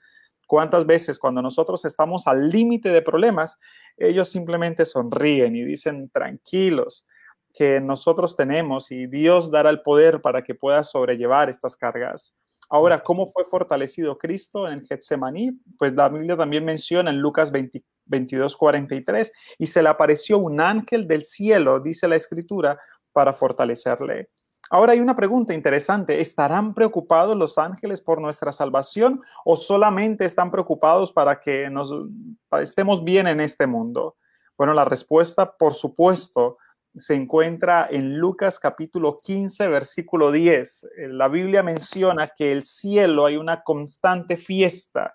¿Cuántas 0.47 0.87
veces 0.87 1.19
cuando 1.19 1.43
nosotros 1.43 1.85
estamos 1.85 2.27
al 2.27 2.49
límite 2.49 2.91
de 2.91 3.03
problemas, 3.03 3.59
ellos 3.97 4.29
simplemente 4.29 4.85
sonríen 4.85 5.57
y 5.57 5.65
dicen 5.65 6.09
tranquilos 6.11 7.05
que 7.53 7.81
nosotros 7.81 8.37
tenemos 8.37 8.93
y 8.93 9.07
Dios 9.07 9.51
dará 9.51 9.71
el 9.71 9.83
poder 9.83 10.21
para 10.21 10.45
que 10.45 10.55
puedas 10.55 10.91
sobrellevar 10.91 11.49
estas 11.49 11.77
cargas? 11.77 12.35
Ahora, 12.69 13.03
¿cómo 13.03 13.27
fue 13.27 13.45
fortalecido 13.45 14.19
Cristo 14.19 14.69
en 14.69 14.85
Getsemaní? 14.85 15.53
Pues 15.79 15.95
la 15.95 16.09
Biblia 16.09 16.37
también 16.37 16.65
menciona 16.65 17.11
en 17.11 17.21
Lucas 17.21 17.53
22, 18.07 18.57
43, 18.57 19.33
y 19.59 19.67
se 19.67 19.83
le 19.83 19.89
apareció 19.89 20.39
un 20.39 20.61
ángel 20.61 21.07
del 21.07 21.25
cielo, 21.25 21.81
dice 21.81 22.09
la 22.09 22.17
escritura, 22.17 22.79
para 23.13 23.33
fortalecerle. 23.33 24.31
Ahora 24.69 24.93
hay 24.93 25.01
una 25.01 25.15
pregunta 25.15 25.55
interesante. 25.55 26.21
¿Estarán 26.21 26.75
preocupados 26.75 27.37
los 27.37 27.57
ángeles 27.57 28.01
por 28.01 28.21
nuestra 28.21 28.51
salvación 28.51 29.23
o 29.45 29.57
solamente 29.57 30.25
están 30.25 30.51
preocupados 30.51 31.13
para 31.13 31.41
que 31.41 31.71
nos 31.71 31.93
estemos 32.61 33.05
bien 33.05 33.29
en 33.29 33.41
este 33.41 33.67
mundo? 33.67 34.17
Bueno, 34.59 34.75
la 34.75 34.85
respuesta, 34.85 35.53
por 35.57 35.75
supuesto, 35.75 36.59
se 36.97 37.15
encuentra 37.15 37.87
en 37.91 38.19
Lucas 38.19 38.59
capítulo 38.59 39.19
15, 39.19 39.69
versículo 39.69 40.33
10. 40.33 40.85
Eh, 40.85 41.09
la 41.09 41.29
Biblia 41.29 41.63
menciona 41.63 42.33
que 42.37 42.51
el 42.51 42.65
cielo 42.65 43.27
hay 43.27 43.37
una 43.37 43.63
constante 43.63 44.37
fiesta. 44.37 45.15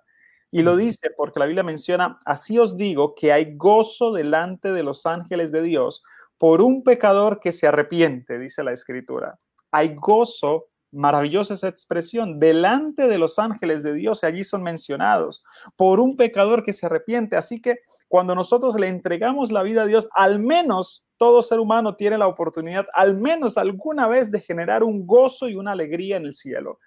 Y 0.50 0.62
lo 0.62 0.76
dice 0.76 1.10
porque 1.18 1.40
la 1.40 1.46
Biblia 1.46 1.64
menciona, 1.64 2.20
así 2.26 2.60
os 2.60 2.78
digo 2.78 3.16
que 3.16 3.32
hay 3.32 3.56
gozo 3.56 4.12
delante 4.12 4.72
de 4.72 4.84
los 4.84 5.06
ángeles 5.06 5.52
de 5.52 5.62
Dios 5.62 6.04
por 6.42 6.64
un 6.64 6.82
pecador 6.82 7.40
que 7.40 7.52
se 7.52 7.68
arrepiente, 7.68 8.40
dice 8.40 8.64
la 8.64 8.72
escritura. 8.72 9.38
Hay 9.70 9.94
gozo 9.94 10.72
Maravillosa 10.94 11.54
esa 11.54 11.70
expresión, 11.70 12.38
delante 12.38 13.08
de 13.08 13.18
los 13.18 13.40
ángeles 13.40 13.82
de 13.82 13.94
Dios, 13.94 14.26
allí 14.26 14.44
son 14.44 14.62
mencionados, 14.62 15.42
por 15.78 16.02
un 16.02 16.18
pecador 16.18 16.64
que 16.64 16.74
se 16.74 16.86
arrepiente. 16.86 17.38
Así 17.38 17.62
que 17.62 17.78
cuando 18.10 18.36
nosotros 18.36 18.78
le 18.78 18.90
entregamos 18.90 19.54
la 19.54 19.64
vida 19.64 19.84
a 19.84 19.86
Dios, 19.86 20.10
al 20.14 20.40
menos 20.40 21.08
todo 21.16 21.42
ser 21.44 21.62
humano 21.62 21.96
tiene 21.96 22.18
la 22.18 22.28
oportunidad, 22.28 22.88
al 22.94 23.18
menos 23.18 23.58
alguna 23.58 24.10
vez, 24.10 24.32
de 24.32 24.42
generar 24.42 24.84
un 24.84 25.08
gozo 25.08 25.48
y 25.48 25.56
una 25.56 25.72
alegría 25.72 26.18
en 26.18 26.26
el 26.26 26.34
cielo 26.34 26.80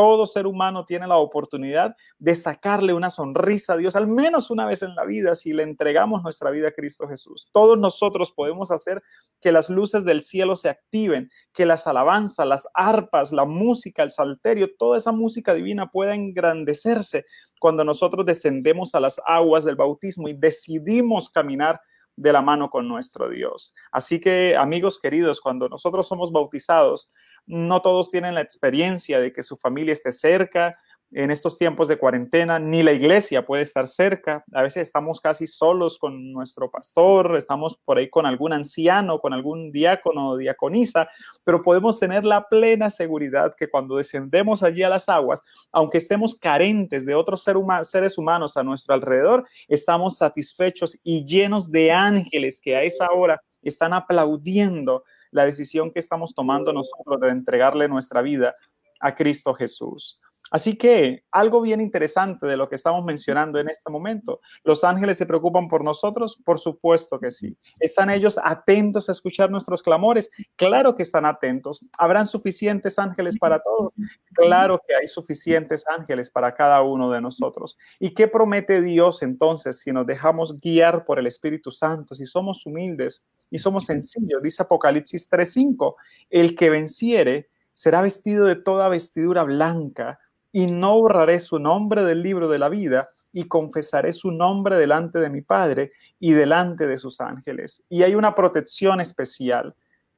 todo 0.00 0.24
ser 0.24 0.46
humano 0.46 0.86
tiene 0.86 1.06
la 1.06 1.18
oportunidad 1.18 1.94
de 2.18 2.34
sacarle 2.34 2.94
una 2.94 3.10
sonrisa 3.10 3.74
a 3.74 3.76
Dios, 3.76 3.96
al 3.96 4.06
menos 4.06 4.50
una 4.50 4.64
vez 4.64 4.80
en 4.80 4.94
la 4.94 5.04
vida, 5.04 5.34
si 5.34 5.52
le 5.52 5.62
entregamos 5.62 6.22
nuestra 6.22 6.50
vida 6.50 6.68
a 6.68 6.72
Cristo 6.72 7.06
Jesús. 7.06 7.50
Todos 7.52 7.78
nosotros 7.78 8.32
podemos 8.32 8.70
hacer 8.70 9.02
que 9.42 9.52
las 9.52 9.68
luces 9.68 10.06
del 10.06 10.22
cielo 10.22 10.56
se 10.56 10.70
activen, 10.70 11.28
que 11.52 11.66
las 11.66 11.86
alabanzas, 11.86 12.46
las 12.46 12.66
arpas, 12.72 13.30
la 13.30 13.44
música, 13.44 14.02
el 14.02 14.08
salterio, 14.08 14.74
toda 14.78 14.96
esa 14.96 15.12
música 15.12 15.52
divina 15.52 15.90
pueda 15.90 16.14
engrandecerse 16.14 17.26
cuando 17.60 17.84
nosotros 17.84 18.24
descendemos 18.24 18.94
a 18.94 19.00
las 19.00 19.20
aguas 19.26 19.66
del 19.66 19.76
bautismo 19.76 20.30
y 20.30 20.32
decidimos 20.32 21.28
caminar 21.28 21.78
de 22.20 22.32
la 22.34 22.42
mano 22.42 22.68
con 22.68 22.86
nuestro 22.86 23.30
Dios. 23.30 23.74
Así 23.90 24.20
que, 24.20 24.54
amigos 24.54 25.00
queridos, 25.00 25.40
cuando 25.40 25.70
nosotros 25.70 26.06
somos 26.06 26.30
bautizados, 26.30 27.08
no 27.46 27.80
todos 27.80 28.10
tienen 28.10 28.34
la 28.34 28.42
experiencia 28.42 29.18
de 29.18 29.32
que 29.32 29.42
su 29.42 29.56
familia 29.56 29.92
esté 29.92 30.12
cerca 30.12 30.78
en 31.12 31.30
estos 31.30 31.58
tiempos 31.58 31.88
de 31.88 31.98
cuarentena, 31.98 32.58
ni 32.58 32.82
la 32.82 32.92
iglesia 32.92 33.44
puede 33.44 33.62
estar 33.62 33.88
cerca. 33.88 34.44
A 34.52 34.62
veces 34.62 34.82
estamos 34.82 35.20
casi 35.20 35.46
solos 35.46 35.98
con 35.98 36.32
nuestro 36.32 36.70
pastor, 36.70 37.36
estamos 37.36 37.76
por 37.84 37.98
ahí 37.98 38.08
con 38.08 38.26
algún 38.26 38.52
anciano, 38.52 39.18
con 39.18 39.32
algún 39.32 39.72
diácono 39.72 40.30
o 40.30 40.36
diaconisa, 40.36 41.08
pero 41.44 41.62
podemos 41.62 41.98
tener 41.98 42.24
la 42.24 42.48
plena 42.48 42.90
seguridad 42.90 43.54
que 43.56 43.68
cuando 43.68 43.96
descendemos 43.96 44.62
allí 44.62 44.82
a 44.82 44.88
las 44.88 45.08
aguas, 45.08 45.40
aunque 45.72 45.98
estemos 45.98 46.34
carentes 46.34 47.04
de 47.04 47.14
otros 47.14 47.42
seres 47.42 48.16
humanos 48.18 48.56
a 48.56 48.62
nuestro 48.62 48.94
alrededor, 48.94 49.46
estamos 49.68 50.16
satisfechos 50.16 50.96
y 51.02 51.24
llenos 51.24 51.70
de 51.70 51.90
ángeles 51.90 52.60
que 52.60 52.76
a 52.76 52.82
esa 52.82 53.08
hora 53.10 53.40
están 53.62 53.92
aplaudiendo 53.92 55.02
la 55.32 55.44
decisión 55.44 55.90
que 55.90 55.98
estamos 55.98 56.34
tomando 56.34 56.72
nosotros 56.72 57.20
de 57.20 57.28
entregarle 57.28 57.88
nuestra 57.88 58.22
vida 58.22 58.54
a 59.00 59.14
Cristo 59.14 59.54
Jesús. 59.54 60.20
Así 60.50 60.76
que 60.76 61.24
algo 61.30 61.60
bien 61.60 61.80
interesante 61.80 62.46
de 62.46 62.56
lo 62.56 62.68
que 62.68 62.74
estamos 62.74 63.04
mencionando 63.04 63.60
en 63.60 63.68
este 63.68 63.90
momento, 63.90 64.40
¿los 64.64 64.82
ángeles 64.82 65.16
se 65.16 65.26
preocupan 65.26 65.68
por 65.68 65.84
nosotros? 65.84 66.40
Por 66.44 66.58
supuesto 66.58 67.20
que 67.20 67.30
sí. 67.30 67.56
¿Están 67.78 68.10
ellos 68.10 68.38
atentos 68.42 69.08
a 69.08 69.12
escuchar 69.12 69.50
nuestros 69.50 69.82
clamores? 69.82 70.30
Claro 70.56 70.94
que 70.94 71.02
están 71.02 71.24
atentos. 71.24 71.80
¿Habrán 71.96 72.26
suficientes 72.26 72.98
ángeles 72.98 73.38
para 73.38 73.62
todos? 73.62 73.92
Claro 74.32 74.80
que 74.86 74.94
hay 74.94 75.06
suficientes 75.06 75.84
ángeles 75.86 76.30
para 76.30 76.54
cada 76.54 76.82
uno 76.82 77.10
de 77.10 77.20
nosotros. 77.20 77.78
¿Y 78.00 78.10
qué 78.14 78.26
promete 78.26 78.80
Dios 78.80 79.22
entonces 79.22 79.80
si 79.80 79.92
nos 79.92 80.06
dejamos 80.06 80.60
guiar 80.60 81.04
por 81.04 81.18
el 81.18 81.26
Espíritu 81.26 81.70
Santo, 81.70 82.14
si 82.14 82.26
somos 82.26 82.66
humildes 82.66 83.22
y 83.50 83.58
somos 83.58 83.84
sencillos? 83.84 84.42
Dice 84.42 84.62
Apocalipsis 84.62 85.28
3:5, 85.30 85.94
el 86.28 86.56
que 86.56 86.70
venciere 86.70 87.48
será 87.72 88.02
vestido 88.02 88.46
de 88.46 88.56
toda 88.56 88.88
vestidura 88.88 89.44
blanca 89.44 90.18
y 90.52 90.66
no 90.66 90.98
borraré 90.98 91.38
su 91.38 91.58
nombre 91.58 92.04
del 92.04 92.22
libro 92.22 92.48
de 92.48 92.58
la 92.58 92.68
vida 92.68 93.08
y 93.32 93.44
confesaré 93.44 94.12
su 94.12 94.32
nombre 94.32 94.76
delante 94.76 95.18
de 95.18 95.30
mi 95.30 95.42
Padre 95.42 95.92
y 96.18 96.32
delante 96.32 96.86
de 96.86 96.98
sus 96.98 97.20
ángeles. 97.20 97.84
Y 97.88 98.02
hay 98.02 98.14
una 98.14 98.34
protección 98.34 99.00
especial. 99.00 99.74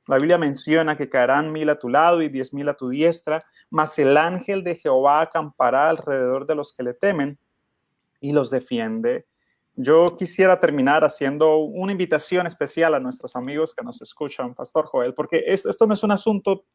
La 0.08 0.16
Biblia 0.16 0.38
menciona 0.38 0.96
que 0.96 1.08
caerán 1.08 1.52
mil 1.52 1.68
a 1.70 1.78
tu 1.78 1.88
lado 1.88 2.22
y 2.22 2.28
diez 2.28 2.52
mil 2.52 2.68
a 2.68 2.74
tu 2.74 2.88
diestra, 2.88 3.44
mas 3.70 3.98
el 3.98 4.16
ángel 4.16 4.64
de 4.64 4.74
Jehová 4.76 5.20
acampará 5.20 5.90
alrededor 5.90 6.46
de 6.46 6.54
los 6.54 6.74
que 6.74 6.82
le 6.82 6.94
temen 6.94 7.38
y 8.20 8.32
los 8.32 8.50
defiende. 8.50 9.26
Yo 9.74 10.06
quisiera 10.18 10.60
terminar 10.60 11.02
haciendo 11.02 11.56
una 11.56 11.92
invitación 11.92 12.46
especial 12.46 12.94
a 12.94 13.00
nuestros 13.00 13.34
amigos 13.36 13.74
que 13.74 13.82
nos 13.82 14.02
escuchan, 14.02 14.54
Pastor 14.54 14.84
Joel, 14.84 15.14
porque 15.14 15.44
esto 15.46 15.86
no 15.86 15.94
es 15.94 16.02
un 16.02 16.12
asunto 16.12 16.66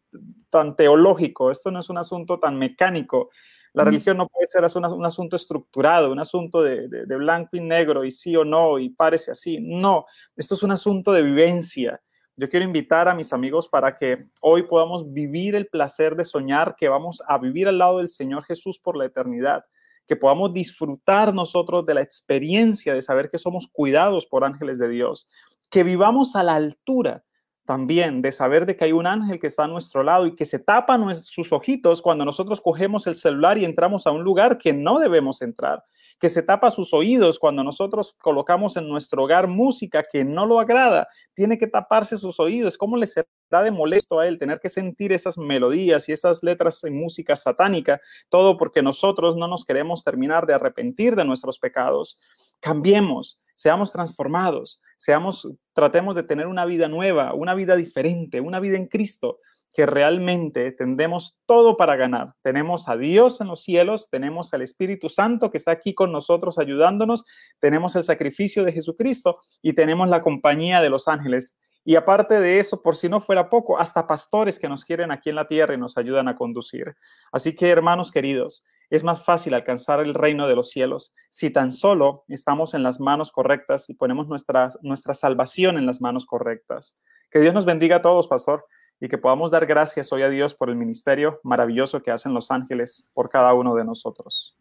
tan 0.50 0.76
teológico, 0.76 1.52
esto 1.52 1.70
no 1.70 1.80
es 1.80 1.90
un 1.90 2.00
asunto 2.00 2.40
tan 2.40 2.58
mecánico. 2.58 3.30
La 3.74 3.84
religión 3.84 4.18
no 4.18 4.28
puede 4.28 4.48
ser 4.48 4.64
un, 4.76 5.06
asunto 5.06 5.36
estructurado, 5.36 6.12
un 6.12 6.20
asunto 6.20 6.64
de, 6.64 6.88
de, 6.88 7.16
blanco 7.18 7.56
y 7.56 7.60
negro 7.60 8.04
y 8.04 8.10
sí 8.10 8.36
o 8.36 8.44
no 8.44 8.80
y 8.80 8.90
parece 8.90 9.30
así. 9.30 9.60
No, 9.62 10.06
esto 10.36 10.56
es 10.56 10.64
un 10.64 10.72
asunto 10.72 11.12
de 11.14 11.22
vivencia. 11.22 12.02
Yo 12.36 12.50
quiero 12.50 12.66
invitar 12.66 13.08
a 13.08 13.14
mis 13.14 13.32
amigos 13.34 13.68
para 13.68 13.96
que 13.96 14.26
hoy 14.42 14.64
podamos 14.64 15.14
vivir 15.14 15.54
el 15.54 15.68
placer 15.68 16.16
de 16.16 16.24
soñar 16.24 16.76
que 16.76 16.90
vamos 16.90 17.22
a 17.28 17.38
vivir 17.38 17.68
al 17.68 17.78
lado 17.78 18.00
del 18.00 18.10
Señor 18.10 18.44
Jesús 18.46 18.80
por 18.80 18.98
la 18.98 19.06
eternidad 19.06 19.64
que 20.08 20.16
podamos 20.16 20.54
disfrutar 20.54 21.34
nosotros 21.34 21.86
de 21.86 21.94
la 21.94 22.02
experiencia 22.02 22.94
de 22.94 23.02
saber 23.02 23.30
que 23.30 23.38
somos 23.38 23.68
cuidados 23.68 24.26
por 24.26 24.44
ángeles 24.44 24.80
de 24.80 24.90
Dios, 24.90 25.28
que 25.70 25.84
vivamos 25.84 26.36
a 26.36 26.44
la 26.44 26.56
altura 26.56 27.24
también 27.68 28.22
de 28.22 28.32
saber 28.32 28.66
de 28.66 28.78
que 28.78 28.86
hay 28.86 28.94
un 28.94 29.06
ángel 29.06 29.40
que 29.40 29.48
está 29.48 29.66
a 29.66 29.68
nuestro 29.68 30.02
lado 30.02 30.26
y 30.26 30.36
que 30.36 30.46
se 30.46 30.58
tapa 30.58 30.98
sus 31.16 31.52
ojitos 31.52 32.02
cuando 32.02 32.24
nosotros 32.24 32.62
cogemos 32.62 33.06
el 33.08 33.14
celular 33.16 33.58
y 33.58 33.66
entramos 33.66 34.08
a 34.08 34.12
un 34.12 34.24
lugar 34.24 34.58
que 34.58 34.72
no 34.72 35.00
debemos 35.00 35.42
entrar, 35.42 35.84
que 36.20 36.30
se 36.30 36.42
tapa 36.42 36.72
sus 36.72 36.94
oídos 36.94 37.38
cuando 37.40 37.64
nosotros 37.64 38.14
colocamos 38.20 38.76
en 38.78 38.88
nuestro 38.88 39.24
hogar 39.24 39.48
música 39.48 40.04
que 40.10 40.26
no 40.26 40.46
lo 40.46 40.60
agrada, 40.60 41.08
tiene 41.34 41.58
que 41.58 41.68
taparse 41.68 42.18
sus 42.18 42.40
oídos. 42.40 42.78
¿Cómo 42.78 42.98
le 42.98 43.08
será 43.08 43.28
de 43.64 43.72
molesto 43.72 44.20
a 44.20 44.28
él 44.28 44.40
tener 44.40 44.60
que 44.60 44.70
sentir 44.70 45.14
esas 45.14 45.38
melodías 45.38 46.10
y 46.10 46.14
esas 46.14 46.42
letras 46.44 46.84
en 46.84 47.00
música 47.00 47.36
satánica? 47.36 48.02
Todo 48.30 48.58
porque 48.58 48.82
nosotros 48.82 49.36
no 49.38 49.48
nos 49.48 49.64
queremos 49.64 50.04
terminar 50.04 50.48
de 50.48 50.56
arrepentir 50.56 51.16
de 51.16 51.26
nuestros 51.26 51.60
pecados. 51.60 52.20
Cambiemos, 52.60 53.40
seamos 53.56 53.92
transformados, 53.92 54.82
seamos, 54.98 55.48
tratemos 55.74 56.16
de 56.16 56.24
tener 56.24 56.48
una 56.48 56.66
vida 56.66 56.88
nueva, 56.88 57.34
una 57.34 57.54
vida 57.54 57.76
diferente, 57.76 58.42
una 58.42 58.60
vida 58.60 58.78
en 58.78 58.88
Cristo, 58.88 59.40
que 59.78 59.86
realmente 59.86 60.72
tendemos 60.72 61.38
todo 61.46 61.78
para 61.78 61.96
ganar. 61.96 62.34
Tenemos 62.42 62.90
a 62.90 62.98
Dios 62.98 63.42
en 63.42 63.48
los 63.48 63.64
cielos, 63.64 64.10
tenemos 64.10 64.52
al 64.56 64.64
Espíritu 64.64 65.08
Santo 65.08 65.52
que 65.52 65.60
está 65.60 65.70
aquí 65.70 65.94
con 65.94 66.12
nosotros 66.12 66.58
ayudándonos, 66.58 67.26
tenemos 67.60 67.96
el 67.96 68.04
sacrificio 68.04 68.64
de 68.64 68.74
Jesucristo 68.74 69.38
y 69.62 69.74
tenemos 69.74 70.10
la 70.10 70.24
compañía 70.24 70.82
de 70.82 70.90
los 70.90 71.08
ángeles. 71.08 71.56
Y 71.86 71.96
aparte 71.96 72.40
de 72.40 72.58
eso, 72.58 72.82
por 72.82 72.96
si 72.96 73.08
no 73.08 73.22
fuera 73.22 73.52
poco, 73.52 73.78
hasta 73.78 74.08
pastores 74.08 74.58
que 74.58 74.68
nos 74.68 74.84
quieren 74.84 75.12
aquí 75.12 75.30
en 75.30 75.36
la 75.36 75.46
tierra 75.46 75.76
y 75.76 75.78
nos 75.78 75.96
ayudan 75.96 76.28
a 76.28 76.36
conducir. 76.36 76.96
Así 77.32 77.54
que, 77.54 77.70
hermanos 77.70 78.12
queridos, 78.12 78.66
es 78.90 79.04
más 79.04 79.24
fácil 79.24 79.54
alcanzar 79.54 80.00
el 80.00 80.16
reino 80.16 80.48
de 80.48 80.56
los 80.56 80.72
cielos 80.72 81.14
si 81.30 81.52
tan 81.52 81.72
solo 81.72 82.24
estamos 82.30 82.74
en 82.74 82.82
las 82.82 83.00
manos 83.00 83.32
correctas 83.32 83.92
y 83.92 83.94
ponemos 83.94 84.28
nuestra, 84.28 84.70
nuestra 84.82 85.14
salvación 85.14 85.78
en 85.78 85.86
las 85.86 86.02
manos 86.02 86.26
correctas. 86.26 86.98
Que 87.30 87.42
Dios 87.42 87.54
nos 87.54 87.66
bendiga 87.66 87.98
a 87.98 88.02
todos, 88.02 88.28
pastor, 88.28 88.66
y 89.00 89.08
que 89.08 89.18
podamos 89.18 89.52
dar 89.52 89.66
gracias 89.66 90.12
hoy 90.12 90.24
a 90.24 90.30
Dios 90.30 90.56
por 90.56 90.70
el 90.70 90.76
ministerio 90.76 91.40
maravilloso 91.44 92.02
que 92.02 92.12
hacen 92.12 92.34
los 92.34 92.52
ángeles 92.52 93.10
por 93.14 93.30
cada 93.30 93.54
uno 93.54 93.76
de 93.76 93.86
nosotros. 93.86 94.58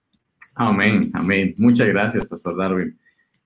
Amén, 0.55 1.11
amén. 1.15 1.55
Muchas 1.59 1.87
gracias, 1.89 2.27
pastor 2.27 2.57
Darwin. 2.57 2.99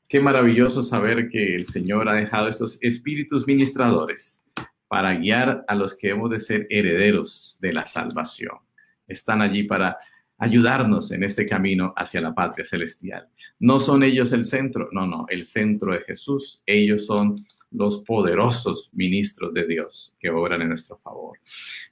Qué 0.09 0.21
maravilloso 0.21 0.83
saber 0.83 1.29
que 1.29 1.55
el 1.55 1.67
Señor 1.67 2.09
ha 2.09 2.15
dejado 2.15 2.49
estos 2.49 2.79
espíritus 2.83 3.47
ministradores 3.47 4.45
para 4.89 5.15
guiar 5.15 5.65
a 5.69 5.75
los 5.77 5.97
que 5.97 6.11
hemos 6.11 6.31
de 6.31 6.41
ser 6.41 6.67
herederos 6.69 7.59
de 7.61 7.73
la 7.73 7.85
salvación. 7.85 8.57
Están 9.07 9.41
allí 9.41 9.63
para 9.63 9.97
ayudarnos 10.41 11.13
en 11.13 11.23
este 11.23 11.45
camino 11.45 11.93
hacia 11.97 12.21
la 12.21 12.35
patria 12.35 12.65
celestial. 12.65 13.29
No 13.59 13.79
son 13.79 14.03
ellos 14.03 14.33
el 14.33 14.47
centro, 14.47 14.89
no, 14.91 15.07
no, 15.07 15.27
el 15.29 15.45
centro 15.45 15.93
de 15.93 16.01
Jesús. 16.01 16.63
Ellos 16.65 17.07
son 17.07 17.37
los 17.71 18.01
poderosos 18.03 18.89
ministros 18.93 19.53
de 19.53 19.67
Dios 19.67 20.15
que 20.19 20.31
obran 20.31 20.63
en 20.63 20.71
nuestro 20.71 20.97
favor. 20.97 21.39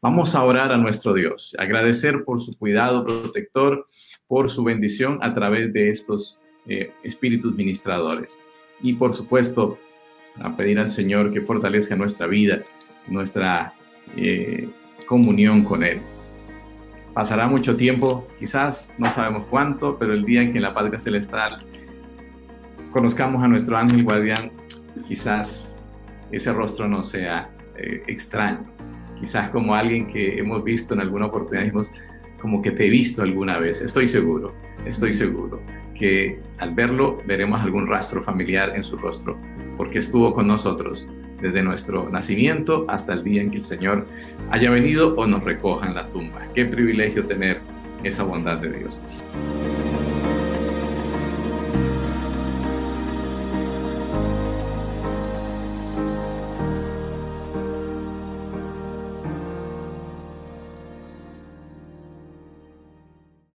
Vamos 0.01 0.35
a 0.35 0.43
orar 0.45 0.73
a 0.73 0.79
nuestro 0.79 1.13
Dios, 1.13 1.55
agradecer 1.59 2.25
por 2.25 2.43
su 2.43 2.57
cuidado 2.59 3.05
protector, 3.05 3.87
por 4.27 4.51
su 4.51 4.65
bendición 4.65 5.19
a 5.23 5.35
través 5.35 5.73
de 5.73 5.91
estos 5.91 6.41
eh, 6.67 6.91
espíritus 7.03 7.55
ministradores. 7.55 8.37
Y 8.81 8.95
por 8.95 9.13
supuesto, 9.13 9.79
a 10.41 10.57
pedir 10.57 10.79
al 10.79 10.91
Señor 10.91 11.33
que 11.33 11.43
fortalezca 11.43 11.97
nuestra 11.97 12.27
vida, 12.27 12.63
nuestra 13.09 13.75
eh, 14.17 14.69
comunión 15.07 15.65
con 15.65 15.85
Él. 15.85 16.01
Pasará 17.19 17.49
mucho 17.49 17.75
tiempo, 17.75 18.29
quizás 18.39 18.95
no 18.97 19.11
sabemos 19.11 19.47
cuánto, 19.47 19.99
pero 19.99 20.13
el 20.13 20.25
día 20.25 20.41
en 20.41 20.53
que 20.53 20.59
en 20.59 20.63
la 20.63 20.73
patria 20.73 21.01
celestial 21.01 21.67
conozcamos 22.93 23.43
a 23.43 23.49
nuestro 23.49 23.77
ángel 23.77 24.05
guardián, 24.05 24.53
quizás 25.05 25.83
ese 26.31 26.53
rostro 26.53 26.87
no 26.87 27.03
sea 27.03 27.51
eh, 27.77 28.05
extraño. 28.07 28.61
Quizás 29.19 29.51
como 29.51 29.75
alguien 29.75 30.07
que 30.07 30.39
hemos 30.39 30.63
visto 30.63 30.95
en 30.95 31.01
alguna 31.01 31.27
oportunidad, 31.27 31.65
dijimos, 31.65 31.91
como 32.41 32.63
que 32.63 32.71
te 32.71 32.87
he 32.87 32.89
visto 32.89 33.21
alguna 33.21 33.59
vez. 33.59 33.83
Estoy 33.83 34.07
seguro, 34.07 34.55
estoy 34.87 35.13
seguro 35.13 35.61
que 35.97 36.39
al 36.59 36.73
verlo 36.73 37.21
veremos 37.27 37.61
algún 37.61 37.89
rastro 37.89 38.23
familiar 38.23 38.77
en 38.77 38.85
su 38.85 38.97
rostro, 38.97 39.37
porque 39.77 39.99
estuvo 39.99 40.33
con 40.33 40.47
nosotros 40.47 41.11
desde 41.41 41.63
nuestro 41.63 42.09
nacimiento 42.11 42.85
hasta 42.89 43.13
el 43.13 43.25
día 43.25 43.43
en 43.43 43.51
que 43.51 43.59
el 43.59 43.63
Señor 43.63 44.07
haya 44.51 44.71
venido 44.71 45.15
o 45.15 45.27
nos 45.27 45.45
recoja 45.45 45.87
en 45.87 45.95
la 45.95 46.09
tumba. 46.09 46.47
Qué 46.55 46.65
privilegio 46.65 47.25
tener 47.27 47.61
esa 48.03 48.23
bondad 48.23 48.59
de 48.59 48.71
Dios. 48.71 49.01